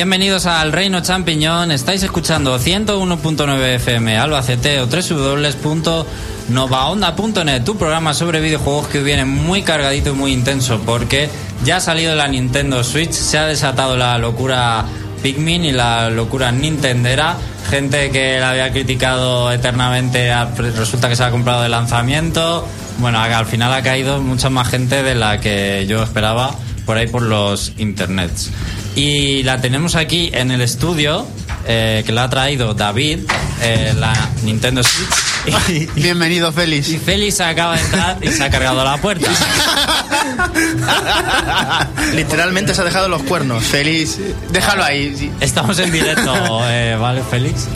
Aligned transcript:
Bienvenidos 0.00 0.46
al 0.46 0.72
Reino 0.72 1.02
Champiñón. 1.02 1.72
Estáis 1.72 2.02
escuchando 2.02 2.58
101.9 2.58 3.74
FM 3.74 4.16
Albacete 4.16 4.80
o 4.80 4.86
www.novaonda.net, 4.86 7.64
tu 7.64 7.76
programa 7.76 8.14
sobre 8.14 8.40
videojuegos 8.40 8.88
que 8.88 9.02
viene 9.02 9.26
muy 9.26 9.60
cargadito 9.60 10.08
y 10.08 10.14
muy 10.14 10.32
intenso 10.32 10.80
porque 10.86 11.28
ya 11.66 11.76
ha 11.76 11.80
salido 11.80 12.14
la 12.14 12.28
Nintendo 12.28 12.82
Switch, 12.82 13.12
se 13.12 13.36
ha 13.36 13.44
desatado 13.44 13.98
la 13.98 14.16
locura 14.16 14.86
Pikmin 15.22 15.66
y 15.66 15.72
la 15.72 16.08
locura 16.08 16.50
Nintendera. 16.50 17.36
Gente 17.68 18.10
que 18.10 18.40
la 18.40 18.52
había 18.52 18.72
criticado 18.72 19.52
eternamente 19.52 20.32
resulta 20.56 21.10
que 21.10 21.16
se 21.16 21.24
ha 21.24 21.30
comprado 21.30 21.60
de 21.60 21.68
lanzamiento. 21.68 22.66
Bueno, 23.00 23.20
al 23.20 23.44
final 23.44 23.70
ha 23.74 23.82
caído 23.82 24.22
mucha 24.22 24.48
más 24.48 24.68
gente 24.68 25.02
de 25.02 25.14
la 25.14 25.40
que 25.40 25.84
yo 25.86 26.02
esperaba 26.02 26.54
por 26.86 26.96
ahí 26.96 27.06
por 27.06 27.20
los 27.20 27.74
internets. 27.76 28.50
Y 28.94 29.42
la 29.44 29.60
tenemos 29.60 29.94
aquí 29.94 30.30
en 30.32 30.50
el 30.50 30.60
estudio, 30.60 31.26
eh, 31.66 32.02
que 32.04 32.12
la 32.12 32.24
ha 32.24 32.30
traído 32.30 32.74
David, 32.74 33.20
eh, 33.62 33.94
la 33.96 34.12
Nintendo 34.42 34.82
Switch. 34.82 35.90
Bienvenido, 35.94 36.52
Félix. 36.52 36.88
Y 36.88 36.98
Félix 36.98 37.40
acaba 37.40 37.76
de 37.76 37.82
entrar 37.82 38.18
y 38.20 38.28
se 38.28 38.42
ha 38.42 38.50
cargado 38.50 38.84
la 38.84 38.96
puerta. 38.98 39.30
Literalmente 42.14 42.74
se 42.74 42.80
ha 42.80 42.84
dejado 42.84 43.08
los 43.08 43.22
cuernos. 43.22 43.64
Félix, 43.64 44.18
déjalo 44.50 44.82
ahí. 44.82 45.32
Estamos 45.40 45.78
en 45.78 45.92
directo, 45.92 46.60
eh, 46.64 46.96
¿vale, 47.00 47.22
Félix? 47.22 47.68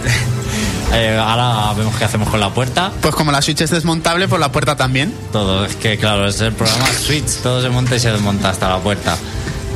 ahora 1.19 1.75
vemos 1.75 1.97
qué 1.97 2.05
hacemos 2.05 2.29
con 2.29 2.39
la 2.39 2.51
puerta. 2.51 2.93
Pues 3.01 3.17
como 3.17 3.33
la 3.33 3.43
Switch 3.43 3.61
es 3.63 3.71
desmontable, 3.71 4.29
pues 4.29 4.41
la 4.41 4.53
puerta 4.53 4.77
también. 4.77 5.13
Todo, 5.33 5.65
es 5.65 5.75
que 5.75 5.99
claro, 5.99 6.29
es 6.29 6.41
el 6.41 6.53
programa 6.53 6.87
Switch, 6.87 7.39
todo 7.43 7.61
se 7.61 7.69
monta 7.69 7.97
y 7.97 8.01
se 8.01 8.13
desmonta 8.13 8.51
hasta 8.51 8.69
la 8.69 8.79
puerta. 8.79 9.17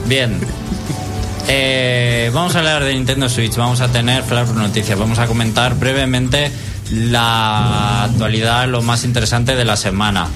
Bien, 0.06 0.38
eh, 1.48 2.30
vamos 2.32 2.54
a 2.54 2.58
hablar 2.58 2.84
de 2.84 2.94
Nintendo 2.94 3.28
Switch, 3.28 3.56
vamos 3.56 3.80
a 3.80 3.88
tener 3.88 4.22
flash 4.22 4.48
noticias, 4.50 4.98
vamos 4.98 5.18
a 5.18 5.26
comentar 5.26 5.74
brevemente 5.74 6.52
la 6.92 8.04
actualidad, 8.04 8.68
lo 8.68 8.82
más 8.82 9.04
interesante 9.04 9.56
de 9.56 9.64
la 9.64 9.76
semana. 9.76 10.28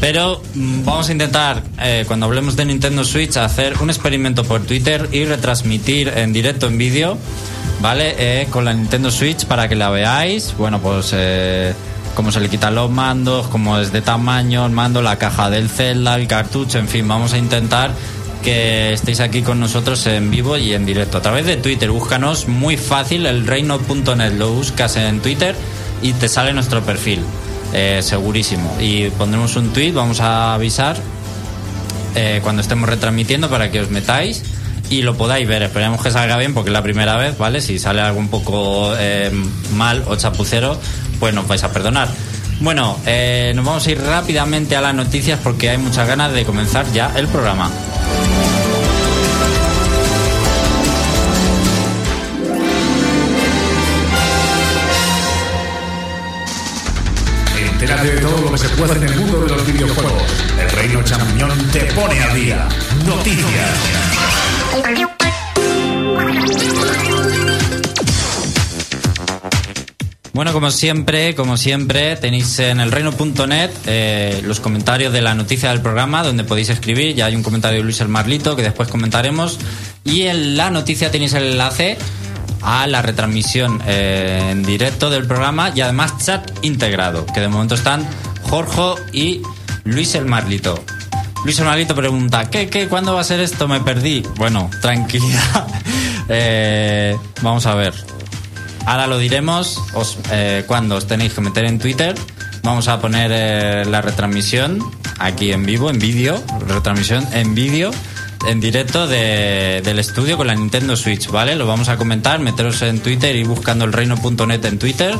Pero 0.00 0.42
mm, 0.54 0.84
vamos 0.84 1.08
a 1.08 1.12
intentar, 1.12 1.62
eh, 1.80 2.04
cuando 2.06 2.26
hablemos 2.26 2.56
de 2.56 2.64
Nintendo 2.64 3.04
Switch, 3.04 3.36
hacer 3.36 3.80
un 3.80 3.90
experimento 3.90 4.44
por 4.44 4.62
Twitter 4.62 5.08
y 5.12 5.24
retransmitir 5.24 6.08
en 6.08 6.32
directo 6.32 6.66
en 6.66 6.78
vídeo, 6.78 7.16
¿vale? 7.80 8.14
Eh, 8.18 8.48
con 8.50 8.64
la 8.64 8.74
Nintendo 8.74 9.10
Switch 9.10 9.46
para 9.46 9.68
que 9.68 9.76
la 9.76 9.90
veáis. 9.90 10.54
Bueno, 10.58 10.80
pues 10.80 11.14
cómo 12.16 12.32
se 12.32 12.40
le 12.40 12.48
quitan 12.48 12.74
los 12.74 12.90
mandos, 12.90 13.46
cómo 13.48 13.78
es 13.78 13.92
de 13.92 14.00
tamaño 14.00 14.64
el 14.64 14.72
mando, 14.72 15.02
la 15.02 15.16
caja 15.16 15.50
del 15.50 15.68
Zelda, 15.68 16.16
el 16.16 16.26
cartucho, 16.26 16.78
en 16.78 16.88
fin, 16.88 17.06
vamos 17.06 17.34
a 17.34 17.38
intentar 17.38 17.90
que 18.42 18.92
estéis 18.92 19.20
aquí 19.20 19.42
con 19.42 19.60
nosotros 19.60 20.06
en 20.06 20.30
vivo 20.30 20.56
y 20.56 20.72
en 20.72 20.86
directo. 20.86 21.18
A 21.18 21.22
través 21.22 21.46
de 21.46 21.56
Twitter, 21.56 21.90
búscanos 21.90 22.48
muy 22.48 22.76
fácil, 22.76 23.26
el 23.26 23.46
reino.net, 23.46 24.32
lo 24.32 24.52
buscas 24.52 24.96
en 24.96 25.20
Twitter 25.20 25.54
y 26.02 26.12
te 26.12 26.28
sale 26.28 26.52
nuestro 26.52 26.82
perfil, 26.82 27.20
eh, 27.72 28.00
segurísimo. 28.02 28.76
Y 28.80 29.10
pondremos 29.10 29.56
un 29.56 29.72
tweet, 29.72 29.92
vamos 29.92 30.20
a 30.20 30.54
avisar 30.54 30.96
eh, 32.14 32.40
cuando 32.42 32.62
estemos 32.62 32.88
retransmitiendo 32.88 33.48
para 33.48 33.70
que 33.70 33.80
os 33.80 33.90
metáis 33.90 34.42
y 34.90 35.02
lo 35.02 35.16
podáis 35.16 35.46
ver. 35.48 35.62
Esperemos 35.62 36.02
que 36.02 36.10
salga 36.10 36.36
bien 36.36 36.54
porque 36.54 36.70
es 36.70 36.74
la 36.74 36.82
primera 36.82 37.16
vez, 37.16 37.36
¿vale? 37.38 37.60
Si 37.60 37.78
sale 37.78 38.00
algo 38.00 38.18
un 38.18 38.28
poco 38.28 38.94
eh, 38.98 39.30
mal 39.74 40.04
o 40.06 40.16
chapucero, 40.16 40.78
pues 41.18 41.34
nos 41.34 41.48
vais 41.48 41.64
a 41.64 41.72
perdonar. 41.72 42.08
Bueno, 42.60 42.96
nos 43.54 43.64
vamos 43.66 43.86
a 43.86 43.90
ir 43.90 44.00
rápidamente 44.00 44.76
a 44.76 44.80
las 44.80 44.94
noticias 44.94 45.38
porque 45.42 45.68
hay 45.68 45.76
muchas 45.76 46.08
ganas 46.08 46.32
de 46.32 46.44
comenzar 46.44 46.90
ya 46.92 47.12
el 47.14 47.28
programa. 47.28 47.70
De 58.10 58.20
todo 58.20 58.40
lo 58.40 58.52
que 58.52 58.58
se 58.58 58.68
puede 58.70 58.94
en 58.94 59.02
el 59.02 59.16
mundo 59.16 59.40
de 59.40 59.48
los 59.48 59.66
videojuegos. 59.66 60.22
El 60.60 60.70
Reino 60.70 61.02
Champiñón 61.02 61.50
te 61.72 61.80
pone 61.92 62.20
al 62.20 62.34
día. 62.36 62.68
Noticias. 63.04 63.70
Bueno, 70.32 70.52
como 70.52 70.70
siempre, 70.70 71.34
como 71.34 71.56
siempre, 71.56 72.14
tenéis 72.16 72.58
en 72.58 72.78
el 72.78 72.92
reino.net 72.92 73.70
eh, 73.86 74.42
los 74.44 74.60
comentarios 74.60 75.12
de 75.12 75.22
la 75.22 75.34
noticia 75.34 75.70
del 75.70 75.80
programa, 75.80 76.22
donde 76.22 76.44
podéis 76.44 76.68
escribir. 76.68 77.16
Ya 77.16 77.26
hay 77.26 77.34
un 77.34 77.42
comentario 77.42 77.78
de 77.78 77.84
Luis 77.84 78.00
el 78.02 78.08
Marlito 78.08 78.54
que 78.54 78.62
después 78.62 78.88
comentaremos. 78.88 79.58
Y 80.04 80.22
en 80.22 80.56
la 80.56 80.70
noticia 80.70 81.10
tenéis 81.10 81.32
el 81.32 81.44
enlace 81.44 81.98
a 82.66 82.86
la 82.88 83.00
retransmisión 83.00 83.80
eh, 83.86 84.48
en 84.50 84.64
directo 84.64 85.08
del 85.08 85.24
programa 85.24 85.70
y 85.72 85.80
además 85.80 86.18
chat 86.18 86.50
integrado, 86.62 87.24
que 87.24 87.40
de 87.40 87.48
momento 87.48 87.76
están 87.76 88.06
Jorge 88.42 89.02
y 89.12 89.40
Luis 89.84 90.16
el 90.16 90.26
Marlito. 90.26 90.84
Luis 91.44 91.58
el 91.60 91.64
Marlito 91.64 91.94
pregunta, 91.94 92.50
¿qué, 92.50 92.68
qué, 92.68 92.88
cuándo 92.88 93.14
va 93.14 93.20
a 93.20 93.24
ser 93.24 93.38
esto? 93.38 93.68
Me 93.68 93.80
perdí. 93.80 94.24
Bueno, 94.36 94.68
tranquilidad. 94.82 95.66
Eh, 96.28 97.16
vamos 97.40 97.66
a 97.66 97.76
ver. 97.76 97.94
Ahora 98.84 99.06
lo 99.06 99.18
diremos 99.18 99.80
os, 99.94 100.18
eh, 100.32 100.64
cuando 100.66 100.96
os 100.96 101.06
tenéis 101.06 101.34
que 101.34 101.40
meter 101.40 101.64
en 101.66 101.78
Twitter. 101.78 102.16
Vamos 102.64 102.88
a 102.88 103.00
poner 103.00 103.86
la 103.86 104.00
retransmisión 104.00 104.80
aquí 105.20 105.52
en 105.52 105.64
vivo, 105.64 105.88
en 105.88 106.00
vídeo. 106.00 106.42
Retransmisión 106.66 107.24
en 107.32 107.54
vídeo 107.54 107.92
en 108.46 108.60
directo 108.60 109.06
del 109.06 109.98
estudio 109.98 110.36
con 110.36 110.46
la 110.46 110.54
Nintendo 110.54 110.96
Switch, 110.96 111.28
¿vale? 111.28 111.56
Lo 111.56 111.66
vamos 111.66 111.88
a 111.88 111.96
comentar, 111.96 112.40
meteros 112.40 112.80
en 112.82 113.00
Twitter 113.00 113.34
y 113.36 113.44
buscando 113.44 113.84
el 113.84 113.92
reino.net 113.92 114.64
en 114.64 114.78
Twitter 114.78 115.14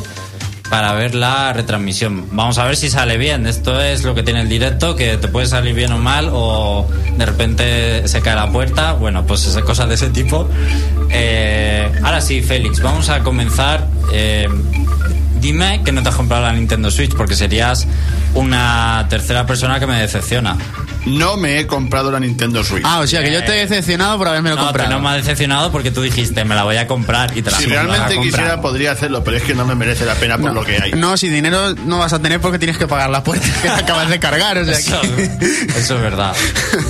para 0.71 0.93
ver 0.95 1.15
la 1.15 1.53
retransmisión. 1.53 2.27
Vamos 2.33 2.59
a 2.59 2.65
ver 2.65 2.77
si 2.77 2.91
sale 2.91 3.17
bien. 3.17 3.47
Esto 3.47 3.81
es 3.81 4.05
lo 4.05 4.15
que 4.15 4.23
tiene 4.23 4.43
el 4.43 4.49
directo, 4.49 4.97
que 4.97 5.17
te 5.17 5.29
puede 5.29 5.47
salir 5.47 5.75
bien 5.75 5.93
o 5.93 5.99
mal, 5.99 6.29
o 6.33 6.89
de 7.17 7.27
repente 7.27 8.09
se 8.09 8.21
cae 8.21 8.37
la 8.37 8.51
puerta. 8.51 8.93
Bueno, 8.93 9.27
pues 9.27 9.47
esas 9.47 9.63
cosas 9.65 9.89
de 9.89 9.95
ese 9.95 10.11
tipo. 10.11 10.49
Eh, 11.11 11.91
ahora 12.03 12.21
sí, 12.21 12.43
Félix, 12.43 12.81
vamos 12.81 13.09
a 13.09 13.23
comenzar. 13.23 13.87
Eh, 14.13 14.49
dime 15.41 15.83
que 15.85 15.93
no 15.93 16.03
te 16.03 16.09
has 16.09 16.17
comprado 16.17 16.45
la 16.45 16.53
Nintendo 16.53 16.91
Switch, 16.91 17.15
porque 17.15 17.35
serías 17.35 17.87
una 18.35 19.07
tercera 19.09 19.47
persona 19.47 19.79
que 19.81 19.87
me 19.87 20.01
decepciona. 20.01 20.57
No 21.07 21.37
me 21.37 21.61
he 21.61 21.67
comprado 21.67 22.11
la 22.11 22.19
Nintendo 22.19 22.65
Switch. 22.65 22.83
Ah, 22.85 22.99
o 22.99 23.07
sea 23.07 23.23
que 23.23 23.33
yo 23.33 23.43
te 23.45 23.53
he 23.53 23.61
decepcionado 23.61 24.19
por 24.19 24.29
haberme 24.29 24.51
lo 24.51 24.57
no, 24.57 24.65
comprado. 24.65 24.91
No, 24.91 25.01
me 25.01 25.09
ha 25.11 25.15
decepcionado 25.15 25.71
porque 25.71 25.91
tú 25.93 26.03
dijiste, 26.03 26.45
me 26.45 26.55
la 26.55 26.65
voy 26.65 26.77
a 26.77 26.87
comprar 26.87 27.37
y 27.37 27.43
te 27.43 27.51
la 27.51 27.59
Si 27.59 27.67
realmente 27.67 28.19
quisiera, 28.21 28.61
podría 28.61 28.93
hacerlo, 28.93 29.23
pero 29.23 29.37
es 29.37 29.45
que 29.45 29.55
no 29.55 29.65
me 29.65 29.75
merece 29.75 30.05
la 30.05 30.15
pena 30.15 30.37
por 30.37 30.53
lo 30.53 30.65
que 30.65 30.79
hay. 30.83 30.93
No, 30.93 31.17
si 31.17 31.29
dinero 31.29 31.75
no 31.75 31.99
vas 31.99 32.13
a 32.13 32.21
tener 32.21 32.41
porque 32.41 32.59
tienes 32.59 32.77
que 32.77 32.89
pagar 32.89 33.11
la 33.11 33.23
puerta 33.23 33.47
que 33.63 33.69
te 33.69 33.75
acabas 33.75 34.11
de 34.11 34.19
cargar. 34.19 34.59
O 34.59 34.65
sea 34.65 34.79
eso, 34.79 35.01
eso 35.77 35.95
es 35.97 36.03
verdad. 36.03 36.35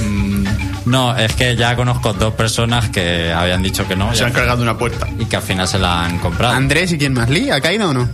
Mm, 0.03 0.47
no, 0.87 1.17
es 1.17 1.33
que 1.35 1.55
ya 1.57 1.77
conozco 1.77 2.15
dos 2.15 2.33
personas 2.35 2.89
que 2.89 3.33
habían 3.33 3.63
dicho 3.63 3.87
que 3.87 3.97
no. 3.97 4.15
Se 4.15 4.25
han 4.25 4.33
cargado 4.33 4.63
una 4.63 4.79
puerta. 4.79 5.07
Y 5.19 5.27
que 5.27 5.37
al 5.37 5.43
final 5.43 5.69
se 5.69 5.79
la 5.79 6.05
han 6.05 6.19
comprado. 6.19 6.55
Andrés 6.55 6.93
y 6.93 6.99
quién 6.99 7.13
más, 7.13 7.29
Lee, 7.29 7.51
¿ha 7.51 7.61
caído 7.61 7.91
o 7.91 7.93
no? 7.93 8.09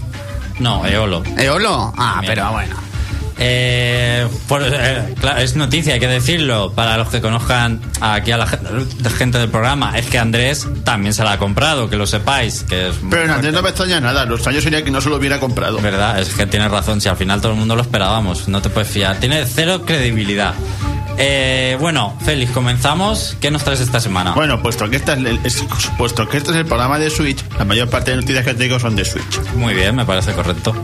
No, 0.59 0.85
Eolo. 0.87 1.23
¿Eolo? 1.39 1.93
Ah, 1.97 2.21
pero 2.27 2.51
bueno. 2.51 2.92
Eh, 3.45 4.29
eh, 4.51 5.15
claro, 5.21 5.41
es 5.41 5.57
noticia, 5.57 5.95
hay 5.95 6.01
que 6.01 6.07
decirlo, 6.07 6.73
para 6.75 6.97
los 6.97 7.09
que 7.09 7.21
conozcan 7.21 7.81
aquí 8.01 8.31
a 8.31 8.37
la 8.37 8.47
gente, 8.47 9.39
del 9.39 9.49
programa, 9.49 9.99
es 9.99 10.07
que 10.07 10.21
Andrés 10.21 10.69
también 10.85 11.13
se 11.13 11.25
la 11.25 11.33
ha 11.33 11.39
comprado, 11.39 11.91
que 11.91 11.97
lo 11.97 12.07
sepáis. 12.07 12.63
Que 12.63 12.91
es 12.91 12.95
Pero 13.11 13.25
en 13.25 13.31
Andrés 13.31 13.53
no 13.53 13.61
me 13.63 13.71
extraña 13.71 14.01
nada, 14.01 14.27
los 14.27 14.47
años 14.47 14.63
sería 14.63 14.85
que 14.85 14.93
no 14.93 15.01
se 15.01 15.11
lo 15.11 15.17
hubiera 15.17 15.41
comprado. 15.41 15.81
Verdad, 15.81 16.21
es 16.21 16.29
que 16.29 16.47
tienes 16.47 16.71
razón, 16.71 17.01
si 17.01 17.09
al 17.09 17.17
final 17.17 17.41
todo 17.41 17.53
el 17.53 17.59
mundo 17.59 17.75
lo 17.75 17.83
esperábamos, 17.83 18.47
no 18.47 18.63
te 18.63 18.71
puedes 18.71 18.89
fiar, 18.89 19.19
tiene 19.19 19.45
cero 19.45 19.83
credibilidad. 19.85 20.55
Eh, 21.19 21.77
bueno, 21.81 22.17
Félix, 22.25 22.53
comenzamos. 22.53 23.37
¿Qué 23.41 23.51
nos 23.51 23.65
traes 23.65 23.81
esta 23.81 23.99
semana? 23.99 24.33
Bueno, 24.33 24.63
puesto 24.63 24.89
que, 24.89 24.97
este 24.97 25.15
es, 25.45 25.65
puesto 25.99 26.29
que 26.29 26.37
este 26.37 26.53
es 26.53 26.57
el 26.59 26.67
programa 26.67 27.01
de 27.01 27.11
Switch, 27.11 27.45
la 27.59 27.65
mayor 27.65 27.91
parte 27.91 28.13
de 28.13 28.19
noticias 28.19 28.45
que 28.45 28.55
tengo 28.55 28.79
son 28.79 28.95
de 28.95 29.05
Switch. 29.05 29.41
Muy 29.57 29.75
bien, 29.75 29.97
me 29.97 30.05
parece 30.05 30.33
correcto. 30.33 30.75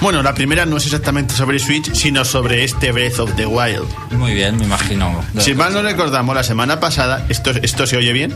Bueno, 0.00 0.22
la 0.22 0.34
primera 0.34 0.66
no 0.66 0.76
es 0.76 0.84
exactamente 0.86 1.34
sobre 1.34 1.58
Switch, 1.58 1.92
sino 1.94 2.24
sobre 2.24 2.64
este 2.64 2.92
Breath 2.92 3.18
of 3.20 3.34
the 3.36 3.46
Wild. 3.46 3.86
Muy 4.10 4.34
bien, 4.34 4.56
me 4.56 4.64
imagino. 4.64 5.24
Si 5.38 5.54
mal 5.54 5.72
no 5.72 5.82
recordamos, 5.82 6.34
la 6.34 6.42
semana 6.42 6.80
pasada, 6.80 7.24
¿esto, 7.28 7.50
esto 7.62 7.86
se 7.86 7.96
oye 7.96 8.12
bien? 8.12 8.34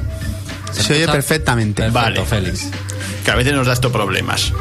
Se, 0.72 0.93
oye 0.93 1.06
perfectamente. 1.06 1.88
vale. 1.90 2.25
Félix. 2.25 2.69
Que 3.25 3.31
a 3.31 3.34
veces 3.34 3.54
nos 3.54 3.66
da 3.66 3.72
esto 3.72 3.90
problemas. 3.90 4.52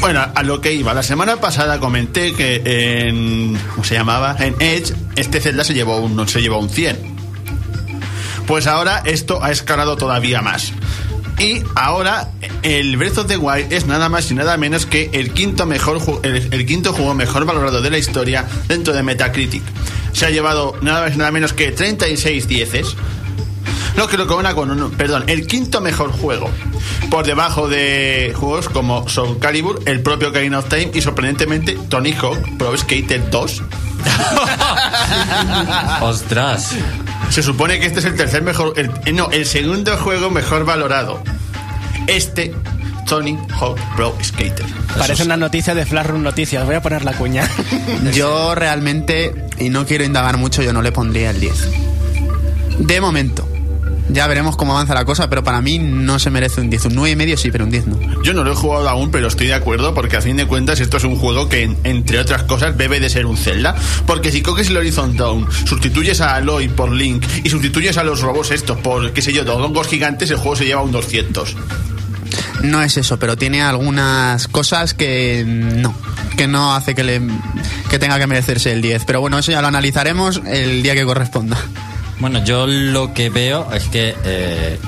Bueno, 0.00 0.24
a 0.34 0.42
lo 0.42 0.60
que 0.60 0.72
iba, 0.72 0.94
la 0.94 1.02
semana 1.02 1.36
pasada 1.40 1.80
comenté 1.80 2.32
que 2.32 2.62
en. 2.64 3.58
¿Cómo 3.70 3.84
se 3.84 3.94
llamaba? 3.94 4.36
En 4.38 4.54
Edge, 4.60 4.94
este 5.16 5.40
Zelda 5.40 5.64
se 5.64 5.74
llevó 5.74 5.98
un, 5.98 6.28
se 6.28 6.40
llevó 6.40 6.58
un 6.58 6.70
100. 6.70 7.16
Pues 8.46 8.66
ahora 8.66 9.02
esto 9.04 9.42
ha 9.42 9.50
escalado 9.50 9.96
todavía 9.96 10.40
más. 10.40 10.72
Y 11.38 11.62
ahora 11.76 12.30
el 12.62 12.96
Breath 12.96 13.18
of 13.18 13.26
the 13.28 13.36
Wild 13.36 13.72
es 13.72 13.86
nada 13.86 14.08
más 14.08 14.28
y 14.30 14.34
nada 14.34 14.56
menos 14.56 14.86
que 14.86 15.08
el 15.12 15.32
quinto, 15.32 15.66
mejor, 15.66 16.00
el, 16.24 16.66
quinto 16.66 16.92
juego 16.92 17.14
mejor 17.14 17.44
valorado 17.44 17.80
de 17.80 17.90
la 17.90 17.98
historia 17.98 18.44
dentro 18.66 18.92
de 18.92 19.04
Metacritic. 19.04 19.62
Se 20.12 20.26
ha 20.26 20.30
llevado 20.30 20.76
nada 20.82 21.02
más 21.02 21.14
y 21.14 21.18
nada 21.18 21.30
menos 21.30 21.52
que 21.52 21.70
36 21.70 22.48
dieces. 22.48 22.96
lo 23.96 24.08
que 24.08 24.16
lo 24.16 24.26
corona 24.26 24.54
con 24.54 24.70
un, 24.70 24.90
perdón, 24.90 25.24
el 25.28 25.46
quinto 25.46 25.80
mejor 25.80 26.10
juego. 26.10 26.50
Por 27.08 27.24
debajo 27.24 27.68
de 27.68 28.34
juegos 28.36 28.68
como 28.68 29.08
Soul 29.08 29.38
Calibur, 29.38 29.80
el 29.86 30.02
propio 30.02 30.30
Ocarina 30.30 30.58
of 30.58 30.68
Time 30.68 30.90
y 30.92 31.00
sorprendentemente 31.00 31.78
Tony 31.88 32.14
Hawk 32.14 32.58
Pro 32.58 32.76
Skater 32.76 33.30
2. 33.30 33.62
Ostras. 36.02 36.74
Se 37.30 37.42
supone 37.42 37.78
que 37.78 37.86
este 37.86 38.00
es 38.00 38.04
el 38.06 38.14
tercer 38.16 38.42
mejor, 38.42 38.72
el- 38.76 38.90
eh, 39.04 39.12
no, 39.12 39.30
el 39.30 39.46
segundo 39.46 39.96
juego 39.96 40.30
mejor 40.30 40.64
valorado. 40.64 41.22
Este 42.06 42.54
Tony 43.06 43.38
Hawk 43.58 43.78
Pro 43.96 44.14
Skater. 44.22 44.64
Parece 44.98 45.22
una 45.24 45.36
noticia 45.36 45.74
de 45.74 45.86
Flash 45.86 46.06
Room 46.06 46.22
Noticias. 46.22 46.64
Voy 46.66 46.74
a 46.74 46.82
poner 46.82 47.04
la 47.04 47.12
cuña. 47.14 47.48
Yo 48.14 48.54
realmente, 48.54 49.34
y 49.58 49.68
no 49.70 49.86
quiero 49.86 50.04
indagar 50.04 50.36
mucho, 50.36 50.62
yo 50.62 50.72
no 50.72 50.82
le 50.82 50.92
pondría 50.92 51.30
el 51.30 51.40
10. 51.40 51.68
De 52.78 53.00
momento. 53.00 53.48
Ya 54.10 54.26
veremos 54.26 54.56
cómo 54.56 54.72
avanza 54.72 54.94
la 54.94 55.04
cosa, 55.04 55.28
pero 55.28 55.44
para 55.44 55.60
mí 55.60 55.78
no 55.78 56.18
se 56.18 56.30
merece 56.30 56.60
un 56.62 56.70
10. 56.70 56.86
Un 56.86 56.94
9 56.94 57.10
y 57.10 57.16
medio 57.16 57.36
sí, 57.36 57.50
pero 57.50 57.64
un 57.64 57.70
10 57.70 57.86
no. 57.88 58.22
Yo 58.22 58.32
no 58.32 58.42
lo 58.42 58.52
he 58.52 58.54
jugado 58.54 58.88
aún, 58.88 59.10
pero 59.10 59.28
estoy 59.28 59.48
de 59.48 59.54
acuerdo 59.54 59.92
porque 59.92 60.16
a 60.16 60.22
fin 60.22 60.36
de 60.36 60.46
cuentas 60.46 60.80
esto 60.80 60.96
es 60.96 61.04
un 61.04 61.16
juego 61.16 61.48
que, 61.48 61.62
en- 61.64 61.76
entre 61.84 62.18
otras 62.18 62.44
cosas, 62.44 62.76
debe 62.78 63.00
de 63.00 63.10
ser 63.10 63.26
un 63.26 63.36
Zelda. 63.36 63.74
Porque 64.06 64.32
si 64.32 64.40
coges 64.40 64.68
el 64.70 64.76
Horizon 64.78 65.16
Dawn, 65.16 65.46
sustituyes 65.66 66.20
a 66.22 66.36
Aloy 66.36 66.68
por 66.68 66.90
Link 66.90 67.22
y 67.44 67.50
sustituyes 67.50 67.98
a 67.98 68.04
los 68.04 68.20
robots 68.22 68.50
estos 68.50 68.78
por, 68.78 69.12
qué 69.12 69.20
sé 69.20 69.32
yo, 69.32 69.42
hongos 69.54 69.88
gigantes, 69.88 70.30
el 70.30 70.38
juego 70.38 70.56
se 70.56 70.64
lleva 70.64 70.80
un 70.82 70.90
200. 70.92 71.54
No 72.62 72.82
es 72.82 72.96
eso, 72.96 73.18
pero 73.18 73.36
tiene 73.36 73.62
algunas 73.62 74.48
cosas 74.48 74.92
que 74.94 75.44
no, 75.46 75.94
que 76.36 76.46
no 76.48 76.74
hace 76.74 76.94
que, 76.94 77.04
le, 77.04 77.20
que 77.88 77.98
tenga 77.98 78.18
que 78.18 78.26
merecerse 78.26 78.72
el 78.72 78.82
10. 78.82 79.04
Pero 79.04 79.20
bueno, 79.20 79.38
eso 79.38 79.52
ya 79.52 79.60
lo 79.62 79.68
analizaremos 79.68 80.40
el 80.46 80.82
día 80.82 80.94
que 80.94 81.04
corresponda. 81.04 81.56
Bueno, 82.20 82.44
yo 82.44 82.66
lo 82.66 83.14
que 83.14 83.30
veo 83.30 83.72
es 83.72 83.84
que 83.88 84.14
eh, 84.24 84.78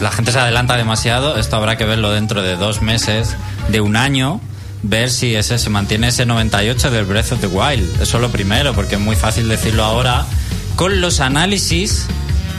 la 0.00 0.10
gente 0.10 0.32
se 0.32 0.38
adelanta 0.38 0.76
demasiado. 0.76 1.36
Esto 1.36 1.56
habrá 1.56 1.76
que 1.76 1.84
verlo 1.84 2.10
dentro 2.10 2.42
de 2.42 2.56
dos 2.56 2.82
meses, 2.82 3.36
de 3.68 3.80
un 3.80 3.96
año, 3.96 4.40
ver 4.82 5.10
si 5.10 5.34
ese 5.36 5.58
se 5.58 5.70
mantiene 5.70 6.08
ese 6.08 6.26
98 6.26 6.90
del 6.90 7.04
Breath 7.04 7.32
of 7.32 7.40
the 7.40 7.46
Wild. 7.46 8.02
Eso 8.02 8.16
es 8.16 8.22
lo 8.22 8.30
primero, 8.30 8.74
porque 8.74 8.96
es 8.96 9.00
muy 9.00 9.14
fácil 9.14 9.48
decirlo 9.48 9.84
ahora. 9.84 10.26
Con 10.74 11.00
los 11.00 11.20
análisis 11.20 12.06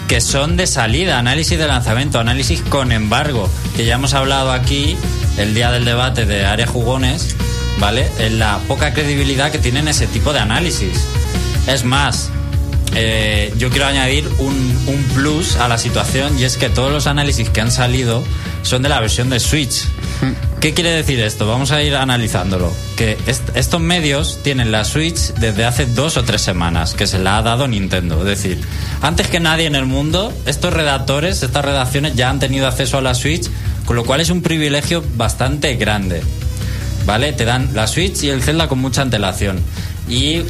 que 0.08 0.22
son 0.22 0.56
de 0.56 0.68
salida, 0.68 1.20
análisis 1.20 1.58
de 1.58 1.68
lanzamiento, 1.68 2.20
análisis 2.20 2.62
con 2.62 2.92
embargo, 2.92 3.50
que 3.76 3.86
ya 3.86 3.96
hemos 3.96 4.14
hablado 4.14 4.52
aquí 4.52 4.96
el 5.38 5.54
día 5.54 5.72
del 5.72 5.84
debate 5.84 6.26
de 6.26 6.46
área 6.46 6.68
jugones, 6.68 7.36
¿vale? 7.80 8.10
En 8.20 8.40
la 8.40 8.60
poca 8.68 8.94
credibilidad 8.94 9.52
que 9.52 9.58
tienen 9.58 9.88
ese 9.88 10.08
tipo 10.08 10.32
de 10.32 10.40
análisis. 10.40 11.06
Es 11.68 11.84
más, 11.84 12.32
eh, 12.96 13.54
yo 13.58 13.70
quiero 13.70 13.86
añadir 13.88 14.28
un, 14.40 14.56
un 14.88 15.04
plus 15.14 15.58
a 15.58 15.68
la 15.68 15.78
situación 15.78 16.40
y 16.40 16.44
es 16.44 16.58
que 16.58 16.70
todos 16.70 16.92
los 16.92 17.08
análisis 17.08 17.50
que 17.50 17.62
han 17.62 17.72
salido 17.72 18.24
son 18.64 18.82
de 18.82 18.90
la 18.90 19.00
versión 19.00 19.30
de 19.30 19.40
Switch. 19.40 19.84
¿Qué 20.62 20.74
quiere 20.74 20.90
decir 20.92 21.20
esto? 21.20 21.46
Vamos 21.46 21.72
a 21.72 21.84
ir 21.84 21.96
analizándolo. 21.96 22.74
Que 22.96 23.18
est- 23.28 23.56
estos 23.56 23.80
medios 23.82 24.40
tienen 24.42 24.72
la 24.72 24.84
Switch 24.86 25.34
desde 25.40 25.66
hace 25.66 25.86
dos 25.86 26.18
o 26.18 26.24
tres 26.24 26.42
semanas, 26.42 26.94
que 26.96 27.06
se 27.06 27.20
la 27.20 27.38
ha 27.38 27.42
dado 27.44 27.68
Nintendo. 27.68 28.20
Es 28.22 28.26
decir, 28.26 28.60
antes 29.02 29.28
que 29.28 29.40
nadie 29.40 29.68
en 29.68 29.76
el 29.76 29.86
mundo, 29.86 30.34
estos 30.48 30.74
redactores, 30.74 31.44
estas 31.44 31.64
redacciones 31.66 32.16
ya 32.16 32.30
han 32.30 32.40
tenido 32.40 32.66
acceso 32.68 32.98
a 32.98 33.02
la 33.02 33.14
Switch, 33.14 33.48
con 33.86 33.96
lo 33.98 34.06
cual 34.06 34.22
es 34.22 34.30
un 34.32 34.42
privilegio 34.42 35.04
bastante 35.16 35.76
grande. 35.76 36.24
¿Vale? 37.06 37.34
Te 37.34 37.46
dan 37.46 37.70
la 37.76 37.86
Switch 37.86 38.24
y 38.24 38.30
el 38.30 38.42
Zelda 38.42 38.68
con 38.68 38.80
mucha 38.80 39.04
antelación. 39.04 39.60
Y 40.10 40.42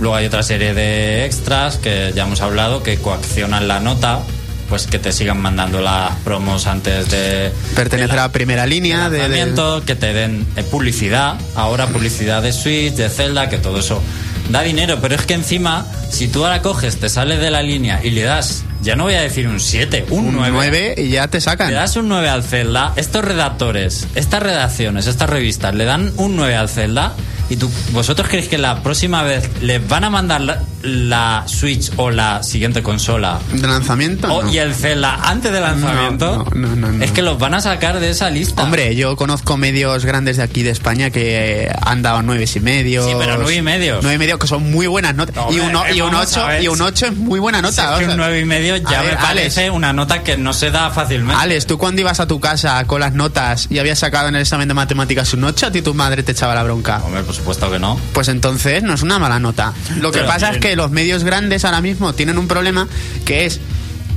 luego 0.00 0.14
hay 0.16 0.26
otra 0.26 0.42
serie 0.42 0.74
de 0.74 1.24
extras 1.24 1.76
que 1.78 2.12
ya 2.14 2.24
hemos 2.24 2.40
hablado 2.40 2.82
que 2.82 2.96
coaccionan 2.98 3.68
la 3.68 3.80
nota, 3.80 4.20
pues 4.68 4.86
que 4.86 4.98
te 4.98 5.12
sigan 5.12 5.40
mandando 5.40 5.80
las 5.80 6.12
promos 6.24 6.66
antes 6.66 7.10
de 7.10 7.52
Pertenecer 7.76 8.10
de 8.10 8.16
la- 8.16 8.24
a 8.24 8.32
primera 8.32 8.66
línea 8.66 9.10
de, 9.10 9.18
de- 9.28 9.82
que 9.86 9.94
te 9.94 10.12
den 10.12 10.46
eh, 10.56 10.62
publicidad, 10.62 11.34
ahora 11.54 11.86
publicidad 11.86 12.42
de 12.42 12.52
Switch, 12.52 12.94
de 12.94 13.08
Zelda, 13.08 13.48
que 13.48 13.58
todo 13.58 13.80
eso 13.80 14.02
da 14.50 14.62
dinero, 14.62 14.98
pero 15.00 15.14
es 15.14 15.22
que 15.22 15.34
encima, 15.34 15.86
si 16.10 16.28
tú 16.28 16.44
ahora 16.44 16.60
coges, 16.60 16.96
te 16.98 17.08
sales 17.08 17.40
de 17.40 17.50
la 17.50 17.62
línea 17.62 18.00
y 18.04 18.10
le 18.10 18.22
das, 18.22 18.62
ya 18.82 18.94
no 18.96 19.04
voy 19.04 19.14
a 19.14 19.22
decir 19.22 19.48
un 19.48 19.58
7, 19.60 20.06
un, 20.10 20.26
un 20.26 20.34
9, 20.36 20.50
9 20.52 20.94
y 20.98 21.08
ya 21.08 21.28
te 21.28 21.40
sacan. 21.40 21.68
le 21.68 21.74
das 21.74 21.96
un 21.96 22.08
9 22.08 22.28
al 22.28 22.42
Zelda, 22.42 22.92
estos 22.96 23.24
redactores, 23.24 24.06
estas 24.14 24.42
redacciones, 24.42 25.06
estas 25.06 25.30
revistas, 25.30 25.74
le 25.74 25.84
dan 25.86 26.12
un 26.16 26.36
9 26.36 26.56
al 26.56 26.68
Zelda. 26.68 27.12
¿Y 27.50 27.56
tú, 27.56 27.70
vosotros 27.92 28.28
creéis 28.28 28.48
que 28.48 28.58
la 28.58 28.82
próxima 28.82 29.22
vez 29.22 29.48
les 29.60 29.86
van 29.86 30.04
a 30.04 30.10
mandar 30.10 30.40
la, 30.40 30.62
la 30.84 31.44
Switch 31.46 31.90
o 31.96 32.10
la 32.10 32.42
siguiente 32.42 32.82
consola 32.82 33.38
¿De 33.52 33.66
lanzamiento? 33.66 34.32
o- 34.32 34.42
no. 34.42 34.52
y 34.52 34.58
el 34.58 34.74
Zelda 34.74 35.14
antes 35.24 35.50
del 35.52 35.62
lanzamiento? 35.62 36.44
No, 36.54 36.76
no. 36.76 37.02
Es 37.02 37.10
que 37.12 37.22
los 37.22 37.38
van 37.38 37.54
a 37.54 37.60
sacar 37.60 38.00
de 38.00 38.10
esa 38.10 38.30
lista. 38.30 38.62
Hombre, 38.62 38.94
yo 38.94 39.16
conozco 39.16 39.56
medios 39.56 40.04
grandes 40.04 40.36
de 40.36 40.42
aquí 40.42 40.62
de 40.62 40.70
España 40.70 41.10
que 41.10 41.70
han 41.82 42.02
dado 42.02 42.22
nueve 42.22 42.44
y 42.54 42.60
medio. 42.60 43.06
Sí, 43.06 43.14
pero 43.18 43.36
nueve 43.36 43.54
y 43.56 43.62
medio. 43.62 43.98
Nueve 44.02 44.14
y 44.16 44.18
medio, 44.18 44.38
que 44.38 44.46
son 44.46 44.70
muy 44.70 44.86
buenas 44.86 45.14
notas. 45.14 45.34
No, 45.36 45.50
y, 45.52 45.58
hombre, 45.60 45.76
uno, 45.78 45.84
y, 45.94 46.00
un 46.00 46.10
vamos 46.12 46.36
a 46.36 46.40
8, 46.40 46.48
ver. 46.48 46.62
y 46.62 46.68
un 46.68 46.80
8 46.82 47.06
es 47.06 47.16
muy 47.16 47.40
buena 47.40 47.58
Si 47.58 47.64
nota. 47.64 47.94
es 47.94 47.98
que 48.06 48.10
un 48.12 48.16
9 48.16 48.40
y 48.40 48.44
medio 48.44 48.76
ya 48.76 49.02
me 49.02 49.16
parece 49.16 49.60
Alex. 49.62 49.74
una 49.76 49.92
nota 49.92 50.22
que 50.22 50.36
no 50.36 50.52
se 50.52 50.70
da 50.70 50.90
fácilmente. 50.90 51.40
Alex, 51.42 51.66
tú 51.66 51.78
cuando 51.78 52.00
ibas 52.02 52.20
a 52.20 52.26
tu 52.26 52.40
casa 52.40 52.84
con 52.84 53.00
las 53.00 53.14
notas 53.14 53.66
y 53.70 53.78
habías 53.78 53.98
sacado 53.98 54.28
en 54.28 54.34
el 54.36 54.42
examen 54.42 54.68
de 54.68 54.74
matemáticas 54.74 55.32
un 55.32 55.44
8, 55.44 55.66
a 55.66 55.70
ti 55.72 55.80
tu 55.82 55.94
madre 55.94 56.22
te 56.22 56.32
echaba 56.32 56.54
la 56.54 56.62
bronca. 56.62 57.00
Hombre, 57.04 57.22
por 57.22 57.34
supuesto 57.34 57.70
que 57.70 57.78
no. 57.78 57.98
Pues 58.12 58.28
entonces 58.28 58.82
no 58.82 58.94
es 58.94 59.02
una 59.02 59.18
mala 59.18 59.38
nota. 59.40 59.72
Lo 60.00 60.10
que 60.12 60.18
Pero 60.18 60.28
pasa 60.30 60.46
es 60.48 60.52
bien. 60.52 60.62
Que 60.74 60.76
los 60.76 60.90
medios 60.90 61.22
grandes 61.22 61.64
ahora 61.64 61.80
mismo 61.80 62.14
tienen 62.14 62.36
un 62.36 62.48
problema 62.48 62.88
que 63.24 63.46
es 63.46 63.60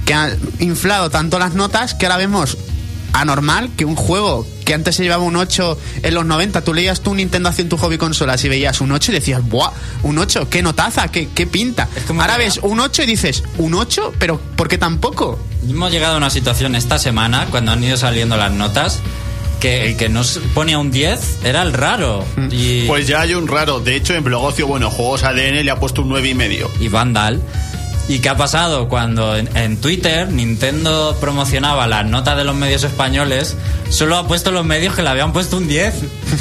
que 0.05 0.15
han 0.15 0.39
inflado 0.57 1.11
tanto 1.11 1.37
las 1.37 1.53
notas 1.53 1.93
que 1.93 2.07
ahora 2.07 2.17
vemos 2.17 2.57
anormal 3.13 3.69
que 3.77 3.85
un 3.85 3.95
juego 3.95 4.47
que 4.65 4.73
antes 4.73 4.95
se 4.95 5.03
llevaba 5.03 5.21
un 5.21 5.35
8 5.35 5.77
en 6.01 6.13
los 6.15 6.25
90, 6.25 6.61
tú 6.61 6.73
leías 6.73 7.01
tú 7.01 7.13
Nintendo 7.13 7.49
haciendo 7.49 7.75
tu 7.75 7.81
hobby 7.83 7.99
consolas 7.99 8.43
y 8.43 8.49
veías 8.49 8.81
un 8.81 8.91
8 8.91 9.11
y 9.11 9.15
decías, 9.15 9.47
¡buah! 9.47 9.69
Un 10.01 10.17
8, 10.17 10.49
qué 10.49 10.63
notaza, 10.63 11.09
qué, 11.09 11.29
qué 11.29 11.45
pinta. 11.45 11.87
Es 11.95 12.09
Ahora 12.09 12.37
ves 12.37 12.59
un 12.63 12.79
8 12.79 13.03
y 13.03 13.05
dices, 13.05 13.43
¿un 13.59 13.75
8? 13.75 14.13
¿Pero 14.17 14.41
por 14.55 14.67
qué 14.67 14.79
tan 14.79 14.97
poco? 14.97 15.37
Hemos 15.69 15.91
llegado 15.91 16.15
a 16.15 16.17
una 16.17 16.31
situación 16.31 16.75
esta 16.75 16.97
semana, 16.97 17.45
cuando 17.51 17.71
han 17.71 17.83
ido 17.83 17.97
saliendo 17.97 18.35
las 18.35 18.51
notas, 18.51 18.99
que 19.59 19.87
el 19.87 19.97
que 19.97 20.09
nos 20.09 20.39
ponía 20.53 20.79
un 20.79 20.91
10 20.91 21.39
era 21.43 21.61
el 21.61 21.73
raro. 21.73 22.23
Mm. 22.35 22.47
Y, 22.51 22.81
Pues 22.87 23.07
ya 23.07 23.21
hay 23.21 23.33
un 23.33 23.47
raro. 23.47 23.79
De 23.79 23.95
hecho, 23.95 24.13
en 24.13 24.23
Blogocio, 24.23 24.67
bueno, 24.67 24.89
Juegos 24.89 25.23
ADN 25.23 25.63
le 25.63 25.71
ha 25.71 25.79
puesto 25.79 26.01
un 26.01 26.09
9 26.09 26.29
y 26.29 26.33
medio. 26.33 26.69
y 26.79 26.87
Vandal. 26.87 27.41
¿Y 28.09 28.19
qué 28.19 28.29
ha 28.29 28.37
pasado? 28.37 28.87
Cuando 28.87 29.35
en, 29.35 29.49
en 29.57 29.77
Twitter 29.81 30.31
Nintendo 30.31 31.17
promocionaba 31.19 31.87
las 31.87 32.05
notas 32.05 32.37
de 32.37 32.45
los 32.45 32.55
medios 32.55 32.83
españoles, 32.85 33.57
solo 33.89 34.15
ha 34.15 34.25
puesto 34.27 34.51
los 34.51 34.65
medios 34.65 34.95
que 34.95 35.01
le 35.03 35.09
habían 35.09 35.33
puesto 35.33 35.57
un 35.57 35.67
10. 35.67 35.93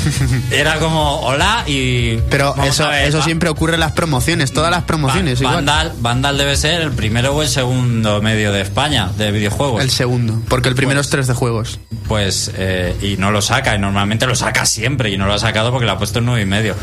Era 0.53 0.79
como, 0.79 1.21
hola, 1.23 1.65
y. 1.67 2.19
Pero 2.31 2.55
eso, 2.65 2.89
ver, 2.89 3.09
eso 3.09 3.21
siempre 3.23 3.49
ocurre 3.49 3.75
en 3.75 3.81
las 3.81 3.93
promociones, 3.93 4.53
todas 4.53 4.71
las 4.71 4.85
promociones. 4.85 5.41
Igual. 5.41 5.57
Vandal, 5.57 5.93
Vandal 5.99 6.39
debe 6.39 6.57
ser 6.57 6.81
el 6.83 6.93
primero 6.93 7.35
o 7.35 7.43
el 7.43 7.49
segundo 7.49 8.23
medio 8.23 8.53
de 8.53 8.61
España 8.61 9.11
de 9.19 9.33
videojuegos. 9.33 9.83
El 9.83 9.91
segundo, 9.91 10.41
porque 10.49 10.69
el 10.69 10.77
primero 10.77 10.99
Pues- 10.99 11.07
es 11.09 11.11
3 11.11 11.27
de 11.27 11.35
juegos. 11.35 11.81
Pues, 12.07 12.53
eh, 12.57 12.95
y 13.03 13.17
no 13.17 13.33
lo 13.33 13.43
saca, 13.43 13.75
y 13.75 13.79
normalmente 13.81 14.27
lo 14.29 14.37
saca 14.37 14.65
siempre, 14.67 15.11
y 15.11 15.19
no 15.19 15.27
lo 15.27 15.35
ha 15.35 15.39
sacado 15.41 15.73
porque 15.73 15.87
le 15.87 15.91
ha 15.93 15.99
puesto 15.99 16.21
un 16.21 16.27
9 16.27 16.43
y 16.43 16.47
medio. 16.47 16.77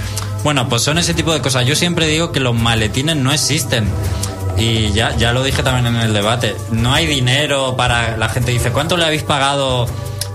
Bueno, 0.43 0.67
pues 0.67 0.81
son 0.81 0.97
ese 0.97 1.13
tipo 1.13 1.33
de 1.33 1.39
cosas. 1.39 1.65
Yo 1.65 1.75
siempre 1.77 2.05
digo 2.07 2.33
que 2.33 2.41
los 2.41 2.53
maletines 2.53 3.15
no 3.15 3.31
existen. 3.31 3.85
Y 4.57 4.91
ya, 4.91 5.15
ya 5.15 5.31
lo 5.33 5.43
dije 5.43 5.63
también 5.63 5.95
en 5.95 6.01
el 6.01 6.13
debate. 6.13 6.55
No 6.71 6.93
hay 6.93 7.05
dinero 7.07 7.75
para. 7.75 8.17
La 8.17 8.29
gente 8.29 8.51
dice, 8.51 8.71
¿cuánto 8.71 8.97
le 8.97 9.05
habéis 9.05 9.23
pagado 9.23 9.87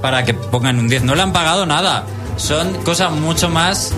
para 0.03 0.25
que 0.25 0.35
pongan 0.35 0.79
un 0.79 0.89
10? 0.89 1.03
No 1.05 1.15
le 1.15 1.23
han 1.23 1.33
pagado 1.33 1.67
nada. 1.67 2.05
Son 2.37 2.73
cosas 2.85 3.13
mucho 3.13 3.49
más 3.49 3.93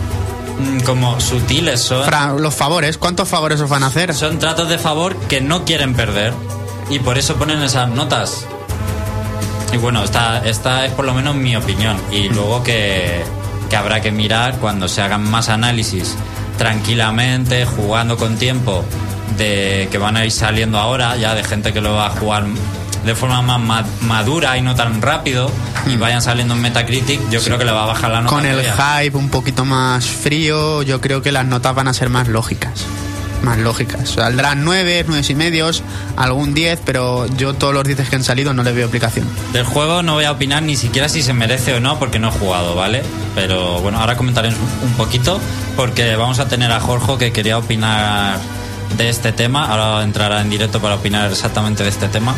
mm, 0.59 0.81
como 0.81 1.19
sutiles. 1.21 1.81
Son, 1.81 2.05
Fra- 2.05 2.33
los 2.35 2.55
favores, 2.55 2.99
¿cuántos 2.99 3.29
favores 3.29 3.61
os 3.61 3.69
van 3.71 3.83
a 3.83 3.87
hacer? 3.87 4.15
son 4.15 4.39
tratos 4.39 4.69
de 4.69 4.79
favor 4.79 5.17
que 5.17 5.41
no 5.41 5.65
quieren 5.65 5.95
perder. 5.95 6.33
Y 6.91 6.99
por 6.99 7.17
eso 7.19 7.37
ponen 7.37 7.63
esas 7.63 7.89
notas. 7.89 8.45
Y 9.73 9.77
bueno, 9.77 10.03
esta, 10.03 10.45
esta 10.45 10.85
es 10.85 10.93
por 10.93 11.05
lo 11.05 11.15
menos 11.15 11.35
mi 11.37 11.55
opinión. 11.57 11.97
Y 12.11 12.29
luego 12.29 12.63
que, 12.65 13.23
que 13.71 13.77
habrá 13.77 14.01
que 14.01 14.11
mirar 14.11 14.57
cuando 14.59 14.89
se 14.89 15.01
hagan 15.01 15.23
más 15.31 15.49
análisis 15.49 16.15
tranquilamente, 16.59 17.65
jugando 17.65 18.17
con 18.17 18.37
tiempo, 18.37 18.85
de 19.37 19.89
que 19.91 19.99
van 19.99 20.17
a 20.17 20.25
ir 20.25 20.33
saliendo 20.33 20.79
ahora, 20.79 21.17
ya 21.17 21.35
de 21.35 21.45
gente 21.45 21.73
que 21.73 21.81
lo 21.81 21.95
va 21.95 22.07
a 22.07 22.11
jugar 22.11 22.45
de 23.05 23.15
forma 23.15 23.41
más 23.41 23.61
ma- 23.61 23.85
madura 24.03 24.59
y 24.59 24.63
no 24.63 24.75
tan 24.75 25.01
rápido, 25.01 25.51
y 25.87 25.97
vayan 25.97 26.21
saliendo 26.21 26.55
en 26.55 26.61
Metacritic, 26.61 27.21
yo 27.31 27.41
creo 27.43 27.57
que 27.59 27.65
le 27.65 27.73
va 27.73 27.85
a 27.85 27.87
bajar 27.87 28.11
la 28.11 28.21
nota. 28.21 28.35
Con 28.35 28.45
el 28.45 28.61
hype 28.63 29.17
un 29.17 29.31
poquito 29.31 29.65
más 29.65 30.05
frío, 30.05 30.83
yo 30.83 31.01
creo 31.01 31.23
que 31.23 31.33
las 31.33 31.47
notas 31.47 31.75
van 31.75 31.89
a 31.89 31.95
ser 31.95 32.11
más 32.11 32.29
lógicas. 32.29 32.85
Más 33.43 33.57
lógicas. 33.57 34.11
Saldrán 34.11 34.65
9, 34.65 35.07
9 35.09 35.25
y 35.27 35.35
medios, 35.35 35.83
algún 36.19 36.53
10, 36.53 36.79
pero 36.85 37.27
yo 37.39 37.55
todos 37.55 37.73
los 37.73 37.85
10 37.85 38.07
que 38.11 38.17
han 38.17 38.23
salido 38.23 38.53
no 38.53 38.63
les 38.63 38.75
veo 38.75 38.87
aplicación. 38.87 39.27
Del 39.55 39.65
juego 39.65 40.03
no 40.03 40.13
voy 40.13 40.25
a 40.27 40.33
opinar 40.33 40.63
ni 40.63 40.77
siquiera 40.77 41.09
si 41.09 41.23
se 41.23 41.33
merece 41.33 41.73
o 41.73 41.81
no, 41.81 41.99
porque 41.99 42.19
no 42.19 42.29
he 42.29 42.33
jugado, 42.33 42.75
¿vale? 42.75 43.03
Pero 43.35 43.81
bueno, 43.81 43.99
ahora 43.99 44.15
comentaremos 44.19 44.59
un 44.83 44.93
poquito, 44.93 45.41
porque 45.75 46.17
vamos 46.17 46.39
a 46.39 46.49
tener 46.49 46.71
a 46.71 46.81
Jorge 46.81 47.17
que 47.17 47.33
quería 47.33 47.57
opinar 47.57 48.37
de 48.97 49.09
este 49.09 49.33
tema. 49.33 49.67
Ahora 49.67 50.03
entrará 50.05 50.41
en 50.41 50.51
directo 50.51 50.81
para 50.81 50.97
opinar 50.97 51.31
exactamente 51.31 51.83
de 51.83 51.89
este 51.91 52.09
tema. 52.09 52.35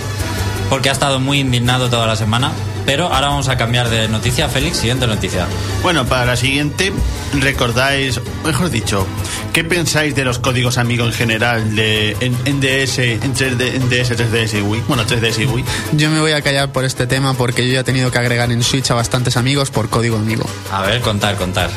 porque 0.71 0.89
ha 0.89 0.93
estado 0.93 1.21
muy 1.21 1.41
indignado 1.41 1.91
toda 1.91 2.07
la 2.07 2.17
semana. 2.17 2.51
Pero 2.87 3.13
ahora 3.13 3.29
vamos 3.29 3.49
a 3.49 3.57
cambiar 3.57 3.89
de 3.91 4.09
noticia. 4.09 4.49
Félix, 4.49 4.79
siguiente 4.79 5.07
noticia. 5.07 5.47
Bueno, 5.83 6.05
para 6.07 6.25
la 6.25 6.35
siguiente, 6.37 6.93
recordáis, 7.39 8.21
mejor 8.45 8.71
dicho, 8.71 9.07
¿qué 9.53 9.63
pensáis 9.63 10.15
de 10.17 10.25
los 10.25 10.39
códigos 10.41 10.79
amigos 10.79 11.09
en 11.09 11.13
general 11.13 11.77
de 11.77 12.17
en, 12.21 12.35
en 12.45 12.61
DS, 12.61 12.99
en 12.99 13.35
3D, 13.35 13.75
en 13.75 13.89
DS, 13.89 14.19
3DS 14.19 14.59
y 14.59 14.63
Wii? 14.63 14.83
Bueno, 14.89 15.05
3DS 15.07 15.43
y 15.43 15.47
Wii. 15.47 15.65
Yo 15.93 16.11
me 16.11 16.21
voy 16.21 16.33
a 16.33 16.43
callar 16.43 16.73
por 16.73 16.85
este 16.85 17.07
tema 17.07 17.35
porque 17.35 17.65
yo 17.69 17.75
ya 17.75 17.81
he 17.81 17.85
tenido 17.85 18.11
que 18.11 18.19
agregar 18.19 18.51
en 18.51 18.63
Switch 18.65 18.91
a 18.91 18.95
bastantes 18.95 19.37
amigos 19.37 19.71
por 19.71 19.89
código 19.89 20.17
amigo. 20.17 20.45
A 20.73 20.81
ver, 20.83 21.01
contar, 21.03 21.37
contar. 21.37 21.71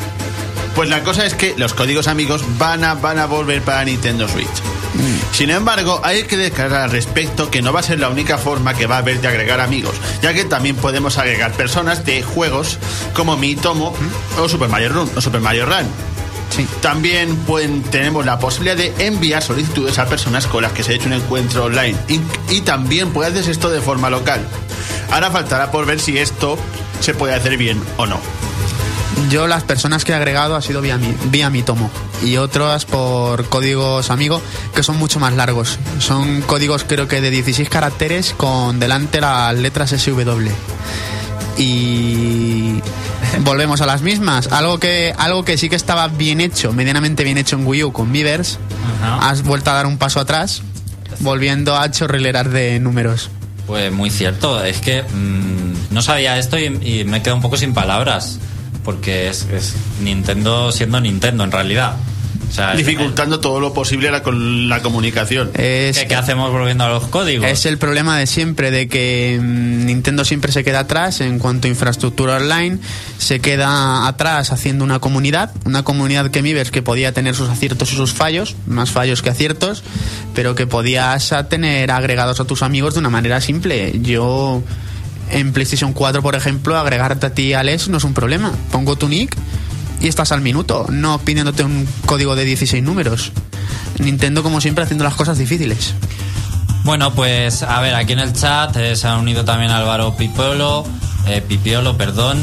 Pues 0.76 0.88
la 0.90 1.02
cosa 1.02 1.24
es 1.26 1.34
que 1.34 1.54
los 1.56 1.72
códigos 1.74 2.06
amigos 2.06 2.44
van 2.58 2.84
a, 2.84 2.94
van 2.94 3.18
a 3.18 3.26
volver 3.26 3.62
para 3.62 3.82
Nintendo 3.84 4.28
Switch. 4.28 4.46
Sin 5.32 5.50
embargo, 5.50 6.00
hay 6.04 6.24
que 6.24 6.36
declarar 6.36 6.82
al 6.82 6.90
respecto 6.90 7.50
que 7.50 7.60
no 7.62 7.72
va 7.72 7.80
a 7.80 7.82
ser 7.82 7.98
la 7.98 8.08
única 8.08 8.38
forma 8.38 8.74
que 8.74 8.86
va 8.86 8.96
a 8.96 8.98
haber 8.98 9.20
de 9.20 9.28
agregar 9.28 9.60
amigos, 9.60 9.94
ya 10.22 10.32
que 10.34 10.44
también 10.44 10.76
podemos 10.76 11.18
agregar 11.18 11.52
personas 11.52 12.04
de 12.04 12.22
juegos 12.22 12.78
como 13.14 13.36
Mi 13.36 13.56
Tomo 13.56 13.94
o 14.38 14.48
Super 14.48 14.68
Mario 14.68 14.90
Run 14.90 15.10
o 15.16 15.20
Super 15.20 15.40
Mario 15.40 15.66
Run. 15.66 15.86
Sí. 16.54 16.66
También 16.80 17.36
pueden- 17.36 17.82
tenemos 17.82 18.24
la 18.24 18.38
posibilidad 18.38 18.76
de 18.76 18.94
enviar 18.98 19.42
solicitudes 19.42 19.98
a 19.98 20.06
personas 20.06 20.46
con 20.46 20.62
las 20.62 20.72
que 20.72 20.82
se 20.82 20.92
ha 20.92 20.94
hecho 20.94 21.06
un 21.06 21.14
encuentro 21.14 21.64
online 21.64 21.96
y, 22.08 22.20
y 22.54 22.60
también 22.62 23.10
puedes 23.10 23.34
hacer 23.34 23.50
esto 23.50 23.68
de 23.68 23.80
forma 23.80 24.08
local. 24.10 24.40
Ahora 25.10 25.30
faltará 25.30 25.70
por 25.70 25.84
ver 25.86 26.00
si 26.00 26.16
esto 26.18 26.58
se 27.00 27.12
puede 27.14 27.34
hacer 27.34 27.56
bien 27.58 27.82
o 27.98 28.06
no. 28.06 28.20
Yo 29.30 29.46
las 29.46 29.64
personas 29.64 30.04
que 30.04 30.12
he 30.12 30.14
agregado 30.14 30.56
ha 30.56 30.62
sido 30.62 30.80
vía 30.80 30.98
mi, 30.98 31.12
vía 31.30 31.50
mi 31.50 31.62
tomo 31.62 31.90
y 32.24 32.36
otras 32.36 32.84
por 32.84 33.48
códigos 33.48 34.10
amigo 34.10 34.40
que 34.74 34.82
son 34.82 34.98
mucho 34.98 35.18
más 35.20 35.34
largos. 35.34 35.78
Son 35.98 36.42
códigos 36.42 36.84
creo 36.84 37.08
que 37.08 37.20
de 37.20 37.30
16 37.30 37.68
caracteres 37.68 38.34
con 38.36 38.78
delante 38.78 39.20
las 39.20 39.54
letras 39.56 39.90
SW. 39.90 40.48
Y 41.58 42.80
volvemos 43.40 43.80
a 43.80 43.86
las 43.86 44.02
mismas. 44.02 44.52
Algo 44.52 44.78
que, 44.78 45.14
algo 45.16 45.44
que 45.44 45.56
sí 45.56 45.68
que 45.68 45.76
estaba 45.76 46.08
bien 46.08 46.40
hecho, 46.40 46.72
medianamente 46.72 47.24
bien 47.24 47.38
hecho 47.38 47.56
en 47.56 47.66
Wii 47.66 47.84
U 47.84 47.92
con 47.92 48.10
Miiverse, 48.10 48.58
Ajá. 49.02 49.30
has 49.30 49.42
vuelto 49.42 49.70
a 49.70 49.74
dar 49.74 49.86
un 49.86 49.98
paso 49.98 50.20
atrás, 50.20 50.62
volviendo 51.20 51.76
a 51.76 51.90
chorrilerar 51.90 52.50
de 52.50 52.78
números. 52.78 53.30
Pues 53.66 53.90
muy 53.90 54.10
cierto, 54.10 54.62
es 54.62 54.78
que 54.80 55.02
mm, 55.02 55.92
no 55.94 56.02
sabía 56.02 56.38
esto 56.38 56.58
y, 56.58 56.66
y 56.66 57.04
me 57.04 57.22
quedo 57.22 57.34
un 57.34 57.42
poco 57.42 57.56
sin 57.56 57.74
palabras, 57.74 58.38
porque 58.86 59.28
es, 59.28 59.48
es 59.52 59.74
Nintendo 60.00 60.70
siendo 60.70 61.00
Nintendo 61.00 61.42
en 61.42 61.50
realidad. 61.50 61.96
O 62.48 62.52
sea, 62.52 62.76
Dificultando 62.76 63.40
todo 63.40 63.58
lo 63.58 63.74
posible 63.74 64.12
la, 64.12 64.22
con 64.22 64.68
la 64.68 64.80
comunicación. 64.80 65.50
Es, 65.54 65.98
¿qué, 65.98 66.06
qué 66.06 66.14
hacemos 66.14 66.52
volviendo 66.52 66.84
a 66.84 66.88
los 66.88 67.08
códigos? 67.08 67.44
Es 67.44 67.66
el 67.66 67.78
problema 67.78 68.16
de 68.16 68.28
siempre, 68.28 68.70
de 68.70 68.86
que 68.86 69.40
mm, 69.42 69.86
Nintendo 69.86 70.24
siempre 70.24 70.52
se 70.52 70.62
queda 70.62 70.80
atrás 70.80 71.20
en 71.20 71.40
cuanto 71.40 71.66
a 71.66 71.70
infraestructura 71.70 72.36
online, 72.36 72.78
se 73.18 73.40
queda 73.40 74.06
atrás 74.06 74.52
haciendo 74.52 74.84
una 74.84 75.00
comunidad, 75.00 75.50
una 75.64 75.82
comunidad 75.82 76.30
que 76.30 76.40
Miiverse 76.40 76.70
que 76.70 76.82
podía 76.82 77.10
tener 77.10 77.34
sus 77.34 77.48
aciertos 77.48 77.92
y 77.92 77.96
sus 77.96 78.12
fallos, 78.12 78.54
más 78.66 78.92
fallos 78.92 79.20
que 79.20 79.30
aciertos, 79.30 79.82
pero 80.32 80.54
que 80.54 80.68
podías 80.68 81.32
a 81.32 81.48
tener 81.48 81.90
agregados 81.90 82.38
a 82.38 82.44
tus 82.44 82.62
amigos 82.62 82.94
de 82.94 83.00
una 83.00 83.10
manera 83.10 83.40
simple. 83.40 83.98
Yo 84.00 84.62
en 85.30 85.52
PlayStation 85.52 85.92
4, 85.92 86.22
por 86.22 86.34
ejemplo, 86.34 86.76
agregarte 86.78 87.26
a 87.26 87.30
ti 87.34 87.52
Alex 87.52 87.88
no 87.88 87.98
es 87.98 88.04
un 88.04 88.14
problema. 88.14 88.52
Pongo 88.70 88.96
tu 88.96 89.08
nick 89.08 89.36
y 90.00 90.08
estás 90.08 90.32
al 90.32 90.40
minuto, 90.40 90.86
no 90.90 91.18
pidiéndote 91.18 91.64
un 91.64 91.88
código 92.06 92.36
de 92.36 92.44
16 92.44 92.82
números. 92.82 93.32
Nintendo, 93.98 94.42
como 94.42 94.60
siempre, 94.60 94.84
haciendo 94.84 95.04
las 95.04 95.14
cosas 95.14 95.38
difíciles. 95.38 95.94
Bueno, 96.84 97.12
pues 97.14 97.62
a 97.62 97.80
ver, 97.80 97.94
aquí 97.94 98.12
en 98.12 98.20
el 98.20 98.32
chat 98.32 98.76
eh, 98.76 98.94
se 98.94 99.08
ha 99.08 99.16
unido 99.16 99.44
también 99.44 99.72
Álvaro 99.72 100.14
Pipiolo, 100.16 100.84
eh, 101.26 101.42
Pipiolo, 101.46 101.96
perdón. 101.96 102.38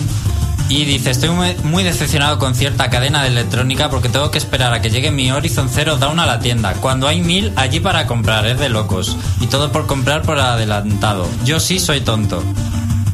Y 0.74 0.86
dice, 0.86 1.12
estoy 1.12 1.30
muy, 1.30 1.84
decepcionado 1.84 2.39
con 2.39 2.56
cierta 2.56 2.89
cadena 2.89 3.22
de 3.22 3.27
electrónica 3.27 3.92
porque 3.92 4.10
tengo 4.10 4.32
que 4.32 4.39
esperar 4.39 4.74
a 4.74 4.82
que 4.82 4.89
llegue 4.89 5.12
mi 5.12 5.32
Horizon 5.32 5.70
Zero 5.70 5.98
Dawn 5.98 6.20
a 6.20 6.25
la 6.25 6.39
tienda. 6.39 6.74
Cuando 6.74 7.08
hay 7.08 7.22
mil 7.22 7.53
allí 7.56 7.80
para 7.80 8.08
comprar, 8.08 8.48
es 8.48 8.58
de 8.58 8.70
locos. 8.70 9.15
Y 9.39 9.46
todo 9.46 9.72
por 9.72 9.86
comprar 9.86 10.24
por 10.24 10.39
adelantado. 10.39 11.27
Yo 11.46 11.60
sí 11.60 11.77
soy 11.80 12.01
tonto. 12.01 12.42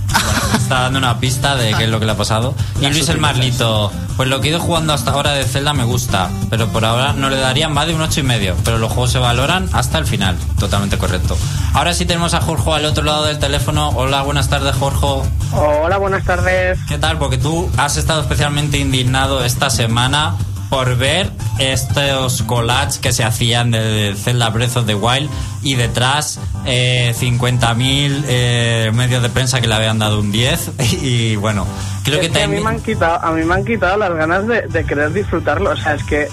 está 0.69 0.81
dando 0.81 0.99
una 0.99 1.19
pista 1.19 1.55
de 1.55 1.73
qué 1.73 1.85
es 1.85 1.89
lo 1.89 1.99
que 1.99 2.05
le 2.05 2.11
ha 2.11 2.17
pasado. 2.17 2.53
Y 2.79 2.87
Luis 2.87 3.09
el 3.09 3.17
Marlito, 3.17 3.91
pues 4.15 4.29
lo 4.29 4.39
que 4.39 4.47
he 4.47 4.51
ido 4.51 4.59
jugando 4.59 4.93
hasta 4.93 5.11
ahora 5.11 5.31
de 5.31 5.43
Zelda 5.43 5.73
me 5.73 5.83
gusta, 5.83 6.29
pero 6.49 6.67
por 6.69 6.85
ahora 6.85 7.11
no 7.11 7.29
le 7.29 7.37
daría 7.37 7.67
más 7.67 7.87
de 7.87 7.95
un 7.95 8.01
ocho 8.01 8.19
y 8.19 8.23
medio. 8.23 8.55
Pero 8.63 8.77
los 8.77 8.91
juegos 8.91 9.11
se 9.11 9.17
valoran 9.17 9.67
hasta 9.73 9.97
el 9.97 10.05
final, 10.05 10.37
totalmente 10.59 10.97
correcto. 10.97 11.35
Ahora 11.73 11.93
sí 11.93 12.05
tenemos 12.05 12.35
a 12.35 12.41
Jorge 12.41 12.71
al 12.71 12.85
otro 12.85 13.03
lado 13.03 13.25
del 13.25 13.39
teléfono. 13.39 13.89
Hola, 13.89 14.21
buenas 14.21 14.47
tardes, 14.47 14.75
Jorge. 14.75 15.29
Hola, 15.53 15.97
buenas 15.97 16.23
tardes. 16.23 16.79
¿Qué 16.87 16.99
tal? 16.99 17.17
Porque 17.17 17.37
tú 17.37 17.69
has 17.77 17.97
estado 17.97 18.21
especialmente 18.21 18.77
indignado 18.77 19.43
esta 19.43 19.69
semana 19.71 20.35
por 20.69 20.97
ver 20.97 21.31
estos 21.59 22.43
collages 22.43 22.99
que 22.99 23.11
se 23.11 23.23
hacían 23.23 23.71
de 23.71 24.15
Zelda 24.17 24.49
Breath 24.49 24.77
of 24.77 24.85
the 24.85 24.95
Wild 24.95 25.29
y 25.63 25.75
detrás 25.75 26.39
eh, 26.65 27.13
50.000 27.19 28.23
eh, 28.27 28.91
medios 28.93 29.21
de 29.23 29.29
prensa 29.29 29.59
que 29.59 29.67
le 29.67 29.75
habían 29.75 29.99
dado 29.99 30.19
un 30.19 30.31
10 30.31 30.71
y 31.01 31.35
bueno, 31.35 31.65
creo 32.03 32.21
Es 32.21 32.27
que 32.27 32.33
que 32.33 32.43
a 32.43 32.47
mí 32.47 32.59
me 32.59 32.69
han 32.69 32.81
quitado, 32.81 33.23
a 33.23 33.31
mí 33.31 33.43
me 33.43 33.55
han 33.55 33.65
quitado 33.65 33.97
las 33.97 34.13
ganas 34.13 34.47
de, 34.47 34.61
de 34.67 34.85
querer 34.85 35.11
disfrutarlo. 35.11 35.71
O 35.71 35.75
sea, 35.75 35.95
es 35.95 36.03
que 36.03 36.27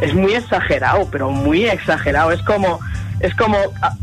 es 0.00 0.14
muy 0.14 0.34
exagerado, 0.34 1.06
pero 1.10 1.30
muy 1.30 1.66
exagerado. 1.66 2.32
Es 2.32 2.42
como, 2.42 2.80
es 3.20 3.34
como, 3.34 3.58
ah, 3.82 3.94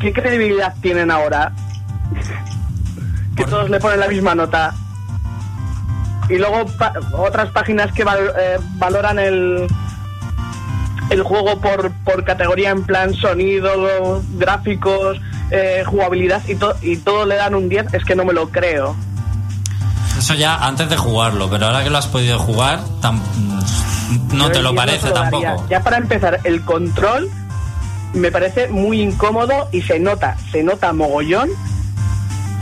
¿qué 0.00 0.12
credibilidad 0.12 0.74
tienen 0.80 1.10
ahora? 1.10 1.52
Que 3.36 3.44
todos 3.44 3.70
le 3.70 3.78
ponen 3.78 4.00
la 4.00 4.08
misma 4.08 4.34
nota. 4.34 4.74
Y 6.28 6.36
luego 6.36 6.66
pa- 6.78 6.92
otras 7.12 7.50
páginas 7.50 7.92
que 7.92 8.04
val- 8.04 8.32
eh, 8.38 8.58
valoran 8.76 9.18
el 9.18 9.66
el 11.10 11.22
juego 11.22 11.58
por, 11.58 11.90
por 12.04 12.22
categoría 12.22 12.68
en 12.68 12.82
plan 12.84 13.14
sonido, 13.14 14.22
gráficos, 14.34 15.18
eh, 15.50 15.82
jugabilidad 15.86 16.42
y, 16.46 16.54
to- 16.54 16.76
y 16.82 16.98
todo 16.98 17.24
le 17.24 17.36
dan 17.36 17.54
un 17.54 17.70
10, 17.70 17.94
es 17.94 18.04
que 18.04 18.14
no 18.14 18.26
me 18.26 18.34
lo 18.34 18.50
creo. 18.50 18.94
Eso 20.18 20.34
ya 20.34 20.56
antes 20.56 20.90
de 20.90 20.98
jugarlo, 20.98 21.48
pero 21.48 21.64
ahora 21.66 21.82
que 21.82 21.88
lo 21.88 21.96
has 21.96 22.08
podido 22.08 22.38
jugar, 22.38 22.80
no 24.34 24.50
te 24.50 24.60
lo 24.60 24.74
parece 24.74 25.08
lo 25.08 25.14
tampoco. 25.14 25.66
Ya 25.70 25.80
para 25.82 25.96
empezar, 25.96 26.40
el 26.44 26.60
control 26.62 27.30
me 28.12 28.30
parece 28.30 28.68
muy 28.68 29.00
incómodo 29.00 29.68
y 29.72 29.80
se 29.82 29.98
nota, 29.98 30.36
se 30.52 30.62
nota 30.62 30.92
mogollón 30.92 31.48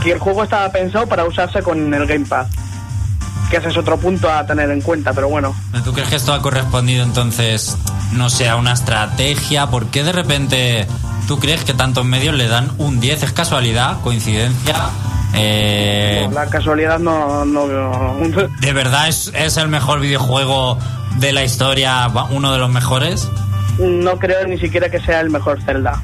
que 0.03 0.11
el 0.13 0.19
juego 0.19 0.43
estaba 0.43 0.71
pensado 0.71 1.05
para 1.07 1.25
usarse 1.25 1.61
con 1.61 1.93
el 1.93 2.05
Gamepad. 2.05 2.45
Que 3.49 3.57
ese 3.57 3.69
es 3.69 3.77
otro 3.77 3.97
punto 3.97 4.29
a 4.29 4.45
tener 4.45 4.69
en 4.71 4.81
cuenta, 4.81 5.13
pero 5.13 5.29
bueno. 5.29 5.55
¿Tú 5.83 5.93
crees 5.93 6.09
que 6.09 6.15
esto 6.17 6.33
ha 6.33 6.41
correspondido 6.41 7.03
entonces, 7.03 7.77
no 8.13 8.29
sé, 8.29 8.49
a 8.49 8.55
una 8.55 8.73
estrategia? 8.73 9.67
¿Por 9.67 9.85
qué 9.87 10.03
de 10.03 10.11
repente 10.11 10.87
tú 11.27 11.39
crees 11.39 11.63
que 11.63 11.73
tantos 11.73 12.05
medios 12.05 12.35
le 12.35 12.47
dan 12.47 12.71
un 12.77 12.99
10? 12.99 13.23
¿Es 13.23 13.31
casualidad? 13.31 14.01
¿Coincidencia? 14.01 14.75
Eh, 15.33 16.27
La 16.33 16.47
casualidad 16.47 16.99
no... 16.99 17.45
no 17.45 17.67
¿De 18.59 18.73
verdad 18.73 19.07
es, 19.07 19.31
es 19.35 19.57
el 19.57 19.67
mejor 19.69 19.99
videojuego 19.99 20.77
de 21.17 21.31
la 21.31 21.43
historia, 21.43 22.07
uno 22.31 22.51
de 22.51 22.59
los 22.59 22.69
mejores? 22.69 23.29
no 23.79 24.17
creo 24.17 24.47
ni 24.47 24.57
siquiera 24.57 24.89
que 24.89 24.99
sea 24.99 25.21
el 25.21 25.29
mejor 25.29 25.61
Zelda. 25.61 26.01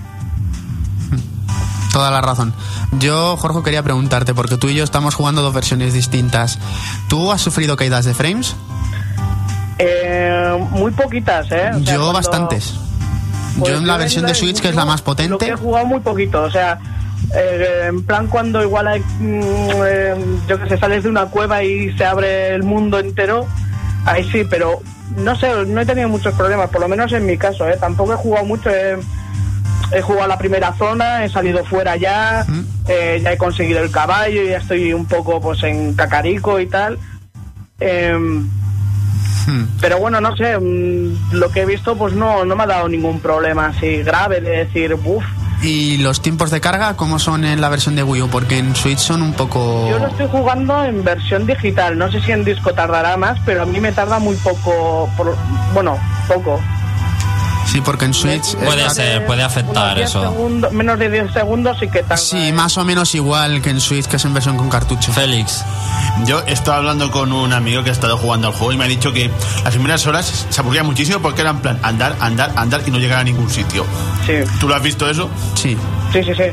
Toda 1.94 2.10
la 2.12 2.22
razón. 2.22 2.54
Yo, 3.00 3.38
Jorge, 3.38 3.62
quería 3.64 3.84
preguntarte, 3.84 4.34
porque 4.34 4.58
tú 4.58 4.68
y 4.68 4.74
yo 4.74 4.84
estamos 4.84 5.14
jugando 5.14 5.44
dos 5.44 5.54
versiones 5.54 5.94
distintas. 5.94 6.58
¿Tú 7.08 7.32
has 7.32 7.40
sufrido 7.40 7.76
caídas 7.78 8.04
de 8.04 8.16
frames? 8.16 8.56
Eh, 9.78 10.68
muy 10.72 10.92
poquitas, 10.92 11.46
¿eh? 11.52 11.70
O 11.70 11.74
sea, 11.74 11.80
yo 11.80 11.84
cuando- 12.00 12.14
bastantes. 12.14 12.74
Pues 13.60 13.72
yo 13.72 13.78
en 13.78 13.86
la 13.86 13.98
versión 13.98 14.26
de 14.26 14.34
Switch, 14.34 14.60
que 14.60 14.70
es 14.70 14.76
la 14.76 14.86
más 14.86 15.02
Lo 15.02 15.06
potente, 15.06 15.46
que 15.46 15.52
he 15.52 15.56
jugado 15.56 15.86
muy 15.86 16.00
poquito, 16.00 16.42
o 16.42 16.50
sea, 16.50 16.80
eh, 17.36 17.86
en 17.90 18.04
plan 18.04 18.26
cuando 18.26 18.64
igual 18.64 18.88
hay, 18.88 19.00
mm, 19.00 19.42
eh, 19.86 20.16
yo 20.48 20.60
que 20.60 20.70
sé, 20.70 20.78
sales 20.80 21.04
de 21.04 21.10
una 21.10 21.28
cueva 21.28 21.64
y 21.64 21.96
se 21.96 22.04
abre 22.04 22.56
el 22.56 22.64
mundo 22.64 22.98
entero, 22.98 23.46
ahí 24.06 24.28
sí, 24.32 24.44
pero 24.50 24.80
no 25.18 25.36
sé, 25.36 25.52
no 25.68 25.82
he 25.82 25.86
tenido 25.86 26.10
muchos 26.10 26.34
problemas, 26.34 26.72
por 26.72 26.82
lo 26.82 26.88
menos 26.88 27.12
en 27.14 27.28
mi 27.28 27.38
caso, 27.38 27.70
¿eh? 27.70 27.78
Tampoco 27.80 28.14
he 28.14 28.18
jugado 28.18 28.44
mucho, 28.46 28.72
he, 28.72 28.98
he 29.92 30.02
jugado 30.02 30.28
la 30.28 30.38
primera 30.38 30.74
zona, 30.74 31.24
he 31.25 31.30
salido 31.30 31.63
fuera 31.66 31.96
ya, 31.98 32.46
eh, 32.88 33.20
ya 33.24 33.32
he 33.34 33.38
conseguido 33.38 33.80
el 33.82 33.92
caballo, 33.92 34.44
ya 34.44 34.58
estoy 34.58 34.94
un 34.94 35.06
poco 35.06 35.42
pues 35.42 35.62
en 35.63 35.94
cacarico 35.96 36.60
y 36.60 36.68
tal. 36.68 36.98
Hmm. 39.46 39.66
pero 39.82 39.98
bueno, 40.00 40.22
no 40.22 40.38
sé, 40.38 40.58
mm, 40.58 41.34
lo 41.34 41.52
que 41.52 41.62
he 41.62 41.66
visto 41.66 41.98
pues 41.98 42.13
no, 42.13 42.46
no 42.46 42.56
me 42.56 42.63
ha 42.63 42.68
dado 42.68 42.88
ningún 42.88 43.20
problema 43.20 43.68
así 43.68 43.98
grave 44.04 44.40
de 44.40 44.66
decir, 44.66 44.94
uff, 44.94 45.24
¿Y 45.62 45.98
los 46.00 46.22
tiempos 46.22 46.52
de 46.52 46.60
carga 46.60 46.96
cómo 46.98 47.20
son 47.20 47.46
en 47.46 47.62
la 47.62 47.70
versión 47.70 47.96
de 47.96 48.04
Wii 48.04 48.24
U? 48.24 48.28
Porque 48.30 48.58
en 48.58 48.75
Switch 48.75 48.98
son 49.00 49.22
un 49.22 49.32
poco... 49.34 49.88
yo 49.90 49.98
lo 49.98 50.08
estoy 50.08 50.28
jugando 50.30 50.84
en 50.84 51.04
versión 51.06 51.46
digital, 51.46 51.98
no 51.98 52.12
sé 52.12 52.20
si 52.22 52.32
en 52.34 52.44
disco 52.44 52.74
tardará 52.74 53.16
más, 53.16 53.40
pero 53.46 53.63
a 53.63 53.66
mí 53.66 53.80
me 53.80 53.94
tarda 53.94 54.20
muy 54.20 54.36
poco, 54.38 55.10
por- 55.16 55.38
bueno, 55.74 55.98
poco. 56.28 56.60
Sí, 57.74 57.82
porque 57.82 58.06
en 58.06 58.13
Switch... 58.13 58.56
Puede 58.56 58.88
ser, 58.92 59.25
puede 59.25 59.42
afectar 59.42 59.84
Unos 59.86 59.96
10 59.96 60.10
eso. 60.10 60.22
segundos- 60.22 60.72
menos 60.72 61.00
de 61.00 61.10
10 61.10 61.34
segundos 61.34 61.75
y 61.82 61.88
que 61.89 62.03
tarda. 62.03 62.18
Sí, 62.18 62.51
más 62.53 62.77
o 62.77 62.84
menos 62.86 63.15
igual 63.15 63.63
que 63.63 63.72
en 63.72 63.82
Switch, 63.82 64.06
que 64.06 64.18
es 64.18 64.25
en 64.25 64.34
versión 64.36 64.58
con 64.58 64.70
cartucho. 64.70 65.12
Félix. 65.12 65.65
Yo 66.27 66.44
he 66.46 66.53
estado 66.53 66.77
hablando 66.77 67.10
con 67.10 67.32
un 67.32 67.51
amigo 67.51 67.84
que 67.84 67.89
ha 67.89 67.94
estado 67.94 68.15
jugando 68.18 68.48
al 68.50 68.53
juego 68.53 68.74
y 68.74 68.77
me 68.77 68.84
ha 68.86 68.88
dicho 68.88 69.12
que 69.12 69.32
las 69.63 69.74
primeras 69.74 70.06
horas 70.06 70.46
se 70.50 70.62
aburría 70.62 70.84
muchísimo 70.84 71.20
porque 71.20 71.42
era 71.42 71.50
en 71.50 71.60
plan 71.62 71.80
andar, 71.82 72.15
andar, 72.20 72.51
andar 72.56 72.84
y 72.86 72.92
no 72.92 73.00
llegar 73.00 73.18
a 73.20 73.24
ningún 73.24 73.50
sitio. 73.50 73.88
Sí, 74.27 74.34
¿Tú 74.60 74.68
lo 74.68 74.75
has 74.75 74.84
visto 74.84 75.10
eso? 75.10 75.27
Sí. 75.56 75.75
sí, 76.12 76.24
sí, 76.24 76.32
sí. 76.36 76.44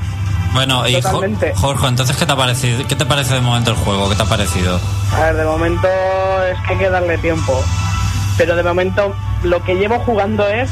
Bueno, 0.55 0.89
y 0.89 0.95
Totalmente. 0.95 1.53
Jorge, 1.55 1.87
entonces, 1.87 2.17
¿qué 2.17 2.25
te 2.25 2.33
ha 2.33 2.37
parecido? 2.37 2.89
¿Qué 2.89 2.97
te 2.97 3.05
parece 3.05 3.35
de 3.35 3.41
momento 3.43 3.73
el 3.73 3.77
juego? 3.77 4.09
¿Qué 4.09 4.17
te 4.17 4.23
ha 4.23 4.27
parecido? 4.27 4.81
A 5.15 5.21
ver, 5.21 5.37
de 5.37 5.45
momento 5.45 5.87
es 6.51 6.59
que 6.67 6.73
hay 6.73 6.79
que 6.79 6.89
darle 6.89 7.19
tiempo. 7.19 7.63
Pero 8.39 8.57
de 8.57 8.63
momento 8.63 9.15
lo 9.43 9.63
que 9.63 9.75
llevo 9.75 9.99
jugando 10.01 10.49
es 10.49 10.71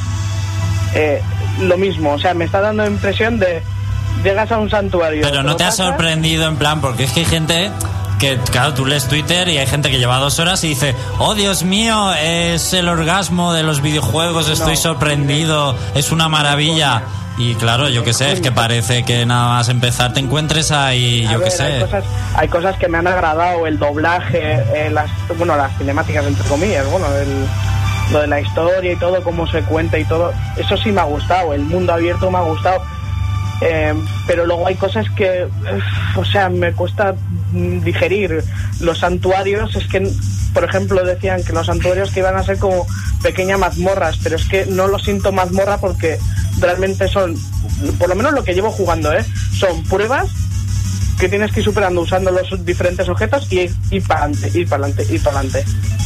eh, 0.98 1.22
lo 1.60 1.76
mismo. 1.78 2.12
O 2.14 2.18
sea, 2.18 2.34
me 2.34 2.44
está 2.44 2.60
dando 2.60 2.84
impresión 2.86 3.38
de 3.38 3.62
llegas 4.24 4.50
a 4.50 4.58
un 4.58 4.68
santuario. 4.68 5.22
Pero 5.22 5.42
no 5.42 5.50
lo 5.50 5.56
te 5.56 5.64
ha 5.64 5.70
sorprendido 5.72 6.46
en 6.48 6.56
plan, 6.56 6.80
porque 6.80 7.04
es 7.04 7.12
que 7.12 7.20
hay 7.20 7.26
gente 7.26 7.70
que, 8.18 8.36
claro, 8.50 8.74
tú 8.74 8.84
lees 8.84 9.06
Twitter 9.06 9.48
y 9.48 9.58
hay 9.58 9.66
gente 9.68 9.90
que 9.90 9.98
lleva 9.98 10.18
dos 10.18 10.38
horas 10.40 10.64
y 10.64 10.68
dice, 10.70 10.94
oh 11.18 11.34
Dios 11.34 11.62
mío, 11.62 12.12
es 12.14 12.72
el 12.72 12.88
orgasmo 12.88 13.52
de 13.52 13.62
los 13.62 13.80
videojuegos, 13.80 14.48
estoy 14.48 14.76
sorprendido, 14.76 15.76
es 15.94 16.10
una 16.10 16.28
maravilla. 16.28 17.02
Y 17.40 17.54
claro, 17.54 17.88
yo 17.88 18.02
qué 18.02 18.12
sé, 18.12 18.32
es 18.32 18.40
que 18.40 18.50
parece 18.50 19.04
que 19.04 19.24
nada 19.24 19.46
más 19.50 19.68
empezar 19.68 20.12
te 20.12 20.18
encuentres 20.18 20.72
ahí, 20.72 21.24
yo 21.30 21.40
qué 21.40 21.52
sé. 21.52 21.62
Hay 21.74 21.80
cosas, 21.80 22.04
hay 22.34 22.48
cosas 22.48 22.76
que 22.78 22.88
me 22.88 22.98
han 22.98 23.06
agradado, 23.06 23.64
el 23.68 23.78
doblaje, 23.78 24.54
eh, 24.74 24.90
las, 24.90 25.08
bueno, 25.36 25.56
las 25.56 25.70
cinemáticas 25.78 26.26
entre 26.26 26.42
comillas, 26.48 26.84
bueno, 26.90 27.06
el- 27.14 27.46
lo 28.12 28.20
de 28.20 28.26
la 28.26 28.40
historia 28.40 28.92
y 28.92 28.96
todo, 28.96 29.22
cómo 29.22 29.46
se 29.46 29.62
cuenta 29.62 29.98
y 29.98 30.04
todo, 30.04 30.32
eso 30.56 30.76
sí 30.76 30.92
me 30.92 31.00
ha 31.00 31.04
gustado, 31.04 31.52
el 31.52 31.62
mundo 31.62 31.92
abierto 31.92 32.30
me 32.30 32.38
ha 32.38 32.42
gustado, 32.42 32.82
Eh, 33.60 33.92
pero 34.24 34.46
luego 34.46 34.68
hay 34.68 34.76
cosas 34.76 35.04
que, 35.16 35.48
o 36.14 36.24
sea, 36.24 36.48
me 36.48 36.72
cuesta 36.74 37.16
mm, 37.50 37.80
digerir. 37.80 38.44
Los 38.78 39.00
santuarios, 39.00 39.74
es 39.74 39.88
que, 39.88 40.08
por 40.54 40.62
ejemplo, 40.62 41.02
decían 41.02 41.42
que 41.42 41.52
los 41.52 41.66
santuarios 41.66 42.12
que 42.12 42.20
iban 42.20 42.36
a 42.36 42.44
ser 42.44 42.58
como 42.58 42.86
pequeñas 43.20 43.58
mazmorras, 43.58 44.16
pero 44.22 44.36
es 44.36 44.44
que 44.46 44.64
no 44.66 44.86
lo 44.86 45.00
siento 45.00 45.32
mazmorra 45.32 45.78
porque 45.78 46.18
realmente 46.60 47.08
son, 47.08 47.34
por 47.98 48.08
lo 48.08 48.14
menos 48.14 48.32
lo 48.32 48.44
que 48.44 48.54
llevo 48.54 48.70
jugando, 48.70 49.12
¿eh? 49.12 49.24
Son 49.58 49.82
pruebas 49.84 50.28
que 51.18 51.28
tienes 51.28 51.52
que 51.52 51.60
ir 51.60 51.64
superando 51.64 52.00
usando 52.00 52.30
los 52.30 52.64
diferentes 52.64 53.08
objetos 53.08 53.50
y 53.52 53.70
ir 53.90 54.06
para 54.06 54.24
adelante, 54.24 54.58
ir 54.58 54.68
para 54.68 54.84
adelante, 54.84 55.14
ir 55.14 55.22
para 55.22 55.40
adelante. 55.40 55.64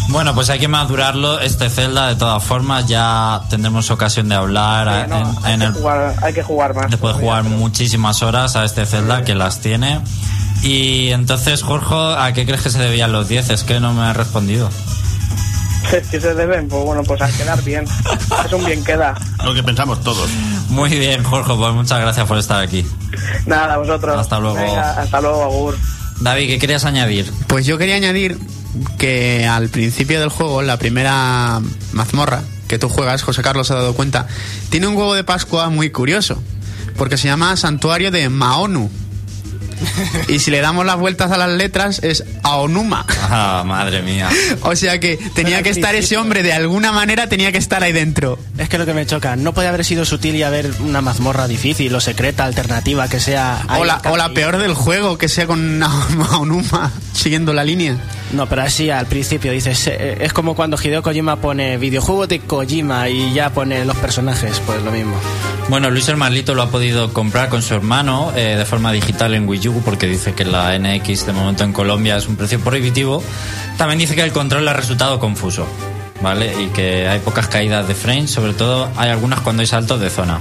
Bueno, 0.08 0.34
pues 0.34 0.50
hay 0.50 0.58
que 0.58 0.68
madurarlo. 0.68 1.40
Este 1.40 1.68
Zelda, 1.70 2.08
de 2.08 2.16
todas 2.16 2.42
formas, 2.42 2.86
ya 2.86 3.42
tendremos 3.50 3.90
ocasión 3.90 4.28
de 4.28 4.34
hablar 4.34 5.08
no, 5.08 5.16
en, 5.16 5.44
hay, 5.44 5.54
en 5.54 5.60
que 5.60 5.66
el 5.66 5.72
jugar, 5.72 6.14
hay 6.22 6.32
que 6.32 6.42
jugar 6.42 6.74
más. 6.74 6.90
Después 6.90 7.14
de 7.16 7.22
jugar 7.22 7.44
muchísimas 7.44 8.22
horas 8.22 8.56
a 8.56 8.64
este 8.64 8.86
Zelda 8.86 9.24
que 9.24 9.34
las 9.34 9.60
tiene. 9.60 10.00
Y 10.62 11.10
entonces, 11.10 11.62
Jorge, 11.62 11.94
¿a 12.18 12.32
qué 12.32 12.46
crees 12.46 12.62
que 12.62 12.70
se 12.70 12.78
debían 12.78 13.12
los 13.12 13.28
10? 13.28 13.50
Es 13.50 13.64
que 13.64 13.80
no 13.80 13.92
me 13.92 14.02
ha 14.02 14.12
respondido. 14.12 14.70
que 16.10 16.20
se 16.20 16.34
deben, 16.34 16.68
pues 16.68 16.84
bueno, 16.84 17.02
pues 17.02 17.20
a 17.20 17.30
quedar 17.30 17.62
bien. 17.62 17.84
Es 18.46 18.52
un 18.52 18.64
bien 18.64 18.82
queda. 18.84 19.14
Lo 19.44 19.54
que 19.54 19.62
pensamos 19.62 20.02
todos. 20.02 20.28
Muy 20.68 20.90
bien, 20.90 21.22
Jorge, 21.22 21.52
pues 21.54 21.74
muchas 21.74 22.00
gracias 22.00 22.26
por 22.26 22.38
estar 22.38 22.62
aquí. 22.62 22.86
Nada, 23.46 23.76
vosotros. 23.78 24.18
Hasta 24.18 24.38
luego. 24.38 24.56
Venga, 24.56 25.00
hasta 25.00 25.20
luego, 25.20 25.42
Agur. 25.44 25.76
David, 26.20 26.48
¿qué 26.48 26.58
querías 26.58 26.84
añadir? 26.84 27.32
Pues 27.48 27.66
yo 27.66 27.78
quería 27.78 27.96
añadir 27.96 28.38
que 28.98 29.46
al 29.46 29.68
principio 29.68 30.20
del 30.20 30.28
juego, 30.28 30.62
la 30.62 30.78
primera 30.78 31.60
mazmorra 31.92 32.42
que 32.68 32.78
tú 32.78 32.88
juegas, 32.88 33.22
José 33.22 33.42
Carlos 33.42 33.66
se 33.66 33.74
ha 33.74 33.76
dado 33.76 33.94
cuenta, 33.94 34.26
tiene 34.70 34.86
un 34.86 34.96
huevo 34.96 35.14
de 35.14 35.24
Pascua 35.24 35.68
muy 35.68 35.90
curioso, 35.90 36.42
porque 36.96 37.16
se 37.16 37.28
llama 37.28 37.56
Santuario 37.56 38.10
de 38.10 38.28
Maonu. 38.28 38.90
Y 40.28 40.38
si 40.38 40.50
le 40.50 40.60
damos 40.60 40.86
las 40.86 40.96
vueltas 40.96 41.30
a 41.30 41.36
las 41.36 41.50
letras 41.50 42.00
es 42.02 42.24
Aonuma. 42.42 43.06
Ah, 43.22 43.62
madre 43.66 44.02
mía. 44.02 44.28
O 44.62 44.76
sea 44.76 45.00
que 45.00 45.18
tenía 45.34 45.62
que 45.62 45.70
estar 45.70 45.94
ese 45.94 46.16
hombre 46.16 46.42
de 46.42 46.52
alguna 46.52 46.92
manera, 46.92 47.28
tenía 47.28 47.52
que 47.52 47.58
estar 47.58 47.82
ahí 47.82 47.92
dentro. 47.92 48.38
Es 48.58 48.68
que 48.68 48.78
lo 48.78 48.86
que 48.86 48.94
me 48.94 49.06
choca, 49.06 49.36
no 49.36 49.52
puede 49.52 49.68
haber 49.68 49.84
sido 49.84 50.04
sutil 50.04 50.36
y 50.36 50.42
haber 50.42 50.70
una 50.80 51.00
mazmorra 51.00 51.48
difícil 51.48 51.94
o 51.94 52.00
secreta, 52.00 52.44
alternativa, 52.44 53.08
que 53.08 53.20
sea... 53.20 53.62
O 53.78 53.84
la, 53.84 54.00
o 54.10 54.16
la 54.16 54.30
peor 54.30 54.58
del 54.58 54.74
juego, 54.74 55.18
que 55.18 55.28
sea 55.28 55.46
con 55.46 55.82
Aonuma 56.30 56.92
siguiendo 57.12 57.52
la 57.52 57.64
línea. 57.64 57.96
No, 58.32 58.48
pero 58.48 58.62
así 58.62 58.90
al 58.90 59.06
principio 59.06 59.52
dices, 59.52 59.86
eh, 59.88 60.18
es 60.20 60.32
como 60.32 60.54
cuando 60.54 60.78
Hideo 60.82 61.02
Kojima 61.02 61.36
pone 61.36 61.76
videojuegos 61.76 62.28
de 62.28 62.40
Kojima 62.40 63.08
y 63.08 63.32
ya 63.34 63.50
pone 63.50 63.84
los 63.84 63.96
personajes, 63.96 64.60
pues 64.64 64.82
lo 64.82 64.90
mismo. 64.90 65.14
Bueno, 65.72 65.90
Luis 65.90 66.06
el 66.10 66.18
Marlito 66.18 66.54
lo 66.54 66.60
ha 66.60 66.70
podido 66.70 67.14
comprar 67.14 67.48
con 67.48 67.62
su 67.62 67.72
hermano 67.72 68.30
eh, 68.36 68.56
de 68.58 68.64
forma 68.66 68.92
digital 68.92 69.32
en 69.32 69.48
Wii 69.48 69.68
U 69.68 69.82
porque 69.82 70.06
dice 70.06 70.34
que 70.34 70.44
la 70.44 70.78
NX 70.78 71.24
de 71.24 71.32
momento 71.32 71.64
en 71.64 71.72
Colombia 71.72 72.18
es 72.18 72.28
un 72.28 72.36
precio 72.36 72.60
prohibitivo. 72.60 73.24
También 73.78 73.98
dice 73.98 74.14
que 74.14 74.20
el 74.20 74.32
control 74.32 74.66
le 74.66 74.70
ha 74.72 74.74
resultado 74.74 75.18
confuso, 75.18 75.66
¿vale? 76.20 76.52
Y 76.62 76.66
que 76.74 77.08
hay 77.08 77.20
pocas 77.20 77.48
caídas 77.48 77.88
de 77.88 77.94
frames, 77.94 78.30
sobre 78.30 78.52
todo 78.52 78.90
hay 78.98 79.08
algunas 79.08 79.40
cuando 79.40 79.62
hay 79.62 79.66
saltos 79.66 79.98
de 79.98 80.10
zona. 80.10 80.40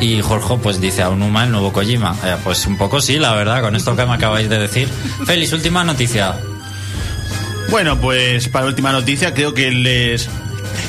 Y 0.00 0.22
Jorge 0.22 0.56
pues 0.62 0.80
dice 0.80 1.02
a 1.02 1.10
Unuma 1.10 1.44
el 1.44 1.52
nuevo 1.52 1.74
Kojima. 1.74 2.16
Eh, 2.24 2.36
pues 2.42 2.66
un 2.66 2.78
poco 2.78 3.02
sí, 3.02 3.18
la 3.18 3.34
verdad, 3.34 3.60
con 3.60 3.76
esto 3.76 3.94
que 3.94 4.06
me 4.06 4.14
acabáis 4.14 4.48
de 4.48 4.58
decir. 4.58 4.88
Félix, 5.26 5.52
última 5.52 5.84
noticia. 5.84 6.34
Bueno, 7.68 8.00
pues 8.00 8.48
para 8.48 8.64
última 8.64 8.90
noticia 8.90 9.34
creo 9.34 9.52
que 9.52 9.70
les... 9.70 10.30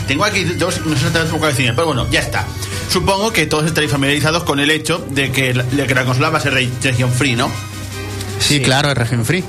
Tengo 0.07 0.23
aquí 0.25 0.43
dos, 0.43 0.85
no 0.85 0.95
sé 0.97 1.07
cómo 1.29 1.45
decir, 1.47 1.71
pero 1.75 1.87
bueno, 1.87 2.07
ya 2.11 2.19
está. 2.19 2.45
Supongo 2.89 3.31
que 3.31 3.45
todos 3.45 3.65
estaréis 3.65 3.91
familiarizados 3.91 4.43
con 4.43 4.59
el 4.59 4.69
hecho 4.71 5.05
de 5.09 5.31
que, 5.31 5.53
la- 5.53 5.63
de 5.63 5.85
que 5.87 5.95
la 5.95 6.03
consola 6.05 6.29
va 6.29 6.39
a 6.39 6.41
ser 6.41 6.53
re- 6.53 6.69
región 6.83 7.11
free, 7.11 7.35
¿no? 7.35 7.49
Sí, 8.39 8.59
claro, 8.61 8.89
es 8.91 8.97
region 8.97 9.23
free. 9.25 9.43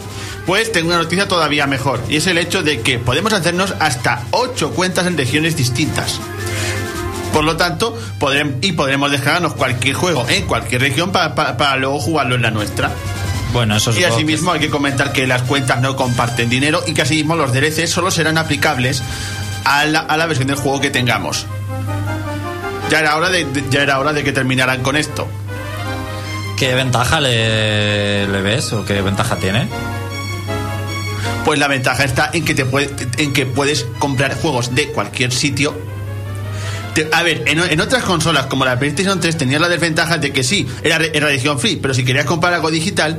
Pues 0.46 0.70
tengo 0.72 0.88
una 0.88 0.98
noticia 0.98 1.28
todavía 1.28 1.66
mejor, 1.66 2.00
y 2.08 2.16
es 2.16 2.26
el 2.26 2.36
hecho 2.38 2.62
de 2.62 2.80
que 2.80 2.98
podemos 2.98 3.32
hacernos 3.32 3.74
hasta 3.80 4.22
8 4.32 4.70
cuentas 4.72 5.06
en 5.06 5.16
regiones 5.16 5.56
distintas. 5.56 6.20
Por 7.32 7.44
lo 7.44 7.56
tanto, 7.56 7.98
podrem- 8.20 8.56
y 8.60 8.72
podremos 8.72 9.10
descargarnos 9.10 9.54
cualquier 9.54 9.94
juego 9.94 10.26
en 10.28 10.46
cualquier 10.46 10.82
región 10.82 11.12
para, 11.12 11.34
para- 11.34 11.56
para 11.56 11.76
luego 11.76 11.98
jugarlo 11.98 12.34
en 12.34 12.42
la 12.42 12.50
nuestra. 12.50 12.90
Bueno, 13.52 13.76
eso 13.76 13.90
es 13.90 13.98
Y 13.98 14.04
asimismo 14.04 14.52
hay 14.52 14.60
que 14.60 14.70
comentar 14.70 15.12
que 15.12 15.26
las 15.26 15.42
cuentas 15.42 15.80
no 15.80 15.94
comparten 15.96 16.48
dinero 16.48 16.82
y 16.86 16.94
que 16.94 17.02
asimismo 17.02 17.36
los 17.36 17.52
DLCs 17.52 17.90
solo 17.90 18.10
serán 18.10 18.38
aplicables 18.38 19.02
a 19.64 19.84
la, 19.86 20.00
a 20.00 20.16
la 20.16 20.26
versión 20.26 20.46
del 20.48 20.56
juego 20.56 20.80
que 20.80 20.90
tengamos. 20.90 21.46
Ya 22.90 23.00
era 23.00 23.16
hora 23.16 23.30
de, 23.30 23.44
de- 23.46 23.64
ya 23.70 23.82
era 23.82 23.98
hora 23.98 24.12
de 24.12 24.22
que 24.24 24.32
terminaran 24.32 24.82
con 24.82 24.96
esto. 24.96 25.26
¿Qué 26.58 26.74
ventaja 26.74 27.20
le, 27.20 28.28
le 28.28 28.40
ves 28.42 28.72
o 28.72 28.84
qué 28.84 29.00
ventaja 29.02 29.36
tiene? 29.36 29.66
Pues 31.44 31.58
la 31.58 31.66
ventaja 31.68 32.04
está 32.04 32.30
en 32.32 32.44
que 32.44 32.54
te 32.54 32.64
puede- 32.64 32.90
en 33.18 33.32
que 33.32 33.46
puedes 33.46 33.84
comprar 33.98 34.34
juegos 34.36 34.74
de 34.74 34.88
cualquier 34.88 35.32
sitio. 35.32 35.76
A 37.12 37.22
ver, 37.22 37.42
en, 37.46 37.58
en 37.58 37.80
otras 37.80 38.04
consolas 38.04 38.46
como 38.46 38.64
la 38.66 38.78
PlayStation 38.78 39.18
3 39.18 39.38
tenías 39.38 39.60
la 39.60 39.68
desventaja 39.68 40.18
de 40.18 40.32
que 40.32 40.44
sí, 40.44 40.68
era, 40.84 40.96
era 40.96 41.26
región 41.28 41.58
free, 41.58 41.76
pero 41.76 41.94
si 41.94 42.04
querías 42.04 42.26
comprar 42.26 42.52
algo 42.52 42.70
digital, 42.70 43.18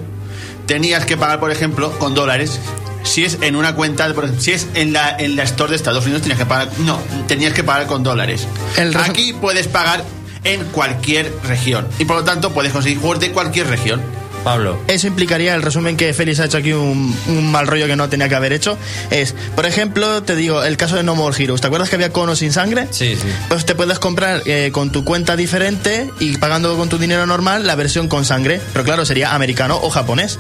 tenías 0.67 1.05
que 1.05 1.17
pagar, 1.17 1.39
por 1.39 1.49
ejemplo, 1.51 1.91
con 1.97 2.13
dólares. 2.13 2.59
Si 3.03 3.23
es 3.23 3.37
en 3.41 3.55
una 3.55 3.75
cuenta, 3.75 4.11
por 4.13 4.23
ejemplo, 4.25 4.41
si 4.41 4.51
es 4.51 4.67
en 4.73 4.93
la, 4.93 5.15
en 5.17 5.35
la 5.35 5.43
Store 5.43 5.69
de 5.69 5.75
Estados 5.75 6.03
Unidos, 6.05 6.21
tenías 6.21 6.39
que 6.39 6.45
pagar. 6.45 6.69
No, 6.79 6.99
tenías 7.27 7.53
que 7.53 7.63
pagar 7.63 7.87
con 7.87 8.03
dólares. 8.03 8.47
El 8.77 8.95
Aquí 8.97 9.33
puedes 9.33 9.67
pagar 9.67 10.03
en 10.43 10.63
cualquier 10.65 11.31
región. 11.43 11.87
Y 11.99 12.05
por 12.05 12.17
lo 12.17 12.23
tanto, 12.23 12.51
puedes 12.51 12.71
conseguir 12.71 12.99
juegos 12.99 13.19
de 13.19 13.31
cualquier 13.31 13.67
región. 13.67 14.01
Pablo. 14.43 14.77
Eso 14.87 15.07
implicaría 15.07 15.55
el 15.55 15.61
resumen 15.61 15.95
que 15.95 16.13
Félix 16.13 16.41
ha 16.41 16.45
hecho 16.45 16.57
aquí 16.57 16.73
un, 16.73 17.17
un 17.27 17.51
mal 17.51 17.65
rollo 17.65 17.87
que 17.87 17.95
no 17.95 18.09
tenía 18.09 18.27
que 18.27 18.35
haber 18.35 18.51
hecho. 18.51 18.77
Es, 19.09 19.33
por 19.55 19.65
ejemplo, 19.65 20.21
te 20.23 20.35
digo, 20.35 20.63
el 20.63 20.75
caso 20.75 20.97
de 20.97 21.03
No 21.03 21.15
More 21.15 21.41
Heroes. 21.41 21.61
¿Te 21.61 21.67
acuerdas 21.67 21.89
que 21.89 21.95
había 21.95 22.11
cono 22.11 22.35
sin 22.35 22.51
sangre? 22.51 22.87
Sí, 22.91 23.15
sí. 23.15 23.27
Pues 23.47 23.65
te 23.65 23.73
puedes 23.73 23.99
comprar 23.99 24.41
eh, 24.45 24.71
con 24.73 24.91
tu 24.91 25.05
cuenta 25.05 25.37
diferente 25.37 26.11
y 26.19 26.37
pagando 26.37 26.75
con 26.75 26.89
tu 26.89 26.97
dinero 26.97 27.25
normal 27.25 27.65
la 27.65 27.75
versión 27.75 28.09
con 28.09 28.25
sangre. 28.25 28.59
Pero 28.73 28.83
claro, 28.83 29.05
sería 29.05 29.33
americano 29.33 29.79
o 29.81 29.89
japonés. 29.89 30.37